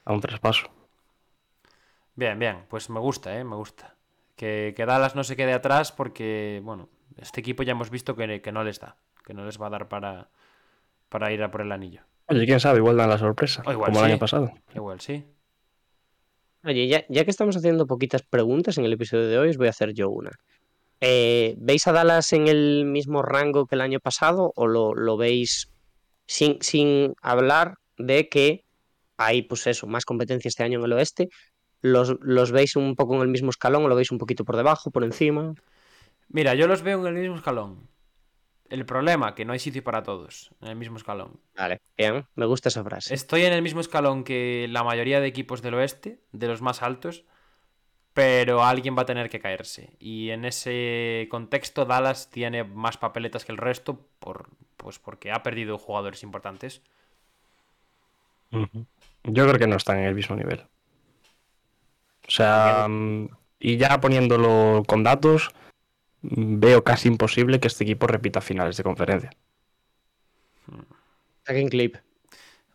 [0.06, 0.68] a un traspaso.
[2.16, 3.44] Bien, bien, pues me gusta, ¿eh?
[3.44, 3.95] Me gusta.
[4.36, 8.42] Que, que Dallas no se quede atrás porque, bueno, este equipo ya hemos visto que,
[8.42, 10.30] que no les da, que no les va a dar para,
[11.10, 12.02] para ir a por el anillo.
[12.28, 14.52] Oye, quién sabe, igual dan la sorpresa, O igual como el año pasado.
[14.74, 15.24] Igual, sí.
[16.64, 19.68] Oye, ya, ya que estamos haciendo poquitas preguntas en el episodio de hoy, os voy
[19.68, 20.32] a hacer yo una.
[21.00, 25.18] Eh, ¿Veis a Dallas en el mismo rango que el año pasado o lo, lo
[25.18, 25.72] veis
[26.26, 28.66] sin, sin hablar de que
[29.18, 31.30] hay, pues eso, más competencia este año en el oeste?
[31.86, 34.58] ¿Los, los veis un poco en el mismo escalón o lo veis un poquito por
[34.58, 35.54] debajo, por encima?
[36.30, 37.88] Mira, yo los veo en el mismo escalón.
[38.70, 41.40] El problema, que no hay sitio para todos en el mismo escalón.
[41.56, 43.14] Vale, bien, me gusta esa frase.
[43.14, 46.82] Estoy en el mismo escalón que la mayoría de equipos del oeste, de los más
[46.82, 47.24] altos,
[48.16, 49.96] pero alguien va a tener que caerse.
[50.00, 55.44] Y en ese contexto, Dallas tiene más papeletas que el resto, por, pues porque ha
[55.44, 56.82] perdido jugadores importantes.
[58.50, 60.66] Yo creo que no están en el mismo nivel.
[62.28, 63.30] O sea, mm,
[63.60, 65.50] y ya poniéndolo con datos,
[66.22, 69.32] mm, veo casi imposible que este equipo repita finales de conferencia.
[71.44, 71.98] Saquen clip.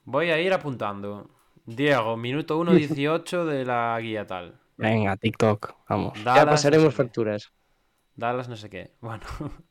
[0.05, 1.29] Voy a ir apuntando.
[1.67, 4.59] Diego, minuto 1.18 de la guía tal.
[4.77, 6.19] Venga, TikTok, vamos.
[6.25, 7.53] Ya pasaremos no sé facturas.
[8.17, 8.91] Dallas no sé qué.
[9.01, 9.25] Bueno.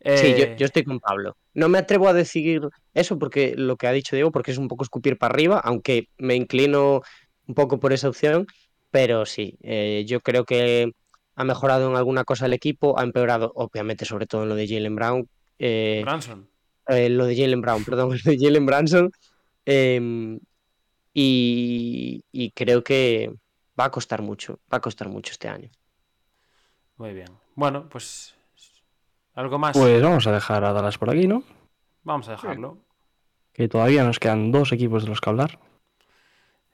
[0.00, 1.36] Sí, yo, Eh, yo estoy con Pablo.
[1.54, 2.62] No me atrevo a decir
[2.94, 6.08] eso porque lo que ha dicho Diego, porque es un poco escupir para arriba, aunque
[6.18, 7.02] me inclino
[7.48, 8.46] un poco por esa opción,
[8.90, 10.92] pero sí, eh, yo creo que
[11.34, 14.68] ha mejorado en alguna cosa el equipo, ha empeorado, obviamente, sobre todo en lo de
[14.68, 16.48] Jalen Brown, eh, Branson.
[16.86, 19.10] eh, lo de Jalen Brown, perdón, lo de Jalen Branson,
[19.66, 20.38] em,
[21.14, 23.32] y, y creo que
[23.78, 25.70] va a costar mucho, va a costar mucho este año.
[26.96, 27.28] Muy bien.
[27.54, 28.34] Bueno, pues.
[29.34, 29.76] Algo más.
[29.76, 31.44] Pues vamos a dejar a Dallas por aquí, ¿no?
[32.02, 32.78] Vamos a dejarlo.
[33.52, 35.58] Que todavía nos quedan dos equipos de los que hablar.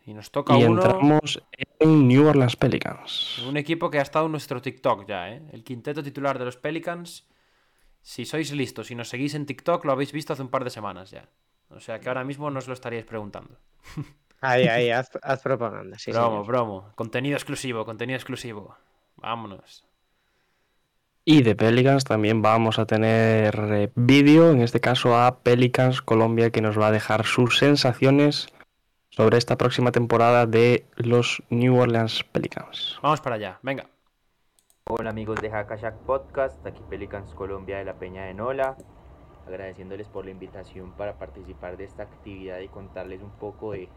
[0.06, 0.82] Y nos toca Y uno.
[0.82, 1.42] entramos
[1.78, 3.38] en New Orleans Pelicans.
[3.48, 5.42] Un equipo que ha estado en nuestro TikTok ya, ¿eh?
[5.52, 7.26] El quinteto titular de los Pelicans.
[8.02, 10.70] Si sois listos y nos seguís en TikTok, lo habéis visto hace un par de
[10.70, 11.28] semanas ya.
[11.70, 13.56] O sea que ahora mismo no os lo estaríais preguntando.
[14.40, 16.46] Ahí, ahí, haz, haz propaganda, sí, promo, señor.
[16.46, 16.92] promo.
[16.96, 18.76] Contenido exclusivo, contenido exclusivo.
[19.16, 19.86] Vámonos.
[21.24, 26.50] Y de Pelicans también vamos a tener eh, vídeo, en este caso a Pelicans Colombia,
[26.50, 28.48] que nos va a dejar sus sensaciones
[29.16, 32.98] sobre esta próxima temporada de los New Orleans Pelicans.
[33.00, 33.86] Vamos para allá, venga.
[34.90, 38.76] Hola amigos de Hackashack Podcast, aquí Pelicans Colombia de la Peña de Nola,
[39.46, 43.88] agradeciéndoles por la invitación para participar de esta actividad y contarles un poco de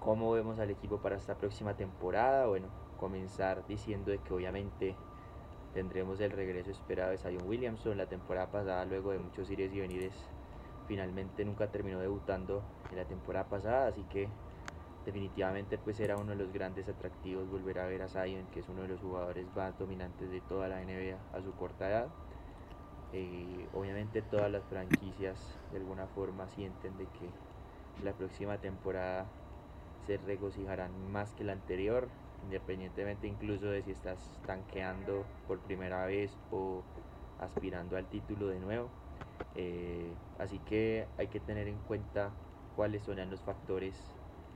[0.00, 2.46] cómo vemos al equipo para esta próxima temporada.
[2.46, 2.68] Bueno,
[2.98, 4.96] comenzar diciendo de que obviamente
[5.74, 7.98] tendremos el regreso esperado de Zion Williamson.
[7.98, 10.14] La temporada pasada, luego de muchos ires y venires,
[10.88, 12.62] finalmente nunca terminó debutando
[12.96, 14.28] la temporada pasada, así que
[15.04, 18.68] definitivamente pues era uno de los grandes atractivos volver a ver a Zion, que es
[18.68, 22.08] uno de los jugadores más dominantes de toda la NBA a su corta edad.
[23.12, 25.38] Eh, obviamente todas las franquicias
[25.70, 27.28] de alguna forma sienten de que
[28.02, 29.26] la próxima temporada
[30.06, 32.08] se regocijarán más que la anterior,
[32.42, 36.82] independientemente incluso de si estás tanqueando por primera vez o
[37.38, 38.88] aspirando al título de nuevo.
[39.54, 42.32] Eh, así que hay que tener en cuenta
[42.76, 43.94] cuáles son los factores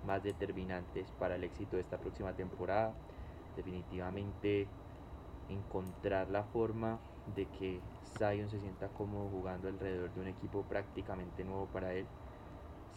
[0.05, 2.95] más determinantes para el éxito de esta próxima temporada.
[3.57, 4.67] Definitivamente
[5.49, 6.99] encontrar la forma
[7.35, 7.81] de que
[8.19, 12.07] Zion se sienta como jugando alrededor de un equipo prácticamente nuevo para él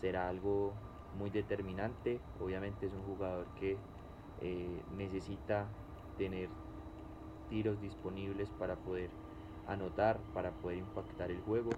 [0.02, 0.74] será algo
[1.18, 2.20] muy determinante.
[2.42, 3.78] Obviamente es un jugador que
[4.42, 5.66] eh, necesita
[6.18, 6.50] tener
[7.50, 9.10] tiros disponibles para poder
[9.68, 11.72] anotar, para poder impactar el juego.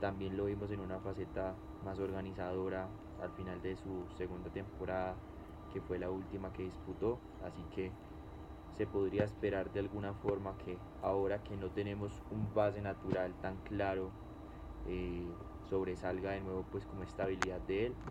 [0.00, 5.22] También lo vimos en una faceta más organizadora al final de su segunda temporada,
[5.68, 7.26] que fue la última que disputó.
[7.38, 7.98] Así que
[8.72, 13.60] se podría esperar de alguna forma que ahora que no tenemos un base natural tan
[13.60, 14.18] claro,
[14.84, 18.02] eh, sobresalga de nuevo pues como estabilidad de él.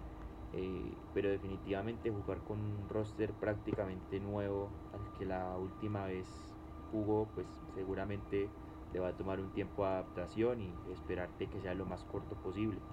[0.53, 7.31] Eh, pero definitivamente jugar con un roster prácticamente nuevo al que la última vez jugó,
[7.34, 8.56] pues seguramente
[8.89, 12.39] le va a tomar un tiempo de adaptación y esperarte que sea lo más corto
[12.39, 12.84] posible.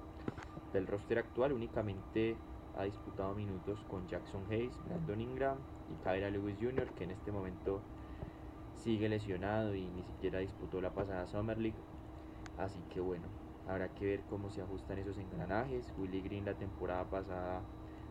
[0.73, 2.37] Del roster actual únicamente
[2.77, 5.59] ha disputado minutos con Jackson Hayes, Brandon Ingram
[5.91, 7.81] y Kyra Lewis Jr., que en este momento
[8.75, 11.79] sigue lesionado y ni siquiera disputó la pasada Summer League.
[12.59, 13.25] Así que bueno,
[13.69, 15.93] Habrá que ver cómo se ajustan esos engranajes.
[15.99, 17.61] Willy Green la temporada pasada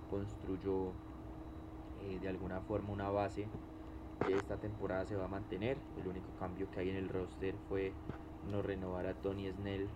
[0.08, 0.92] construyó
[2.04, 3.48] eh, de alguna forma una base
[4.24, 5.78] que esta temporada se va a mantener.
[6.00, 7.92] El único cambio que hay en el roster fue
[8.52, 9.88] no renovar a Tony Snell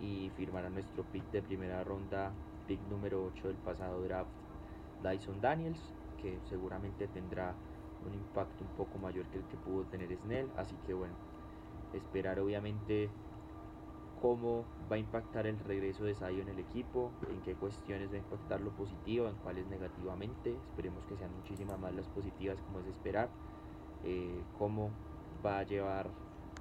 [0.00, 2.32] y firmar a nuestro pick de primera ronda,
[2.66, 4.30] pick número 8 del pasado draft,
[5.02, 5.80] Dyson Daniels,
[6.20, 7.54] que seguramente tendrá
[8.06, 10.48] un impacto un poco mayor que el que pudo tener Snell.
[10.56, 11.14] Así que bueno,
[11.92, 13.10] esperar obviamente
[14.20, 18.16] cómo va a impactar el regreso de Sayo en el equipo, en qué cuestiones va
[18.16, 20.54] a impactar lo positivo, en cuáles negativamente.
[20.70, 23.28] Esperemos que sean muchísimas más las positivas como es esperar.
[24.04, 24.90] Eh, cómo
[25.44, 26.08] va a llevar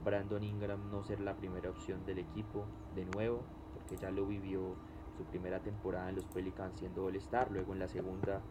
[0.04, 2.66] Brandon Ingram no ser la primera opción del equipo
[2.96, 3.44] de nuevo,
[3.74, 4.76] porque ya lo vivió
[5.18, 8.42] su primera temporada en los Pelicans siendo All-Star, luego en la segunda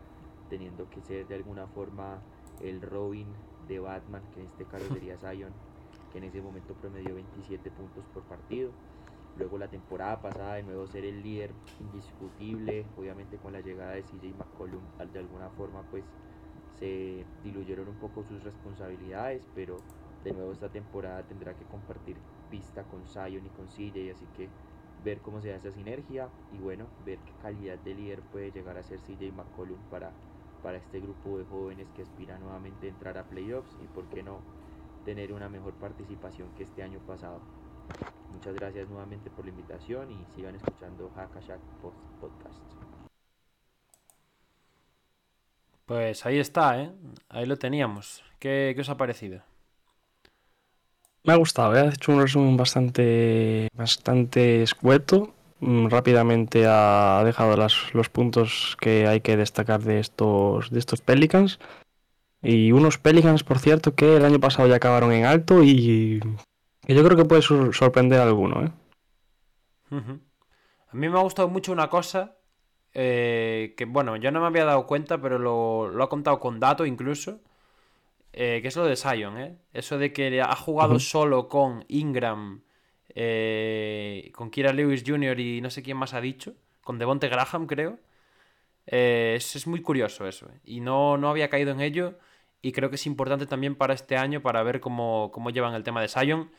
[0.48, 2.20] teniendo que ser de alguna forma
[2.60, 3.26] el Robin
[3.68, 5.52] de Batman, que en este caso sería Zion,
[6.12, 8.70] que en ese momento promedió 27 puntos por partido.
[9.36, 14.02] Luego la temporada pasada de nuevo ser el líder indiscutible, obviamente con la llegada de
[14.02, 16.04] CJ McCollum de alguna forma pues
[16.78, 19.76] se diluyeron un poco sus responsabilidades, pero
[20.24, 22.16] de nuevo esta temporada tendrá que compartir
[22.50, 24.48] pista con Zion y con CJ, así que
[25.04, 28.76] ver cómo se da esa sinergia y bueno, ver qué calidad de líder puede llegar
[28.78, 30.12] a ser CJ McCollum para,
[30.62, 34.22] para este grupo de jóvenes que aspira nuevamente a entrar a playoffs y por qué
[34.22, 34.40] no
[35.04, 37.40] tener una mejor participación que este año pasado.
[38.32, 41.60] Muchas gracias nuevamente por la invitación y sigan escuchando Hackashack
[42.20, 42.62] Podcast.
[45.84, 46.92] Pues ahí está, ¿eh?
[47.28, 48.24] Ahí lo teníamos.
[48.38, 49.42] ¿Qué, os ha parecido?
[51.24, 51.90] Me ha gustado, ¿eh?
[51.94, 55.34] hecho un resumen bastante, bastante escueto.
[55.60, 61.60] Mm, rápidamente ha dejado los puntos que hay que destacar de estos, de estos Pelicans.
[62.42, 66.20] Y unos Pelicans, por cierto, que el año pasado ya acabaron en alto y
[66.88, 68.72] yo creo que puede sorprender a alguno, ¿eh?
[69.90, 72.36] A mí me ha gustado mucho una cosa
[72.94, 76.86] eh, que, bueno, yo no me había dado cuenta, pero lo, ha contado con datos
[76.86, 77.40] incluso,
[78.32, 79.56] eh, que es lo de Sion, ¿eh?
[79.72, 82.62] Eso de que ha jugado solo con Ingram,
[83.10, 85.38] eh, con Kira Lewis Jr.
[85.40, 87.98] y no sé quién más ha dicho, con Devonte Graham, creo.
[88.86, 92.18] Es, es, muy curioso eso, y no, no había caído en ello,
[92.62, 95.84] y creo que es importante también para este año para ver cómo, cómo llevan el
[95.84, 96.50] tema de Sion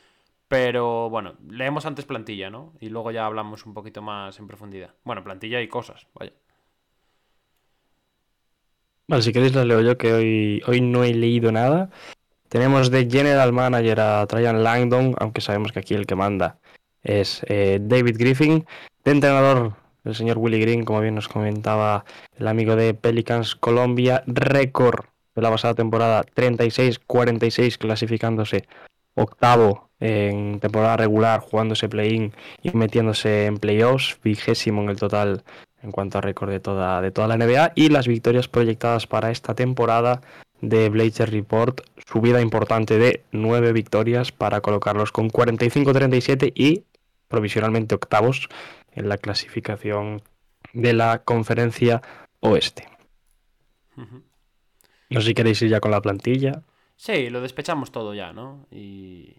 [0.54, 2.74] pero bueno, leemos antes plantilla, ¿no?
[2.80, 4.94] Y luego ya hablamos un poquito más en profundidad.
[5.04, 6.34] Bueno, plantilla y cosas, vaya.
[9.08, 11.90] Vale, si queréis la leo yo, que hoy, hoy no he leído nada.
[12.48, 16.60] Tenemos de General Manager a Traian Langdon, aunque sabemos que aquí el que manda
[17.02, 18.66] es eh, David Griffin.
[19.04, 19.74] De entrenador,
[20.06, 22.06] el señor Willy Green, como bien nos comentaba
[22.38, 25.06] el amigo de Pelicans Colombia, récord
[25.36, 28.68] de la pasada temporada 36-46 clasificándose
[29.16, 35.44] octavo en temporada regular, jugándose play-in y metiéndose en playoffs, vigésimo en el total
[35.84, 39.32] en cuanto a récord de toda, de toda la NBA y las victorias proyectadas para
[39.32, 40.22] esta temporada
[40.62, 46.86] de Blazer Report, subida importante de nueve victorias para colocarlos con 45-37 y
[47.28, 48.48] provisionalmente octavos
[48.94, 50.22] en la clasificación
[50.72, 52.02] de la conferencia
[52.40, 52.88] oeste.
[55.10, 56.64] No sé si queréis ir ya con la plantilla.
[56.96, 58.66] Sí, lo despechamos todo ya, ¿no?
[58.72, 59.36] Y,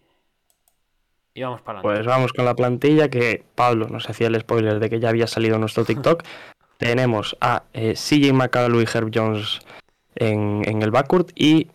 [1.35, 2.09] y vamos para Pues adelante.
[2.09, 5.59] vamos con la plantilla que Pablo nos hacía el spoiler de que ya había salido
[5.59, 6.23] nuestro TikTok.
[6.77, 9.59] Tenemos a eh, CJ McCallum y Herb Jones
[10.15, 11.67] en, en el backcourt y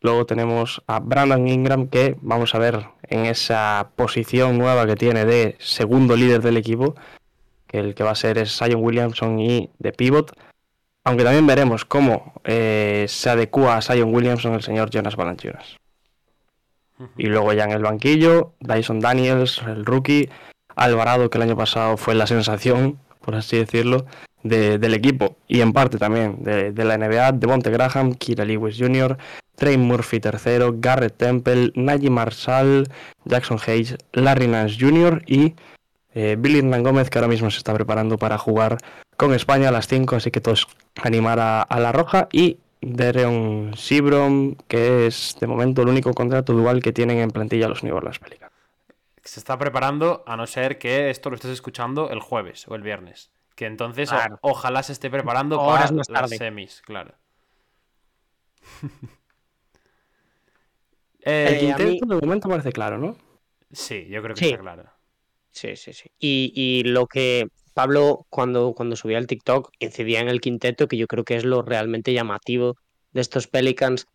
[0.00, 5.24] luego tenemos a Brandon Ingram que vamos a ver en esa posición nueva que tiene
[5.24, 6.94] de segundo líder del equipo,
[7.66, 10.32] que el que va a ser es Zion Williamson y de pivot.
[11.04, 15.76] Aunque también veremos cómo eh, se adecua a Zion Williamson el señor Jonas Valanciunas.
[17.16, 20.28] Y luego ya en el banquillo, Dyson Daniels, el rookie,
[20.76, 24.06] Alvarado, que el año pasado fue la sensación, por así decirlo,
[24.42, 29.18] de- del equipo y en parte también de, la NBA, Devonte Graham, Kira Lewis Jr.,
[29.56, 32.88] Trey Murphy III, Garrett Temple, Najee Marshall,
[33.26, 35.22] Jackson Hayes, Larry Nance Jr.
[35.26, 35.54] y
[36.14, 38.78] eh, Billy Hernán Gómez, que ahora mismo se está preparando para jugar
[39.18, 40.66] con España a las 5, así que todos
[41.02, 46.82] animar a la roja y Dereon Sibrom, que es de momento el único contrato dual
[46.82, 48.52] que tienen en plantilla los New Orleans Pelicans.
[49.22, 52.82] Se está preparando, a no ser que esto lo estés escuchando el jueves o el
[52.82, 53.30] viernes.
[53.54, 57.14] Que entonces o- ojalá se esté preparando Horas para más las semis, claro.
[61.22, 63.16] El Eh, mí- de momento parece claro, ¿no?
[63.70, 64.50] sí, yo creo que Sí.
[64.52, 64.84] está claro.
[65.50, 66.10] Sí, sí, sí.
[66.18, 70.96] Y, y lo que Pablo, cuando, cuando subía el TikTok, incidía en el quinteto, que
[70.96, 72.76] yo creo que es lo realmente llamativo
[73.12, 74.06] de estos Pelicans,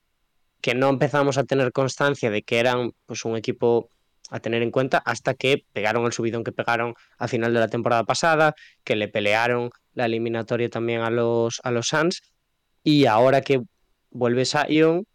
[0.61, 3.89] que no empezamos a tener constancia de que eran pues, un equipo
[4.29, 7.67] a tener en cuenta hasta que pegaron el subidón que pegaron al final de la
[7.67, 12.21] temporada pasada, que le pelearon la eliminatoria también a los, a los Suns,
[12.83, 13.61] y ahora que
[14.09, 15.05] vuelve Zion,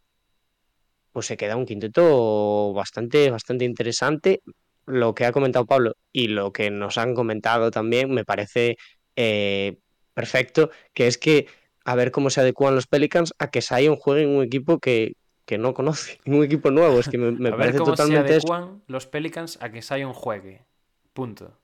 [1.13, 4.43] pues se queda un quinteto bastante, bastante interesante
[4.91, 8.77] lo que ha comentado Pablo y lo que nos han comentado también me parece
[9.17, 9.79] eh,
[10.15, 11.47] perfecto, que es que
[11.85, 15.15] a ver cómo se adecuan los Pelicans a que Zion juegue en un equipo que,
[15.47, 16.99] que no conoce, en un equipo nuevo.
[17.01, 18.03] Es que me, me a ver parece cómo se
[18.37, 18.49] eso.
[18.49, 20.67] adecuan los Pelicans a que Zion juegue.
[21.13, 21.59] Punto.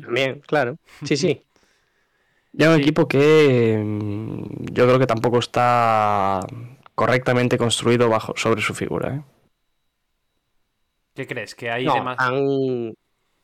[0.00, 0.76] También, claro.
[1.04, 1.42] Sí, sí.
[2.52, 2.82] Ya un Sí.
[2.82, 6.40] equipo que mm, yo creo que tampoco está
[6.94, 9.16] correctamente construido bajo sobre su figura.
[9.16, 9.22] ¿eh?
[11.18, 11.56] ¿Qué crees?
[11.56, 12.16] Que hay No, demás.
[12.20, 12.94] han,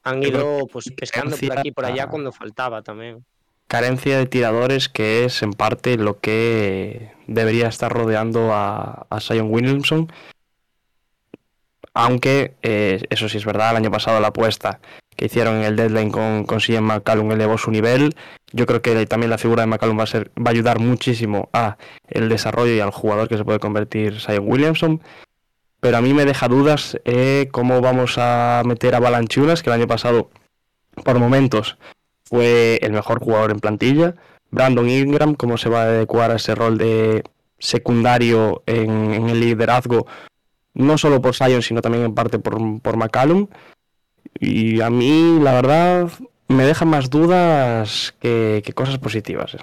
[0.05, 3.25] han ido pues pescando por aquí y por allá a- cuando faltaba también.
[3.67, 9.49] Carencia de tiradores que es en parte lo que debería estar rodeando a, a Zion
[9.51, 10.13] Williamson.
[11.95, 14.79] Aunque, eh, eso sí es verdad, el año pasado la apuesta
[15.17, 18.15] que hicieron en el deadline con, con McCallum elevó su nivel.
[18.53, 21.49] Yo creo que también la figura de McCallum va a, ser, va a ayudar muchísimo
[21.53, 21.77] a
[22.07, 25.03] el desarrollo y al jugador que se puede convertir Zion Williamson.
[25.85, 29.75] Pero a mí me deja dudas eh, cómo vamos a meter a Balanchunas, que el
[29.75, 30.31] año pasado,
[31.05, 31.77] por momentos,
[32.25, 34.15] fue el mejor jugador en plantilla.
[34.51, 37.23] Brandon Ingram, cómo se va a adecuar a ese rol de
[37.59, 40.07] secundario en, el liderazgo,
[40.73, 43.49] no solo por Zion, sino también en parte por, por McCallum.
[44.41, 46.11] Y a mí, la verdad,
[46.49, 49.55] me deja más dudas que, que cosas positivas.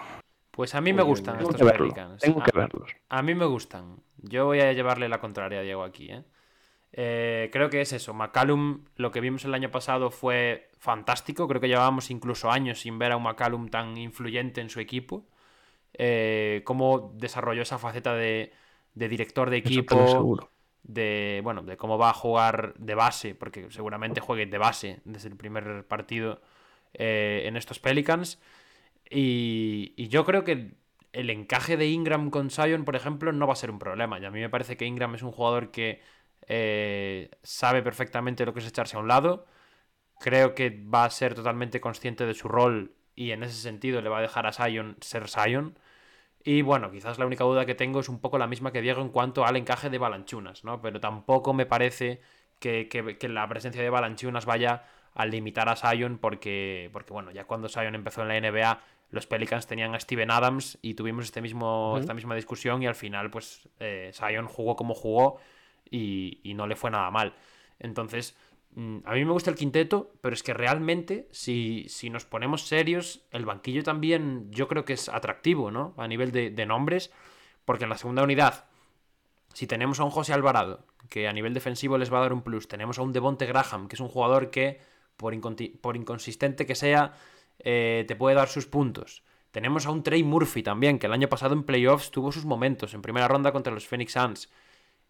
[0.51, 2.21] Pues a mí me Uy, gustan estos Pelicans.
[2.21, 2.95] Tengo A- que verlos.
[3.09, 3.97] A mí me gustan.
[4.17, 6.23] Yo voy a llevarle la contraria a Diego aquí, ¿eh?
[6.93, 8.13] Eh, creo que es eso.
[8.13, 11.47] McCallum, lo que vimos el año pasado fue fantástico.
[11.47, 15.25] Creo que llevábamos incluso años sin ver a un McCallum tan influyente en su equipo.
[15.93, 18.51] Eh, cómo desarrolló esa faceta de,
[18.95, 20.41] de director de equipo,
[20.83, 25.29] de bueno, de cómo va a jugar de base, porque seguramente juegue de base desde
[25.29, 26.41] el primer partido
[26.93, 28.39] eh, en estos Pelicans.
[29.11, 30.75] Y, y yo creo que
[31.13, 34.19] el encaje de Ingram con Zion, por ejemplo, no va a ser un problema.
[34.19, 36.01] Y a mí me parece que Ingram es un jugador que
[36.47, 39.45] eh, sabe perfectamente lo que es echarse a un lado.
[40.19, 44.09] Creo que va a ser totalmente consciente de su rol y en ese sentido le
[44.09, 45.77] va a dejar a Zion ser Zion.
[46.43, 49.01] Y bueno, quizás la única duda que tengo es un poco la misma que Diego
[49.01, 50.81] en cuanto al encaje de Balanchunas, ¿no?
[50.81, 52.21] Pero tampoco me parece
[52.59, 54.83] que, que- que la presencia de Balanchunas vaya
[55.13, 58.81] a limitar a Zion porque, porque, bueno, ya cuando Zion empezó en la NBA,
[59.11, 62.95] los Pelicans tenían a Steven Adams y tuvimos este mismo, esta misma discusión y al
[62.95, 65.39] final, pues, eh, Zion jugó como jugó
[65.89, 67.35] y, y no le fue nada mal.
[67.79, 68.37] Entonces,
[68.75, 72.67] mm, a mí me gusta el quinteto, pero es que realmente, si, si nos ponemos
[72.67, 75.93] serios, el banquillo también yo creo que es atractivo, ¿no?
[75.97, 77.11] A nivel de, de nombres,
[77.65, 78.65] porque en la segunda unidad,
[79.53, 82.43] si tenemos a un José Alvarado, que a nivel defensivo les va a dar un
[82.43, 84.79] plus, tenemos a un Devonte Graham, que es un jugador que,
[85.17, 85.35] por,
[85.81, 87.13] por inconsistente que sea,
[87.63, 89.23] eh, te puede dar sus puntos.
[89.51, 92.93] Tenemos a un Trey Murphy también, que el año pasado en playoffs tuvo sus momentos,
[92.93, 94.49] en primera ronda contra los Phoenix Suns.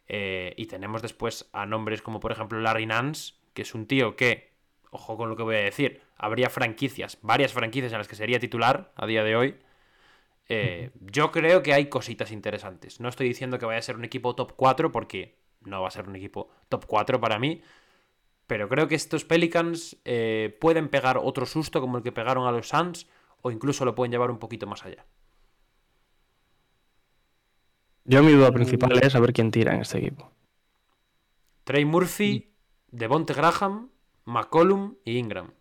[0.07, 4.15] Eh, y tenemos después a nombres como por ejemplo Larry Nance, que es un tío
[4.15, 4.51] que,
[4.89, 8.39] ojo con lo que voy a decir, habría franquicias, varias franquicias en las que sería
[8.39, 9.55] titular a día de hoy.
[10.49, 12.99] Eh, yo creo que hay cositas interesantes.
[12.99, 15.91] No estoy diciendo que vaya a ser un equipo top 4 porque no va a
[15.91, 17.61] ser un equipo top 4 para mí.
[18.51, 22.51] Pero creo que estos Pelicans eh, pueden pegar otro susto como el que pegaron a
[22.51, 23.07] los Suns
[23.41, 25.05] o incluso lo pueden llevar un poquito más allá.
[28.03, 30.29] Yo mi duda principal es saber quién tira en este equipo.
[31.63, 32.51] Trey Murphy,
[32.89, 33.89] Devonte Graham,
[34.25, 35.53] McCollum y Ingram.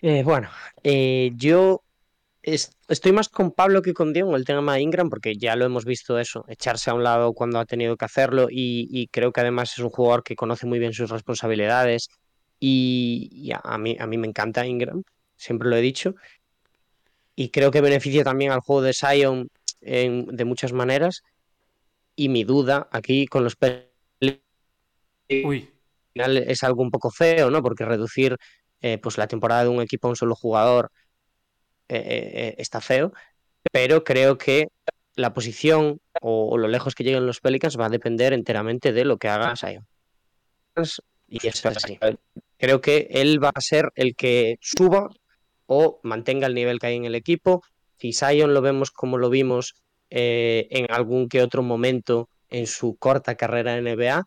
[0.00, 0.48] Eh, bueno,
[0.82, 1.84] eh, yo
[2.54, 5.64] es- estoy más con Pablo que con Diego en el tema Ingram, porque ya lo
[5.64, 9.32] hemos visto eso, echarse a un lado cuando ha tenido que hacerlo y, y creo
[9.32, 12.08] que además es un jugador que conoce muy bien sus responsabilidades
[12.60, 15.02] y, y a, a mí, a mí me encanta Ingram,
[15.36, 16.14] siempre lo he dicho,
[17.36, 19.48] y creo que beneficia también al juego de Zion
[19.80, 21.22] en- de muchas maneras
[22.16, 23.56] y mi duda aquí con los
[25.44, 25.68] Uy,
[26.12, 27.62] final es algo un poco feo, ¿no?
[27.62, 28.36] Porque reducir
[28.80, 30.90] eh, pues la temporada de un equipo a un solo jugador
[31.88, 33.12] eh, eh, eh, está feo,
[33.72, 34.68] pero creo que
[35.14, 39.04] la posición o, o lo lejos que lleguen los Pelicans va a depender enteramente de
[39.04, 39.86] lo que haga Zion.
[41.28, 41.98] Y eso es así.
[42.56, 45.10] Creo que él va a ser el que suba
[45.66, 47.62] o mantenga el nivel que hay en el equipo.
[47.98, 49.74] Si Zion lo vemos como lo vimos
[50.10, 54.26] eh, en algún que otro momento en su corta carrera en NBA,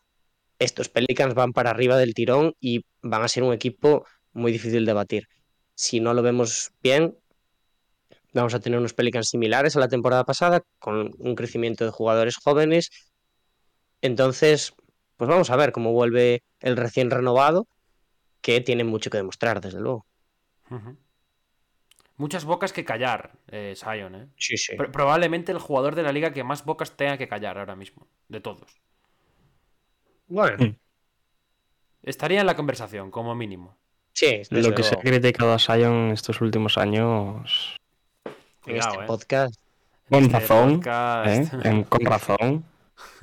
[0.60, 4.86] estos Pelicans van para arriba del tirón y van a ser un equipo muy difícil
[4.86, 5.28] de batir.
[5.74, 7.18] Si no lo vemos bien,
[8.34, 12.38] vamos a tener unos Pelicans similares a la temporada pasada, con un crecimiento de jugadores
[12.38, 12.90] jóvenes.
[14.02, 14.74] Entonces,
[15.18, 17.68] pues vamos a ver cómo vuelve el recién renovado,
[18.42, 20.06] que tiene mucho que demostrar, desde luego.
[22.18, 24.28] Muchas bocas que callar, eh, Zion, ¿eh?
[24.38, 24.76] Sí, sí.
[24.76, 28.08] Pro- probablemente el jugador de la liga que más bocas tenga que callar ahora mismo,
[28.28, 28.82] de todos.
[30.28, 30.76] Bueno, Mm.
[32.04, 33.78] Estaría en la conversación, como mínimo.
[34.14, 37.78] sí, desde Lo que se ha criticado a Sion estos últimos años.
[38.66, 39.08] En Cuidado, este eh.
[39.08, 39.56] podcast.
[40.10, 41.28] Con Este razón, podcast-
[41.66, 41.70] ¿eh?
[41.70, 42.66] En- con razón.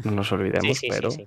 [0.05, 1.10] No nos olvidemos, sí, sí, pero.
[1.10, 1.27] sí.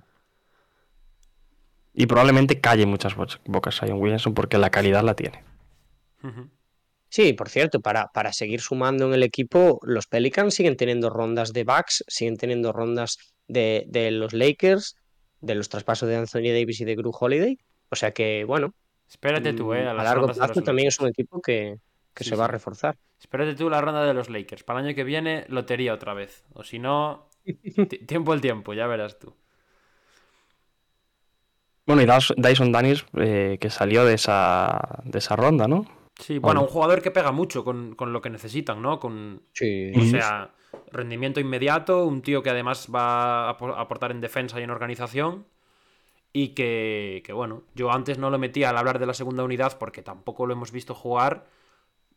[1.94, 5.42] Y probablemente calle muchas bo- bocas Sion Williamson porque la calidad la tiene.
[7.08, 11.52] Sí, por cierto, para, para seguir sumando en el equipo, los Pelicans siguen teniendo rondas
[11.52, 13.18] de Bucks, siguen teniendo rondas
[13.48, 14.96] de, de los Lakers,
[15.40, 17.58] de los traspasos de Anthony Davis y de Drew Holiday.
[17.90, 18.74] O sea que, bueno,
[19.08, 19.84] Espérate tú, ¿eh?
[19.84, 21.76] mm, A, a las largo plazo los también es un equipo que,
[22.14, 22.96] que Sí, se va a reforzar.
[23.20, 24.64] Espérate tú la ronda de los Lakers.
[24.64, 26.44] Para el año que viene, lotería otra vez.
[26.54, 29.34] O si no, ti- tiempo el tiempo, ya verás tú.
[31.86, 32.06] Bueno, y
[32.36, 35.84] Dyson Danis eh, que salió de esa, de esa ronda, ¿no?
[36.18, 39.00] Sí, bueno, un jugador que pega mucho con, con lo que necesitan, ¿no?
[39.00, 39.90] Con, Sí.
[39.96, 40.50] o sea,
[40.92, 45.46] rendimiento inmediato, un tío que además va a apo- aportar en defensa y en organización.
[46.32, 49.76] Y que, que, bueno, yo antes no lo metía al hablar de la segunda unidad
[49.78, 51.46] porque tampoco lo hemos visto jugar.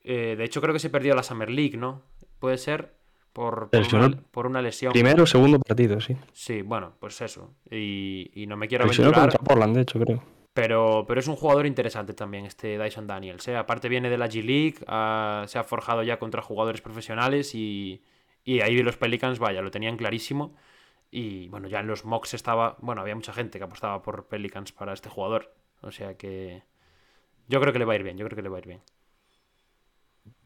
[0.07, 2.03] Eh, de hecho, creo que se perdió la Summer League, ¿no?
[2.39, 2.93] Puede ser
[3.33, 4.93] por, por, una, por una lesión.
[4.93, 6.15] Primero o segundo partido, sí.
[6.31, 7.55] Sí, bueno, pues eso.
[7.69, 9.13] Y, y no me quiero aventurar.
[9.13, 10.23] contra Portland, de hecho, creo.
[10.53, 13.45] Pero, pero es un jugador interesante también, este Dyson Daniels.
[13.49, 13.57] ¿eh?
[13.57, 14.77] Aparte viene de la G-League,
[15.47, 18.01] se ha forjado ya contra jugadores profesionales y,
[18.45, 20.55] y ahí los Pelicans, vaya, lo tenían clarísimo.
[21.11, 24.71] Y bueno, ya en los mocks estaba, bueno, había mucha gente que apostaba por Pelicans
[24.71, 25.53] para este jugador.
[25.81, 26.63] O sea que
[27.49, 28.67] yo creo que le va a ir bien, yo creo que le va a ir
[28.67, 28.81] bien.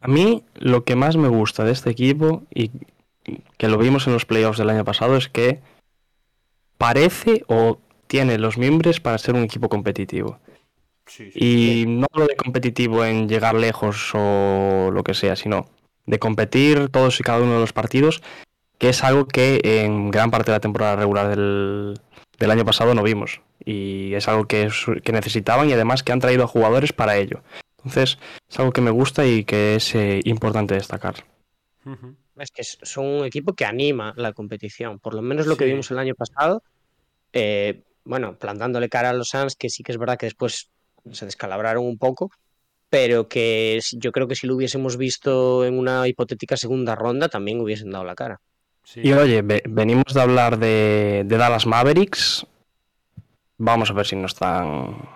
[0.02, 2.72] A mí lo que más me gusta de este equipo y
[3.58, 5.60] que lo vimos en los playoffs del año pasado es que
[6.78, 10.40] parece o tiene los miembros para ser un equipo competitivo.
[11.06, 15.68] Sí, Y no hablo de competitivo en llegar lejos o lo que sea, sino
[16.06, 18.22] de competir todos y cada uno de los partidos,
[18.78, 22.00] que es algo que en gran parte de la temporada regular del,
[22.40, 23.42] del año pasado no vimos.
[23.64, 24.70] Y es algo que,
[25.04, 27.42] que necesitaban y además que han traído a jugadores para ello.
[27.80, 28.18] Entonces,
[28.50, 31.16] es algo que me gusta y que es eh, importante destacar.
[32.38, 35.00] Es que son un equipo que anima la competición.
[35.00, 36.64] Por lo menos lo que vimos el año pasado.
[37.34, 40.70] eh, bueno, plantándole cara a los Suns, que sí que es verdad que después
[41.12, 42.32] se descalabraron un poco.
[42.90, 47.60] Pero que yo creo que si lo hubiésemos visto en una hipotética segunda ronda, también
[47.62, 48.42] hubiesen dado la cara.
[48.84, 49.02] Sí.
[49.04, 52.48] Y oye, ve- venimos de hablar de, de Dallas Mavericks.
[53.58, 55.08] Vamos a ver si no están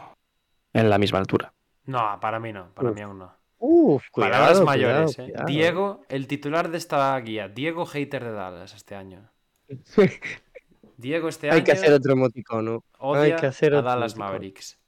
[0.73, 1.51] en la misma altura.
[1.85, 2.95] No, para mí no, para Uf.
[2.95, 3.33] mí aún no.
[3.59, 5.23] Uf, cuidado, Palabras cuidado, mayores, ¿eh?
[5.23, 5.45] cuidado.
[5.45, 9.31] Diego, el titular de esta guía, Diego hater de Dallas este año.
[10.97, 12.83] Diego este año Hay que hacer otro emoticono.
[13.13, 14.25] hay que hacer a otro Dallas emoticono.
[14.31, 14.79] Mavericks.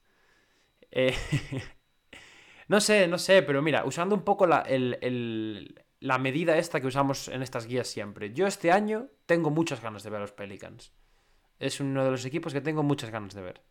[0.91, 1.13] Eh,
[2.67, 6.81] no sé, no sé, pero mira, usando un poco la, el- el- la medida esta
[6.81, 8.33] que usamos en estas guías siempre.
[8.33, 10.93] Yo este año tengo muchas ganas de ver a los Pelicans.
[11.59, 13.61] Es uno de los equipos que tengo muchas ganas de ver.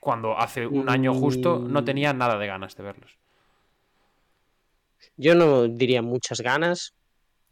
[0.00, 1.84] Cuando hace un año justo no Mm.
[1.84, 3.16] tenía nada de ganas de verlos.
[5.16, 6.94] Yo no diría muchas ganas,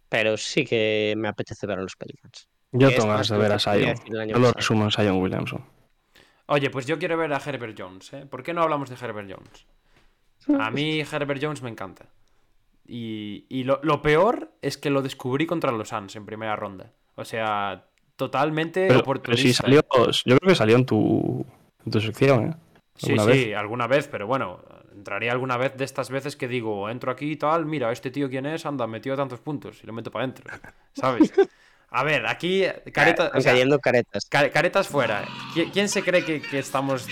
[0.08, 2.48] pero sí que me apetece ver a los Pelicans.
[2.72, 3.94] Yo tengo ganas de ver a Sion.
[4.28, 5.64] Yo lo resumo en Sion Williamson.
[6.46, 8.26] Oye, pues yo quiero ver a Herbert Jones, ¿eh?
[8.26, 9.66] ¿Por qué no hablamos de Herbert Jones?
[10.60, 12.06] A mí Herbert Jones me encanta.
[12.86, 16.92] Y, y lo, lo peor es que lo descubrí contra los Suns en primera ronda.
[17.14, 19.42] O sea, totalmente Pero, pero oportunista.
[19.42, 19.80] sí salió,
[20.26, 21.46] yo creo que salió en tu,
[21.84, 22.54] en tu sección, ¿eh?
[22.96, 23.56] Sí, alguna sí, vez.
[23.56, 24.60] alguna vez, pero bueno,
[24.94, 28.28] entraría alguna vez de estas veces que digo, entro aquí y tal, mira, este tío
[28.30, 30.44] quién es, anda, metió tantos puntos y lo meto para adentro,
[30.94, 31.32] ¿sabes?
[31.90, 32.62] A ver, aquí,
[32.92, 34.24] careta, Están o sea, cayendo caretas.
[34.26, 35.24] Ca- Caretas fuera.
[35.54, 37.06] ¿Qui- ¿Quién se cree que, que estamos.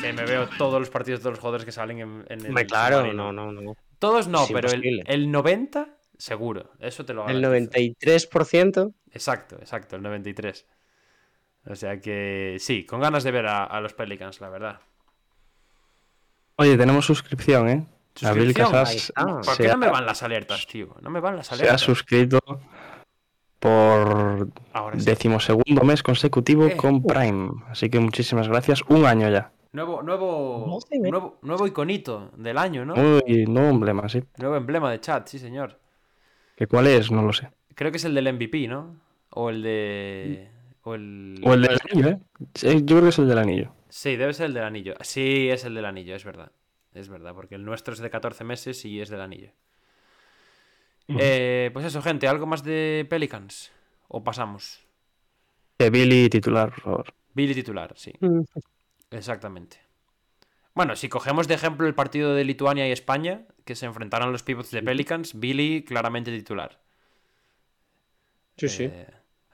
[0.00, 2.48] que me veo todos los partidos de los jugadores que salen en, en el.
[2.48, 3.32] Hombre, claro, submarino?
[3.32, 3.76] no, no, no.
[3.98, 5.88] Todos no, Es pero el, el 90,
[6.18, 6.70] seguro.
[6.80, 7.94] Eso te lo El garantizo.
[8.10, 8.92] 93%.
[9.12, 10.66] Exacto, exacto, el 93.
[11.68, 14.80] O sea que sí, con ganas de ver a, a los Pelicans, la verdad.
[16.56, 17.86] Oye, tenemos suscripción, ¿eh?
[18.24, 19.26] Abril Suscripción, Casas ahí está.
[19.26, 20.96] ¿Por qué ha, no me van las alertas, tío?
[21.02, 21.80] No me van las se ha alertas.
[21.82, 22.38] suscrito
[23.58, 25.04] por Ahora sí.
[25.04, 26.76] decimosegundo mes consecutivo Eh.
[26.76, 27.50] con Prime.
[27.68, 28.82] Así que muchísimas gracias.
[28.88, 29.52] Un año ya.
[29.72, 32.94] Nuevo, nuevo, No sé, nuevo, nuevo iconito del año, ¿no?
[32.94, 34.22] Uy, nuevo emblema, sí.
[34.38, 35.78] Nuevo emblema de chat, sí, señor.
[36.56, 37.10] ¿Que ¿Cuál es?
[37.10, 37.50] No lo sé.
[37.74, 38.96] Creo que es el del MVP, ¿no?
[39.30, 40.50] O el de.
[40.88, 41.40] O el.
[41.44, 42.18] O el del anillo, ¿eh?
[42.54, 43.72] Sí, yo creo que es el del anillo.
[43.88, 44.94] Sí, debe ser el del anillo.
[45.00, 46.52] Sí, es el del anillo, es verdad.
[46.94, 49.50] Es verdad, porque el nuestro es de 14 meses y es del anillo.
[51.08, 53.72] Eh, pues eso, gente, ¿algo más de Pelicans?
[54.08, 54.84] ¿O pasamos?
[55.78, 57.14] Billy titular, por favor.
[57.34, 58.42] Billy titular, sí, Mm.
[59.10, 59.78] exactamente.
[60.74, 64.42] Bueno, si cogemos de ejemplo el partido de Lituania y España, que se enfrentaron los
[64.42, 66.80] pivots de Pelicans, Billy claramente titular.
[68.56, 68.90] Sí, sí.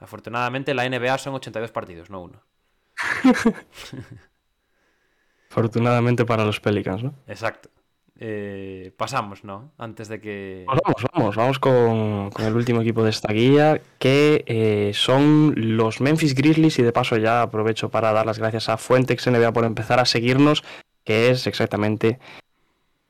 [0.02, 2.42] Afortunadamente la NBA son 82 partidos, no uno.
[5.50, 7.14] Afortunadamente para los Pelicans, ¿no?
[7.26, 7.68] Exacto.
[8.18, 9.72] Eh, pasamos, ¿no?
[9.78, 10.64] Antes de que...
[10.66, 15.54] Pues vamos, vamos, vamos con, con el último equipo de esta guía, que eh, son
[15.56, 19.52] los Memphis Grizzlies, y de paso ya aprovecho para dar las gracias a Fuentex NBA
[19.52, 20.62] por empezar a seguirnos,
[21.04, 22.18] que es exactamente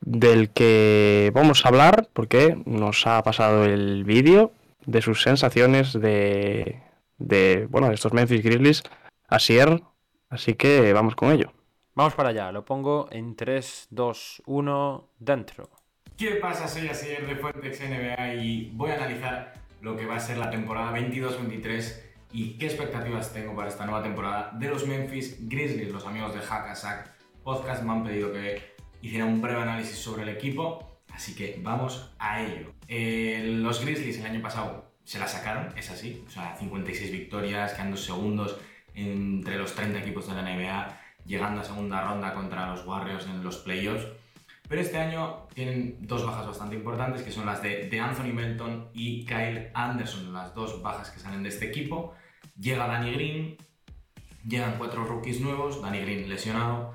[0.01, 4.53] del que vamos a hablar, porque nos ha pasado el vídeo
[4.87, 6.83] de sus sensaciones de,
[7.19, 8.83] de, bueno, de estos Memphis Grizzlies,
[9.29, 9.83] Asier,
[10.29, 11.53] así que vamos con ello.
[11.95, 15.71] Vamos para allá, lo pongo en 3, 2, 1, dentro.
[16.17, 16.69] ¿Qué pasa?
[16.69, 20.51] Soy Asier de Fuentex NBA y voy a analizar lo que va a ser la
[20.51, 22.01] temporada 22-23
[22.33, 25.93] y qué expectativas tengo para esta nueva temporada de los Memphis Grizzlies.
[25.93, 28.63] Los amigos de Hackasack Podcast me han pedido que
[29.03, 32.73] hiciera un breve análisis sobre el equipo, así que vamos a ello.
[32.89, 37.75] Eh, los Grizzlies el año pasado se la sacaron, es así, o sea, 56 victorias,
[37.75, 38.59] quedando segundos
[38.95, 43.43] entre los 30 equipos de la NBA, llegando a segunda ronda contra los Warriors en
[43.43, 44.07] los playoffs.
[44.69, 48.89] Pero este año tienen dos bajas bastante importantes, que son las de, de Anthony Melton
[48.95, 52.15] y Kyle Anderson, las dos bajas que salen de este equipo.
[52.59, 53.57] Llega Danny Green,
[54.47, 56.95] llegan cuatro rookies nuevos, Danny Green lesionado,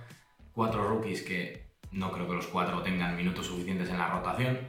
[0.53, 4.59] cuatro rookies que no creo que los cuatro tengan minutos suficientes en la rotación.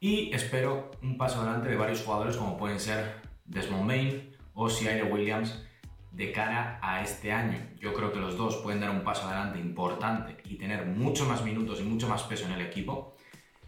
[0.00, 5.04] Y espero un paso adelante de varios jugadores como pueden ser Desmond Bain o Siaire
[5.04, 5.64] Williams
[6.10, 7.58] de cara a este año.
[7.80, 11.42] Yo creo que los dos pueden dar un paso adelante importante y tener mucho más
[11.42, 13.16] minutos y mucho más peso en el equipo.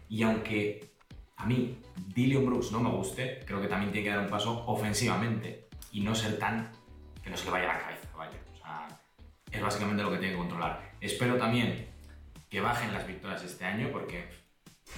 [0.09, 0.93] Y aunque
[1.35, 1.79] a mí
[2.15, 6.01] Dillion Brooks no me guste, creo que también tiene que dar un paso ofensivamente y
[6.01, 6.71] no ser tan
[7.21, 8.37] que no se le vaya la cabeza, vaya.
[9.51, 10.91] Es básicamente lo que tiene que controlar.
[10.99, 11.87] Espero también
[12.49, 14.29] que bajen las victorias este año porque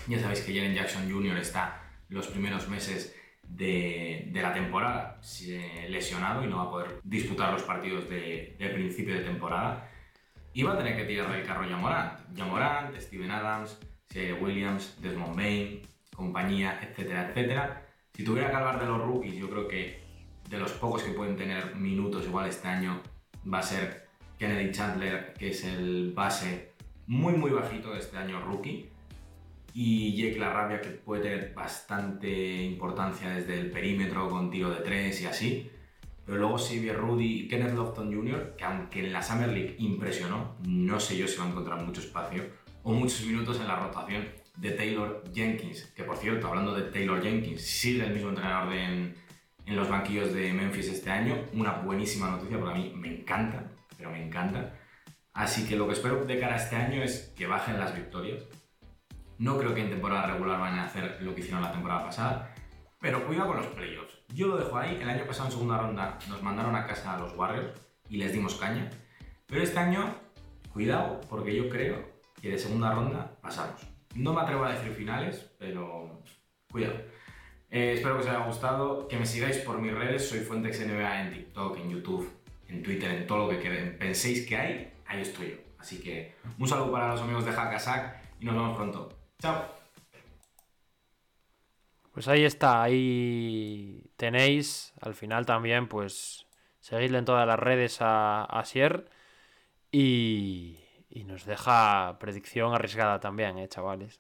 [0.08, 1.38] ya sabéis que Jalen Jackson Jr.
[1.38, 7.52] está los primeros meses de, la temporada se- lesionado y no va a poder disputar
[7.52, 9.90] los partidos de, principio de temporada.
[10.54, 12.20] Y va a tener que tirar del carro Jamorant.
[12.36, 14.44] Jamorant, Steven Adams, C.J.
[14.44, 15.82] Williams, Desmond Bain,
[16.16, 17.86] compañía, etcétera, etcétera.
[18.14, 20.02] Si tuviera que hablar de los rookies, yo creo que
[20.50, 23.02] de los pocos que pueden tener minutos igual este año
[23.52, 24.08] va a ser
[24.40, 26.69] Kennedy Chandler, que es el base
[27.10, 28.88] muy muy bajito este año rookie.
[29.74, 35.22] y Jake Larrabia que puede tener bastante importancia desde el perímetro con tiro de tres
[35.22, 35.72] y así.
[36.26, 40.56] Pero luego Xavier Rudy y Kenneth Lofton Jr., que aunque en la Summer League impresionó,
[40.68, 42.44] no sé yo si va a encontrar mucho espacio
[42.84, 44.28] o muchos minutos en la rotación
[44.58, 49.16] de Taylor Jenkins, que por cierto, hablando de Taylor Jenkins, sigue el mismo entrenador en,
[49.66, 51.36] en los banquillos de Memphis este año.
[51.54, 54.79] Una buenísima noticia, porque a mí me encanta, pero me encanta.
[55.34, 58.44] Así que lo que espero de cara a este año es que bajen las victorias.
[59.38, 62.54] No creo que en temporada regular vayan a hacer lo que hicieron la temporada pasada,
[63.00, 64.20] pero cuidado con los playoffs.
[64.34, 64.98] Yo lo dejo ahí.
[65.02, 67.80] El año pasado en segunda ronda nos mandaron a casa a los Warriors
[68.10, 68.90] y les dimos caña.
[69.46, 70.14] Pero este año,
[70.74, 73.82] cuidado, porque yo creo que de segunda ronda pasamos.
[74.16, 76.22] No me atrevo a decir finales, pero
[76.70, 76.96] cuidado.
[77.72, 81.22] Eh, espero que os haya gustado, que me sigáis por mis redes, soy Fuentex NBA
[81.22, 82.30] en TikTok, en YouTube,
[82.68, 83.70] en Twitter, en todo lo que
[84.00, 85.58] penséis que hay, ahí estoy yo.
[85.80, 89.10] Así que un saludo para los amigos de Hackasack y nos vemos pronto.
[89.40, 89.66] Chao.
[92.12, 96.46] Pues ahí está, ahí tenéis, al final también, pues
[96.80, 99.10] seguidle en todas las redes a, a Sier
[99.92, 100.80] y,
[101.10, 104.20] y nos deja predicción arriesgada también, eh, chavales.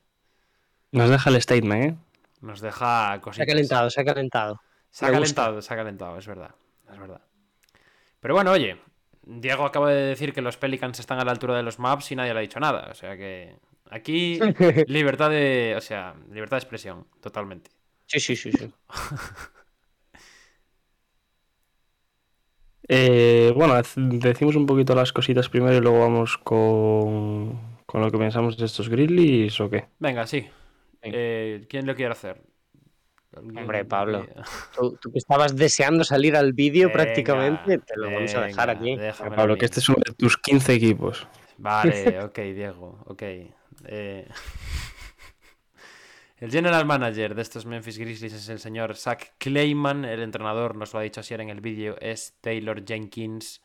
[0.91, 1.97] Nos deja el statement, ¿eh?
[2.41, 3.47] Nos deja Se ha cositas.
[3.47, 4.61] calentado, se ha calentado.
[4.91, 5.35] Se ha Me gusta.
[5.43, 6.55] calentado, se ha calentado, es verdad.
[6.91, 7.21] Es verdad.
[8.21, 8.79] Pero bueno, oye,
[9.29, 12.15] Diego acaba de decir que los Pelicans están a la altura de los Maps y
[12.15, 12.89] nadie le ha dicho nada.
[12.91, 13.55] O sea que
[13.89, 14.39] aquí
[14.85, 15.75] libertad de.
[15.77, 17.71] O sea, libertad de expresión, totalmente.
[18.07, 18.73] Sí, sí, sí, sí.
[22.87, 28.09] Eh, bueno, dec- decimos un poquito las cositas primero y luego vamos con, con lo
[28.11, 29.85] que pensamos de estos Grizzlies o qué.
[29.99, 30.49] Venga, sí.
[31.01, 31.17] Venga.
[31.17, 32.41] Eh, ¿Quién lo quiere hacer?
[33.39, 34.27] ¿Alguien Hombre, Pablo.
[34.75, 38.69] Tú, tú que estabas deseando salir al vídeo Venga, prácticamente, te lo vamos a dejar
[38.69, 38.97] aquí.
[39.35, 41.27] Pablo, que este es uno de tus 15 equipos.
[41.57, 43.23] Vale, ok, Diego, ok.
[43.85, 44.27] Eh,
[46.39, 50.05] El general manager de estos Memphis Grizzlies es el señor Zach Clayman.
[50.05, 53.61] El entrenador, nos lo ha dicho ayer en el vídeo, es Taylor Jenkins.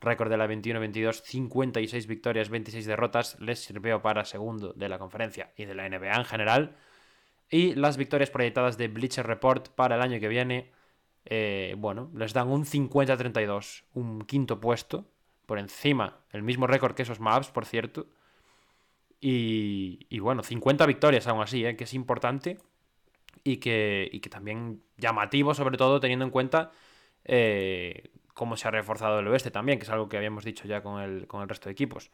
[0.00, 3.38] Récord de la 21-22, 56 victorias, 26 derrotas.
[3.38, 6.76] Les sirvió para segundo de la conferencia y de la NBA en general.
[7.50, 10.70] Y las victorias proyectadas de Bleacher Report para el año que viene,
[11.24, 15.06] eh, bueno, les dan un 50-32, un quinto puesto,
[15.46, 18.06] por encima, el mismo récord que esos Mavs, por cierto.
[19.20, 21.76] Y, y bueno, 50 victorias aún así, ¿eh?
[21.76, 22.58] que es importante
[23.42, 26.70] y que, y que también llamativo, sobre todo teniendo en cuenta
[27.24, 30.82] eh, cómo se ha reforzado el oeste también, que es algo que habíamos dicho ya
[30.82, 32.10] con el, con el resto de equipos.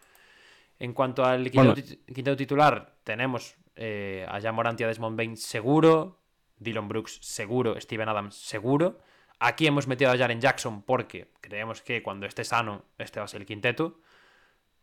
[0.79, 1.75] En cuanto al quinteto, Bueno.
[1.75, 6.21] tit- quinteto titular, tenemos eh, a Jan Morant y a Desmond Bain seguro,
[6.59, 8.99] Dylan Brooks seguro, Steven Adams seguro.
[9.41, 13.29] Aquí hemos metido a Jaren Jackson porque creemos que cuando esté sano, este va a
[13.29, 14.01] ser el quinteto.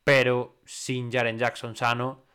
[0.03, 2.25] Pero sin Jaren Jackson sano,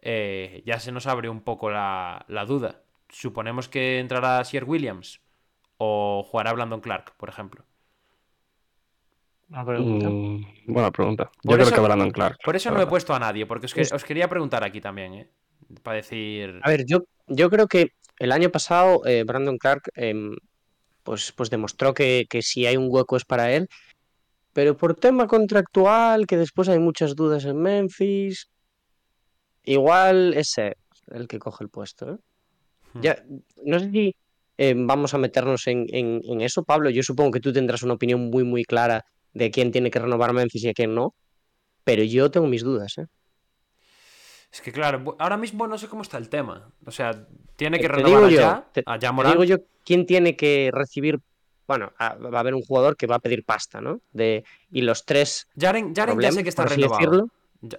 [0.00, 2.82] eh, ya se nos abre un poco la, la duda.
[3.08, 5.20] Suponemos que entrará Sier Williams
[5.78, 7.64] o jugará Brandon Clark, por ejemplo.
[9.50, 10.08] Una pregunta.
[10.08, 11.30] Mm, buena pregunta.
[11.36, 12.38] Yo Por creo eso- que Brandon Clark.
[12.44, 15.14] Por eso no he puesto a nadie, porque os, que- os quería preguntar aquí también,
[15.14, 15.28] ¿eh?
[15.82, 16.60] Para decir...
[16.62, 17.88] A ver, yo, yo creo que
[18.18, 20.34] el año pasado eh, Brandon Clark em,
[21.02, 23.68] pues, pues demostró que, que si hay un hueco es para él,
[24.52, 28.48] pero por tema contractual, que después hay muchas dudas en Memphis,
[29.64, 30.74] igual es él
[31.10, 32.10] el que coge el puesto.
[32.12, 32.16] ¿eh?
[32.94, 33.00] Hmm.
[33.00, 33.24] Ya,
[33.64, 34.14] no sé si
[34.58, 36.90] eh, vamos a meternos en, en- en eso, Pablo.
[36.90, 40.32] Yo supongo que tú tendrás una opinión muy, muy clara de quién tiene que renovar
[40.32, 41.14] Memphis y a quién no,
[41.84, 42.98] pero yo tengo mis dudas.
[42.98, 43.06] ¿eh?
[44.50, 46.70] Es que claro, ahora mismo no sé cómo está el tema.
[46.86, 47.26] O sea,
[47.56, 51.20] tiene que Te renovar digo yo, te- Te digo yo quién tiene que recibir.
[51.66, 54.00] Bueno, a- va a haber un jugador que va a pedir pasta, ¿no?
[54.12, 57.28] De, y los tres Jaren, Jaren ya sé que está renovado.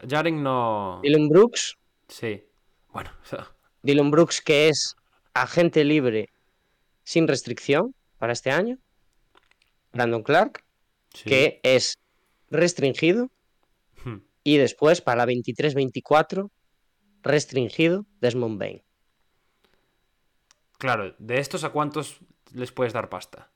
[0.08, 1.00] Jaren no...
[1.02, 1.76] Dylan Brooks,
[2.08, 2.44] Sí.
[2.94, 3.48] Bueno, o sea,
[3.82, 4.96] Dylan Brooks que es
[5.34, 6.30] agente libre
[7.04, 8.78] sin restricción para este año.
[9.94, 10.64] Brandon Clark,
[11.14, 11.28] sí.
[11.30, 11.98] que es
[12.52, 13.30] restringido.
[14.04, 14.18] Hmm.
[14.44, 16.50] Y después, para la 23-24,
[17.24, 18.82] restringido Desmond Bain.
[20.78, 22.20] Claro, ¿de estos a cuántos
[22.54, 23.50] les puedes dar pasta?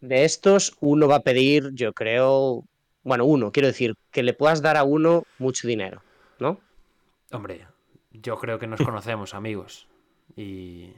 [0.00, 2.64] De estos, uno va a pedir, yo creo,
[3.02, 6.02] bueno, uno, quiero decir, que le puedas dar a uno mucho dinero,
[6.38, 6.60] ¿no?
[7.32, 7.66] Hombre,
[8.12, 9.88] yo creo que nos conocemos, amigos.
[10.36, 10.92] Y,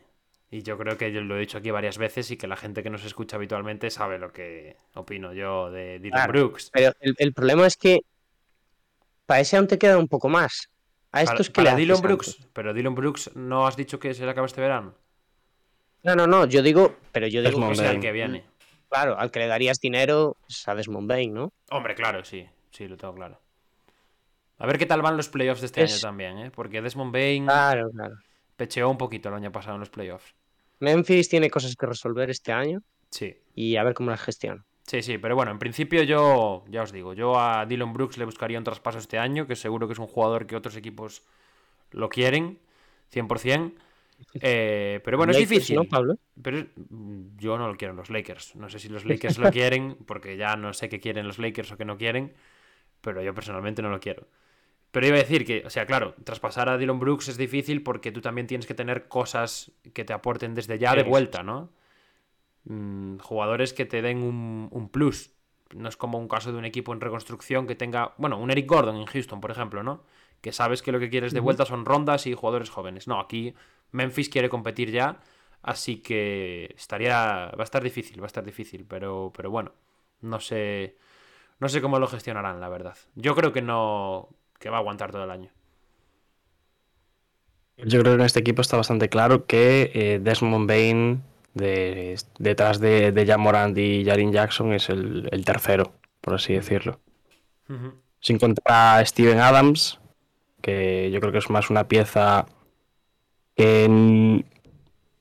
[0.50, 2.82] y yo creo que yo lo he dicho aquí varias veces y que la gente
[2.82, 6.32] que nos escucha habitualmente sabe lo que opino yo de Dylan Claro.
[6.32, 6.70] Brooks.
[6.72, 8.00] Pero el, el problema es que
[9.26, 10.68] para ese aún te queda un poco más.
[11.10, 12.00] A Para, estos que para le Dylan?
[12.02, 14.94] Brooks, pero Dylan Brooks no has dicho que se le acaba este verano.
[16.02, 18.44] No, no, no, yo digo, pero yo digo, Desmond sea, el que viene.
[18.88, 21.52] claro, al que le darías dinero es a Desmond Bain, ¿no?
[21.70, 23.40] Hombre, claro, sí, sí, lo tengo claro.
[24.58, 26.50] A ver qué tal van los playoffs de este Es- año también, ¿eh?
[26.50, 28.14] Porque Desmond Bain, Claro, claro.
[28.56, 30.34] pecheó un poquito el año pasado en los playoffs.
[30.80, 33.36] Memphis tiene cosas que resolver este año Sí.
[33.54, 34.64] y a ver cómo las gestiona.
[34.88, 38.24] Sí, sí, pero bueno, en principio yo, ya os digo, yo a Dylan Brooks le
[38.24, 41.24] buscaría un traspaso este año, que seguro que es un jugador que otros equipos
[41.90, 42.58] lo quieren,
[43.12, 43.74] 100%.
[44.40, 45.76] Eh, pero bueno, es difícil.
[45.76, 46.16] ¿no, Pablo?
[46.42, 48.56] Pero mm, yo no lo quiero en los Lakers.
[48.56, 51.70] No sé si los Lakers lo quieren, porque ya no sé qué quieren los Lakers
[51.72, 52.32] o qué no quieren,
[53.02, 54.26] pero yo personalmente no lo quiero.
[54.90, 58.10] Pero iba a decir que, o sea, claro, traspasar a Dylan Brooks es difícil porque
[58.10, 61.68] tú también tienes que tener cosas que te aporten desde ya de vuelta, ¿no?
[62.68, 65.30] Mm, jugadores que te den un, un plus.
[65.74, 68.68] No es como un caso de un equipo en reconstrucción que tenga, bueno, un Eric
[68.68, 70.02] Gordon en Houston, por ejemplo, ¿no?
[70.42, 73.08] Que sabes que lo que quieres de vuelta son rondas y jugadores jóvenes.
[73.08, 73.54] No, aquí
[73.90, 75.20] Memphis quiere competir ya,
[75.62, 79.72] así que estaría, va a estar difícil, va a estar difícil, pero, pero bueno,
[80.20, 80.96] no sé,
[81.60, 82.96] no sé cómo lo gestionarán, la verdad.
[83.14, 84.28] Yo creo que no,
[84.58, 85.50] que va a aguantar todo el año.
[87.78, 91.22] Yo creo que en este equipo está bastante claro que eh, Desmond Bain,
[91.58, 96.54] de- detrás de, de Jan Morant y Jarin Jackson, es el, el tercero, por así
[96.54, 97.00] decirlo.
[97.68, 97.92] Ujú.
[98.20, 100.00] Sin contar a Steven Adams,
[100.62, 102.46] que yo creo que es más una pieza
[103.56, 104.44] que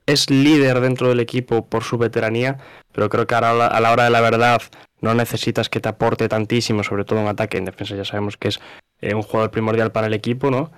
[0.05, 2.57] es líder dentro del equipo por su veteranía,
[2.93, 4.61] pero creo que ahora a la- a la hora de la verdad
[5.01, 8.47] no necesitas que te aporte tantísimo, sobre todo en ataque, en defensa ya sabemos que
[8.49, 8.59] es
[9.01, 10.71] eh, un jugador primordial para el equipo, ¿no?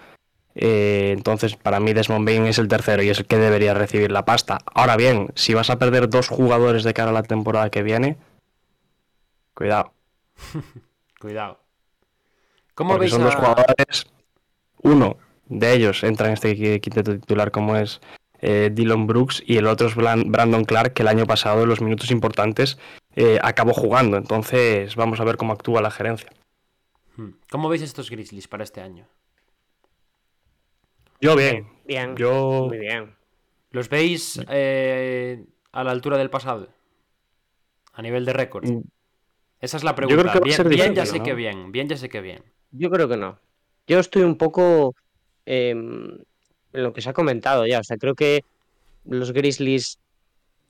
[0.55, 4.11] Eh, entonces, para mí Desmond Bain es el tercero y es el que debería recibir
[4.11, 4.59] la pasta.
[4.73, 8.17] Ahora bien, si vas a perder dos jugadores de cara a la temporada que viene,
[9.53, 9.93] cuidado.
[11.19, 11.59] Cuidado.
[12.76, 14.07] ¿Cómo Porque veis son dos jugadores.
[14.81, 15.17] Uno
[15.47, 17.99] de ellos entra en este qui- quinteto titular como es
[18.41, 21.81] eh, Dylan Brooks y el otro es Brandon Clark, que el año pasado en los
[21.81, 22.77] minutos importantes
[23.17, 24.15] eh, acabó jugando.
[24.15, 26.30] Entonces vamos a ver cómo actúa la gerencia.
[27.17, 27.31] Hmm.
[27.51, 29.07] ¿Cómo veis estos Grizzlies para este año?
[31.21, 31.67] Yo bien.
[31.85, 33.15] Bien, Yo muy bien.
[33.71, 36.69] ¿Los veis eh, a la altura del pasado?
[37.93, 38.65] A nivel de récord.
[38.65, 38.81] Mm.
[39.59, 40.33] Esa es la creo pregunta.
[40.33, 41.25] que va a bien, ser bien ya sé ¿no?
[41.25, 42.43] que bien, bien ya sé que bien.
[42.71, 43.39] Yo creo que no.
[43.87, 44.95] Yo estoy un poco
[45.45, 46.17] em,
[46.73, 47.79] en lo que se ha comentado ya.
[47.79, 48.43] O sea, creo que
[49.05, 49.99] los Grizzlies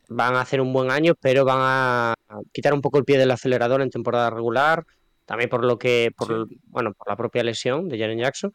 [0.08, 2.16] van a hacer un buen año, pero van a
[2.52, 4.86] quitar un poco el pie del acelerador en temporada regular.
[5.26, 8.52] También por lo que, por, bueno, por la propia lesión de Jaren Jackson.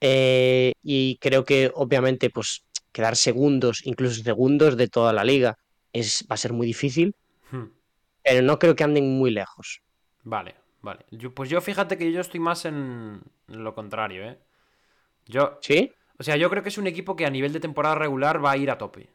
[0.00, 5.56] Eh, y creo que obviamente, pues, quedar segundos, incluso segundos de toda la liga,
[5.92, 7.14] es, va a ser muy difícil.
[7.50, 7.66] Hmm.
[8.22, 9.82] Pero no creo que anden muy lejos.
[10.24, 11.04] Vale, vale.
[11.10, 14.38] Yo- pues yo fíjate que yo estoy más en, lo contrario, ¿eh?
[15.26, 15.92] Yo, ¿Sí?
[16.18, 18.52] o sea, yo creo que es un equipo que a nivel de temporada regular va
[18.52, 19.10] a ir a tope.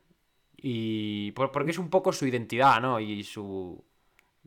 [0.57, 2.99] Y por- porque es un poco su identidad, ¿no?
[2.99, 3.83] Y su,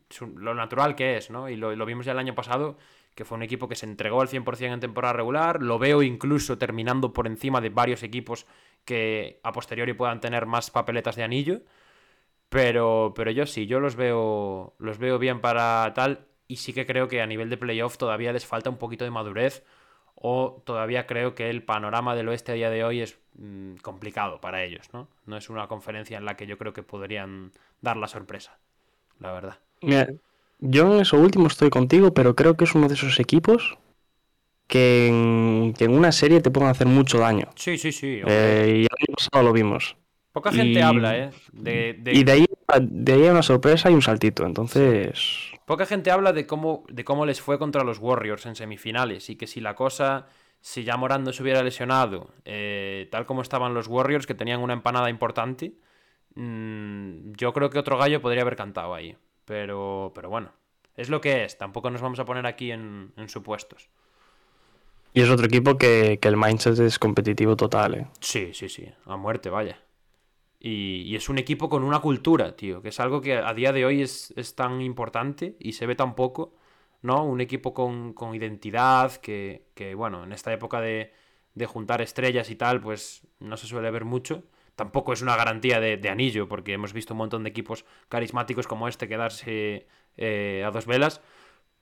[0.09, 1.49] su- lo natural que es, ¿no?
[1.49, 2.77] Y lo, lo vimos ya el año pasado,
[3.19, 5.61] que fue un equipo que se entregó al 100% en temporada regular.
[5.61, 8.45] Lo veo incluso terminando por encima de varios equipos
[8.85, 11.59] que a posteriori puedan tener más papeletas de anillo.
[12.47, 16.27] Pero, pero yo sí, yo los veo, los veo bien para tal.
[16.47, 19.11] Y sí que creo que a nivel de playoff todavía les falta un poquito de
[19.11, 19.65] madurez.
[20.15, 24.39] O todavía creo que el panorama del oeste a día de hoy es mm, complicado
[24.39, 25.09] para ellos, ¿no?
[25.25, 27.51] No es una conferencia en la que yo creo que podrían
[27.81, 28.59] dar la sorpresa,
[29.19, 29.59] la verdad.
[30.59, 33.77] Yo en eso último estoy contigo, pero creo que es uno de esos equipos
[34.67, 37.49] que en, que en una serie te pueden hacer mucho daño.
[37.55, 38.21] Sí, sí, sí.
[38.25, 39.97] Eh, y el año pasado lo vimos.
[40.31, 41.31] Poca gente habla, ¿eh?
[41.51, 44.45] De, de- Y de ahí, a- de ahí una sorpresa y un saltito.
[44.45, 49.29] Entonces, Poca gente habla de cómo, de cómo les fue contra los Warriors en semifinales
[49.29, 50.27] y que si la cosa,
[50.61, 54.61] si ya Morán no se hubiera lesionado, eh, tal como estaban los Warriors, que tenían
[54.61, 55.73] una empanada importante,
[56.35, 59.17] mm, yo creo que otro gallo podría haber cantado ahí.
[59.49, 60.49] Pero, pero bueno,
[60.95, 61.57] es lo que es.
[61.57, 63.89] Tampoco nos vamos a poner aquí en, en supuestos.
[65.13, 67.93] y es otro equipo que, que el mindset es competitivo total.
[67.95, 68.07] ¿eh?
[68.21, 69.81] Sí, sí, sí, a muerte, vaya.
[70.59, 73.73] Y, y es un equipo con una cultura, tío, que es algo que a día
[73.73, 76.55] de hoy es, es tan importante y se ve tan poco,
[77.01, 77.25] ¿no?
[77.25, 81.13] Un equipo con, con identidad, que, que, bueno, en esta época de,
[81.55, 84.43] de juntar estrellas y tal, pues no se suele ver mucho.
[84.79, 88.65] Tampoco es una garantía de, de anillo, porque hemos visto un montón de equipos carismáticos
[88.65, 91.21] como este quedarse eh, a dos velas,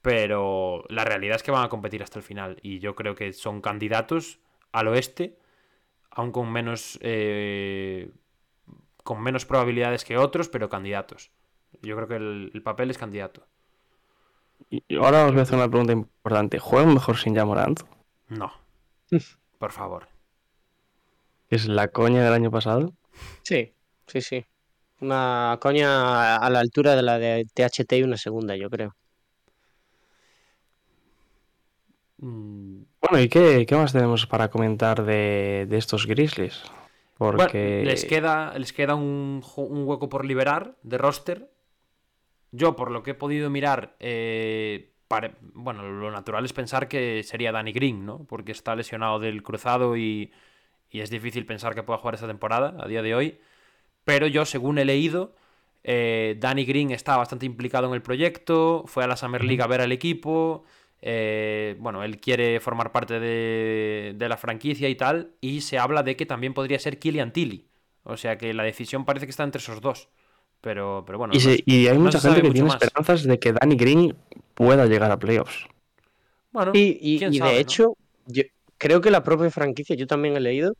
[0.01, 3.33] pero la realidad es que van a competir hasta el final y yo creo que
[3.33, 4.39] son candidatos
[4.71, 5.37] al oeste,
[6.09, 8.09] aún con menos eh,
[9.03, 11.29] con menos probabilidades que otros, pero candidatos.
[11.83, 13.45] Yo creo que el, el papel es candidato.
[14.71, 16.57] Y y ahora os voy a hacer una pregunta importante.
[16.57, 17.81] ¿Juegan mejor sin Jamorant?
[18.27, 18.51] No.
[19.59, 20.07] Por favor.
[21.49, 22.93] Que es la coña del año pasado.
[23.43, 23.73] Sí,
[24.07, 24.45] sí, sí.
[25.01, 28.95] Una coña a la altura de la de THT y una segunda, yo creo.
[32.17, 36.63] Mm, Bueno, ¿y qué, qué más tenemos para comentar de, de estos Grizzlies?
[37.31, 41.51] Bueno, Porque les queda, les queda un, un hueco por liberar de roster.
[42.51, 47.23] Yo, por lo que he podido mirar, eh, pare- bueno, lo natural es pensar que
[47.23, 48.25] sería Danny Green, ¿no?
[48.25, 50.31] Porque está lesionado del cruzado y,
[50.91, 53.39] y es difícil pensar que pueda jugar esta temporada a día de hoy.
[54.03, 55.35] Pero yo, según he leído,
[55.83, 59.67] eh, Danny Green está bastante implicado en el proyecto, fue a la Summer League a
[59.67, 60.63] ver al equipo.
[61.01, 65.33] eh, bueno, él quiere formar parte de, de la franquicia y tal.
[65.41, 67.67] Y se habla de que también podría ser Killian Tilly.
[68.03, 70.09] O sea que la decisión parece que está entre esos dos.
[70.61, 71.33] Pero, pero bueno.
[71.33, 72.81] y, se- hay no mucha gente que tiene más.
[72.81, 74.15] esperanzas de que Danny Green
[74.53, 75.67] pueda llegar a playoffs.
[76.51, 77.61] Bueno, Y, y- quién y sabe, de ¿no?
[77.61, 78.43] hecho, yo
[78.77, 80.73] creo que la propia franquicia, yo también he leído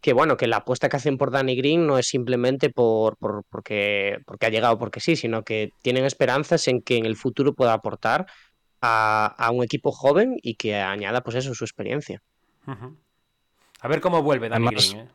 [0.00, 3.44] que bueno, que la apuesta que hacen por Danny Green no es simplemente por, por-
[3.48, 7.52] porque, porque ha llegado porque sí, sino que tienen esperanzas en que en el futuro
[7.54, 8.26] pueda aportar
[8.80, 12.20] a, a un equipo joven y que añada pues eso, su experiencia.
[13.80, 15.10] A ver cómo vuelve Danny Además- Green, ¿eh?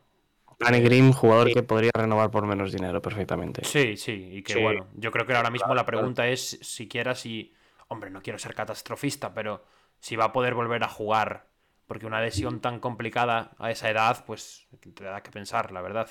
[0.60, 1.54] Danny Green, jugador Sí.
[1.54, 3.64] que podría renovar por menos dinero perfectamente.
[3.64, 4.60] Sí, sí, y que Sí.
[4.62, 5.86] bueno, yo creo que ahora mismo la claro.
[5.86, 7.52] pregunta es siquiera si,
[7.88, 9.64] hombre, no quiero ser catastrofista, pero
[10.00, 11.46] si va a poder volver a jugar,
[11.88, 16.10] porque una lesión tan complicada a esa edad, pues te da que pensar, la verdad.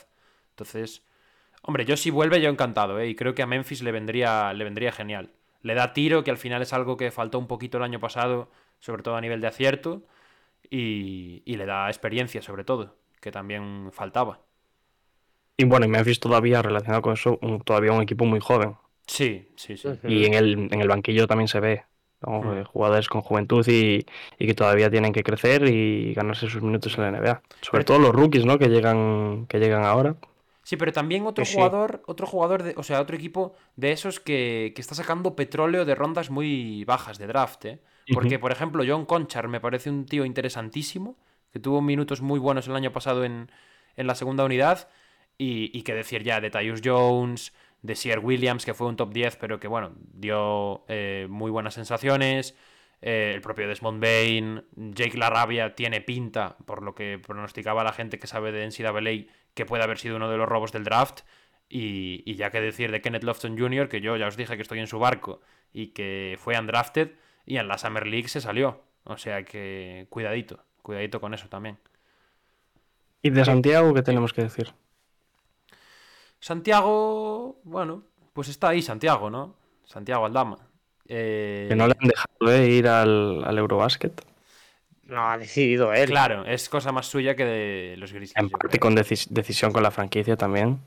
[0.51, 1.03] Entonces,
[1.63, 3.09] hombre, yo si vuelve, yo encantado, ¿eh?
[3.09, 5.31] Y creo que a Memphis le vendría, le vendría genial.
[5.61, 8.51] Le da tiro, que al final es algo que faltó un poquito el año pasado,
[8.79, 10.03] sobre todo a nivel de acierto,
[10.69, 14.41] y, y le da experiencia, sobre todo, que también faltaba.
[15.55, 18.75] Y bueno, y Memphis todavía relacionado con eso, un- todavía un equipo muy joven.
[19.07, 19.99] Sí, sí, sí.
[20.05, 21.85] Y en el, en el banquillo también se ve
[22.21, 22.57] Mm.
[22.57, 24.05] Eh, jugadores con juventud y,
[24.39, 27.41] y que todavía tienen que crecer y ganarse sus minutos en la NBA.
[27.61, 28.57] Sobre Pero- todo los rookies, ¿no?
[28.57, 30.15] Que llegan, que llegan ahora.
[30.63, 31.53] Sí, pero también otro sí.
[31.55, 35.85] jugador, otro jugador, de, o sea, otro equipo de esos que, que está sacando petróleo
[35.85, 37.79] de rondas muy bajas de draft, ¿eh?
[38.13, 41.17] Porque, por ejemplo, John Conchar me parece un tío interesantísimo,
[41.51, 43.49] que tuvo minutos muy buenos el año pasado en,
[43.95, 44.89] en la segunda unidad,
[45.37, 47.53] y, y que decir ya de Tyus Jones,
[47.87, 51.73] de Sier Williams, que fue un top 10, pero que, bueno, dio eh, muy buenas
[51.73, 52.55] sensaciones,
[53.01, 58.19] eh, el propio Desmond Bain, Jake Larrabia tiene pinta, por lo que pronosticaba la gente
[58.19, 61.21] que sabe de NCAA, que puede haber sido uno de los robos del draft.
[61.69, 64.61] Y, y ya que decir de Kenneth Lofton Jr., que yo ya os dije que
[64.61, 65.41] estoy en su barco
[65.73, 67.11] y que fue undrafted
[67.45, 68.83] y en la Summer League se salió.
[69.03, 71.77] O sea que cuidadito, cuidadito con eso también.
[73.21, 74.73] Y de Santiago, ¿qué tenemos que decir?
[76.39, 78.03] Santiago, bueno,
[78.33, 79.55] pues está ahí Santiago, ¿no?
[79.85, 80.57] Santiago Aldama.
[81.07, 84.25] Eh, Que no le han dejado de ir al, al Eurobasket.
[85.03, 86.09] No ha decidido él.
[86.09, 88.35] Claro, es cosa más suya que de los Grizzlies.
[88.35, 90.79] En parte con decis- decisión con la franquicia también.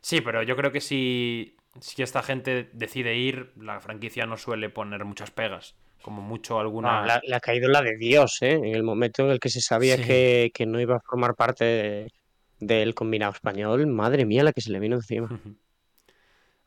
[0.00, 4.68] Sí, pero yo creo que si, si esta gente decide ir, la franquicia no suele
[4.68, 5.76] poner muchas pegas.
[6.02, 7.00] Como mucho alguna.
[7.00, 8.54] No, la- le ha caído la de Dios, ¿eh?
[8.54, 10.02] En el momento en el que se sabía Sí.
[10.04, 12.12] que, que no iba a formar parte de-
[12.60, 15.28] del combinado español, madre mía, la que se le vino encima.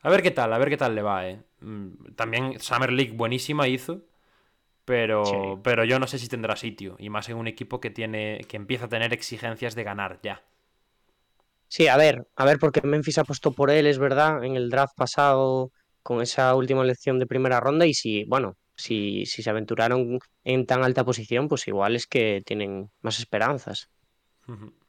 [0.02, 1.42] A ver qué tal, a ver qué tal le va, eh.
[1.60, 4.02] Mm, También Summer League buenísima hizo,
[4.84, 5.60] pero, Sí.
[5.64, 6.96] pero yo no sé si tendrá sitio.
[6.98, 10.42] Y más en un equipo que tiene, que empieza a tener exigencias de ganar ya.
[11.68, 14.94] Sí, a ver, a ver, porque Memphis apostó por él, es verdad, en el draft
[14.96, 15.70] pasado
[16.02, 20.66] con esa última elección de primera ronda y si, bueno, si, si se aventuraron en
[20.66, 23.88] tan alta posición, pues igual es que tienen más esperanzas.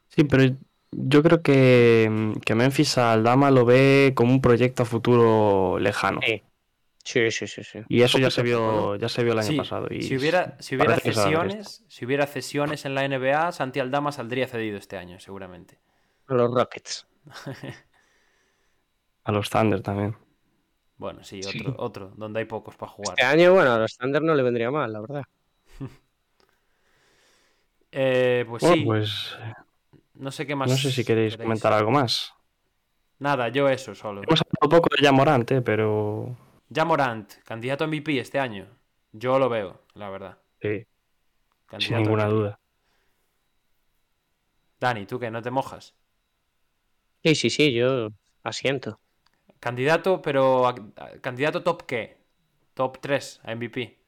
[0.10, 0.44] Sí, pero
[0.92, 6.22] yo creo que, que Memphis Aldama lo ve como un proyecto a futuro lejano.
[6.26, 6.44] Sí.
[7.04, 7.80] Sí, sí, sí, sí.
[7.90, 9.88] Y eso ya se a vio, ya se vio el año Sí, pasado.
[9.90, 14.48] Y si hubiera, si a cesiones, si hubiera cesiones en la NBA, Santi Aldama saldría
[14.48, 15.80] cedido este año, seguramente.
[16.30, 16.36] ¿no?
[16.36, 17.08] Los Rockets.
[19.24, 20.16] a los Thunder también.
[20.98, 21.60] Bueno, sí, Sí.
[21.60, 23.16] otro, otro, donde hay pocos para jugar.
[23.18, 25.24] Este año, bueno, a los Thunder no le vendría mal, la verdad.
[27.94, 29.36] Eh, pues Bueno, sí, pues
[30.22, 30.70] no sé qué más.
[30.70, 32.34] no sé si queréis comentar algo más.
[33.20, 34.22] Nada, yo eso solo.
[34.24, 36.36] Hemos hablado un poco de Yamorante, pero
[36.70, 38.68] Ya Morant, candidato a MVP este año.
[39.12, 40.38] Yo lo veo, la verdad.
[40.62, 40.86] sí, sin
[41.68, 42.60] Candidato ninguna duda.
[44.80, 45.30] Dani, ¿tú qué?
[45.30, 45.94] ¿No te mojas?
[47.24, 48.10] Sí, sí, sí, yo
[48.44, 49.00] asiento.
[49.60, 50.68] Candidato, pero.
[50.68, 52.18] a- a- ¿Candidato top qué?
[52.74, 54.00] Top 3 a MVP.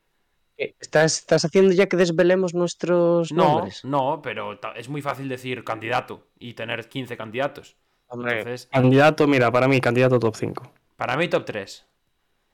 [0.63, 3.83] Eh, ¿Estás, estás haciendo ya que desvelemos nuestros No, nombres?
[3.85, 7.75] no, pero es muy fácil decir candidato y tener 15 candidatos.
[8.07, 10.71] Hombre, Entonces, Candidato, mira, para mí, candidato top 5.
[10.95, 11.85] para mí top 3.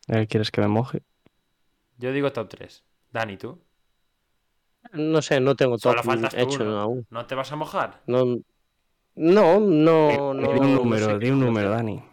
[0.08, 1.04] Eh, ¿Quieres que me moje?
[1.98, 2.84] Yo digo top 3.
[3.12, 3.60] Dani, ¿tú?
[4.94, 6.80] no sé, no tengo Solo top tú hecho uno.
[6.80, 7.08] aún.
[7.10, 8.02] ¿No te vas a mojar?
[8.08, 8.26] No,
[9.16, 10.54] no, no, no.
[10.54, 12.04] di un no número, sé di un número, Dani.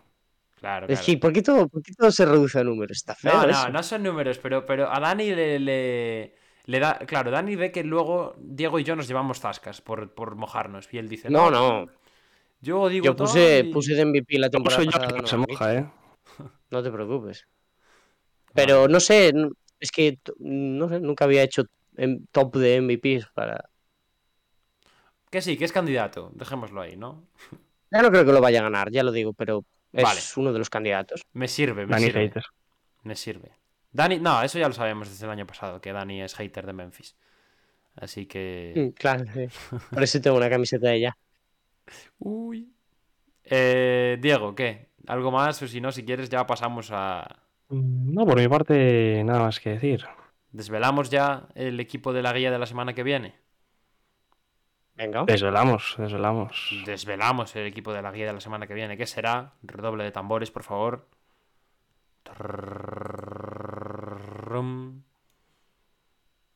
[0.66, 1.06] Claro, Es claro.
[1.06, 2.96] que, ¿por qué todo, por qué todo se reduce a números?
[2.96, 3.68] Está feo No, no, eso.
[3.70, 6.34] no son números, pero, pero a Dani le, le,
[6.64, 6.98] le da.
[7.06, 10.88] Claro, Dani ve que luego Diego y yo nos llevamos zascas por, por mojarnos.
[10.92, 11.86] Y él dice: No, no.
[12.60, 15.06] Yo digo Yo puse, puse de MVP la temporada yo pasada.
[15.06, 15.86] que no se moja, ¿eh?
[16.72, 17.46] No te preocupes.
[18.52, 19.32] Pero no sé,
[19.78, 21.62] es que no sé, nunca había hecho
[21.96, 23.70] em- top de MVPs para.
[25.30, 26.30] Que sí, que es candidato.
[26.34, 27.22] Dejémoslo ahí, ¿no?
[27.92, 29.64] Ya no creo que lo vaya a ganar, ya lo digo, pero
[29.96, 30.20] es Vale.
[30.36, 31.22] uno de los candidatos.
[31.32, 32.20] Me sirve, me Dani sirve.
[32.24, 32.44] Hater.
[33.02, 33.52] Me sirve.
[33.92, 36.72] Dani, no, eso ya lo sabemos desde el año pasado, que Dani es hater de
[36.72, 37.16] Memphis.
[37.96, 38.72] Así que.
[38.76, 39.48] Mm, Claro, sí.
[39.90, 41.16] Por eso tengo una camiseta de ella.
[42.18, 42.72] Uy.
[43.44, 44.88] Eh, Diego, ¿qué?
[45.06, 45.62] ¿Algo más?
[45.62, 47.42] O si no, si quieres, ya pasamos a.
[47.68, 50.04] Mm, No, por mi parte, nada más que decir.
[50.50, 53.34] ¿Desvelamos ya el equipo de la guía de la semana que viene?
[54.96, 55.24] Venga.
[55.24, 56.70] Desvelamos, desvelamos.
[56.86, 58.96] Desvelamos el equipo de la guía de la semana que viene.
[58.96, 59.52] ¿Qué será?
[59.62, 61.06] Redoble de tambores, por favor.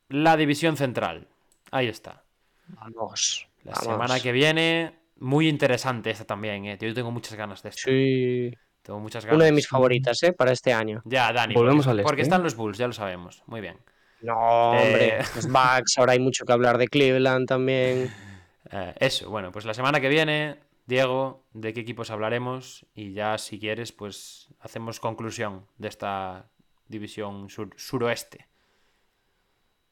[0.09, 1.29] La división central.
[1.71, 2.25] Ahí está.
[2.69, 3.47] Vamos.
[3.63, 3.85] La vamos.
[3.85, 6.79] semana que viene, muy interesante esta también, ¿eh?
[6.81, 7.83] Yo tengo muchas ganas de esto.
[7.85, 8.57] Sí.
[8.83, 9.37] Tengo muchas ganas.
[9.37, 10.33] Una de mis favoritas, ¿eh?
[10.33, 11.03] Para este año.
[11.05, 11.53] Ya, Dani.
[11.53, 13.43] Volvemos porque, al este, porque están los Bulls, ya lo sabemos.
[13.47, 13.77] Muy bien.
[14.23, 15.21] No, hombre.
[15.21, 15.25] Eh.
[15.37, 18.11] Los Bucks, ahora hay mucho que hablar de Cleveland también.
[18.73, 23.37] Eh, eso, bueno, pues la semana que viene, Diego, de qué equipos hablaremos y ya
[23.39, 26.47] si quieres, pues hacemos conclusión de esta
[26.89, 28.47] división sur- suroeste.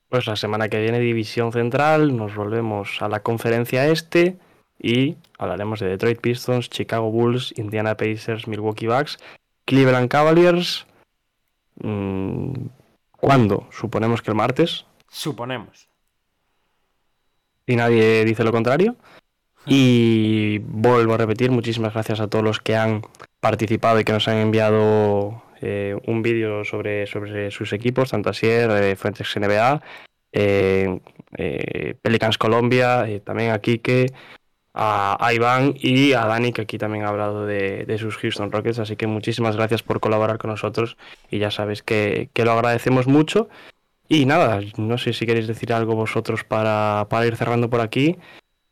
[0.08, 4.38] Pues la semana que viene, División Central, nos volvemos a la conferencia este
[4.80, 9.18] y hablaremos de Detroit Pistons, Chicago Bulls, Indiana Pacers, Milwaukee Bucks,
[9.66, 10.86] Cleveland Cavaliers.
[11.82, 12.68] Mm,
[13.10, 13.68] ¿Cuándo?
[13.70, 15.88] Suponemos que el martes, Suponemos.
[17.68, 18.96] Y nadie dice lo contrario.
[19.66, 23.02] Y vuelvo a repetir, muchísimas gracias a todos los que han
[23.40, 28.70] participado y que nos han enviado eh, un vídeo sobre, sobre sus equipos, tanto Asier,
[28.70, 29.82] eh, Fuentes NBA,
[30.32, 31.00] eh,
[31.36, 34.06] eh, Pelicans Colombia, también a Quique,
[34.72, 38.50] a, a Iván y a Dani, que aquí también ha hablado de, de sus Houston
[38.50, 38.78] Rockets.
[38.78, 40.96] Así que muchísimas gracias por colaborar con nosotros
[41.30, 43.48] y ya sabéis que, que lo agradecemos mucho.
[44.08, 48.16] Y nada, no sé si queréis decir algo vosotros para, para ir cerrando por aquí.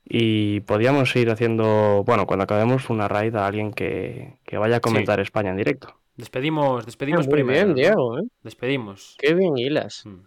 [0.08, 4.80] Y podríamos ir haciendo, bueno, cuando acabemos, una raid a alguien que, que vaya a
[4.80, 5.98] comentar España en directo.
[6.16, 7.64] Despedimos, despedimos Muy primero.
[7.64, 7.74] bien.
[7.74, 8.22] Diego, ¿eh?
[8.42, 9.16] Despedimos.
[9.18, 10.06] Qué bien hilas.
[10.06, 10.20] Mm.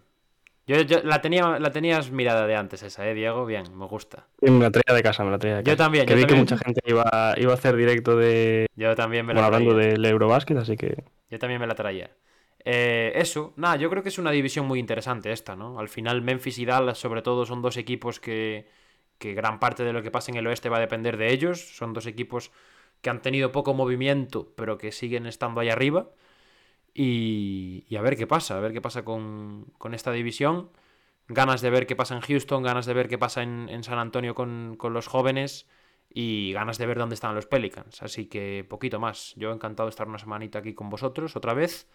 [0.66, 3.44] Yo, yo la tenía, la tenías mirada de antes esa, ¿eh, Diego?
[3.46, 4.28] Bien, me gusta.
[4.42, 5.84] Me la traía de casa, me la traía de Yo casa.
[5.84, 6.46] también, Que yo vi también.
[6.46, 9.74] que mucha gente iba, iba a hacer directo de, Yo también me la bueno, hablando
[9.74, 9.92] traía.
[9.94, 12.10] del Eurobasket, así que Yo también me la traía.
[12.64, 15.78] Eh, eso, nada, yo creo que es una división muy interesante esta, ¿no?
[15.78, 18.68] Al final Memphis y Dallas sobre todo son dos equipos que,
[19.18, 21.76] que gran parte de lo que pasa en el oeste va a depender de ellos.
[21.76, 22.50] Son dos equipos
[23.00, 26.10] que han tenido poco movimiento, pero que siguen estando ahí arriba.
[26.94, 30.70] Y, y a ver qué pasa, a ver qué pasa con, con esta división.
[31.28, 33.98] Ganas de ver qué pasa en Houston, ganas de ver qué pasa en, en San
[33.98, 35.68] Antonio con, con los jóvenes
[36.12, 38.02] y ganas de ver dónde están los Pelicans.
[38.02, 39.34] Así que poquito más.
[39.36, 41.88] Yo encantado de estar una semanita aquí con vosotros otra vez.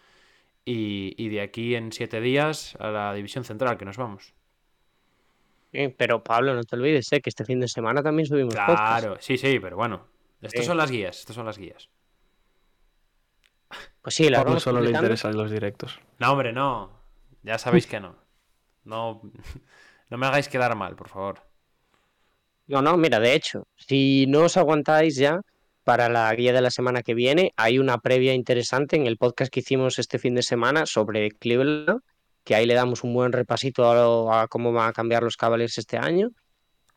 [0.65, 4.33] Y, y de aquí en siete días a la división central que nos vamos.
[5.71, 7.21] Sí, pero Pablo, no te olvides, ¿eh?
[7.21, 8.77] Que este fin de semana también subimos podcast.
[8.77, 10.07] Claro, sí, sí, pero bueno.
[10.41, 10.67] Estas Sí.
[10.67, 11.89] son las guías, estas son las guías.
[14.01, 15.99] Pues sí, la Pablo solo le interesan los directos.
[16.19, 16.91] No, hombre, no.
[17.43, 18.15] Ya sabéis que no.
[18.83, 19.21] No,
[20.09, 21.41] no me hagáis quedar mal, por favor.
[22.67, 25.41] No, no, mira, de hecho, si no os aguantáis ya
[25.85, 29.53] para la guía de la semana que viene, hay una previa interesante en el podcast
[29.53, 32.01] que hicimos este fin de semana sobre Cleveland,
[32.43, 35.37] que ahí le damos un buen repasito a, lo- a cómo van a cambiar los
[35.37, 36.31] Cavaliers este año.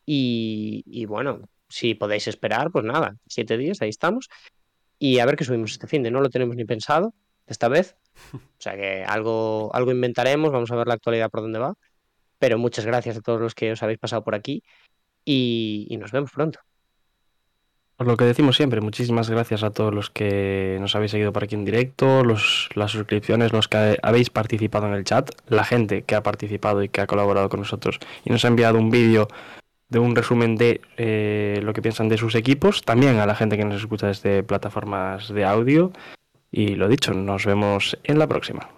[0.04, 4.30] Y, bueno, si podéis esperar, pues nada, siete días, ahí estamos.
[4.98, 7.14] Y a ver qué subimos este fin de, no lo tenemos ni pensado
[7.46, 7.94] esta vez.
[8.32, 11.74] O sea que algo, algo inventaremos, vamos a ver la actualidad por dónde va.
[12.38, 14.62] Pero muchas gracias a todos los que os habéis pasado por aquí
[15.24, 16.58] y nos vemos pronto.
[17.98, 21.42] Pues lo que decimos siempre, muchísimas gracias a todos los que nos habéis seguido por
[21.42, 26.02] aquí en directo, los, las suscripciones, los que habéis participado en el chat, la gente
[26.02, 29.26] que ha participado y que ha colaborado con nosotros y nos ha enviado un vídeo
[29.88, 33.56] de un resumen de eh, lo que piensan de sus equipos, también a la gente
[33.56, 35.90] que nos escucha desde plataformas de audio.
[36.52, 38.77] Y lo dicho, nos vemos en la próxima.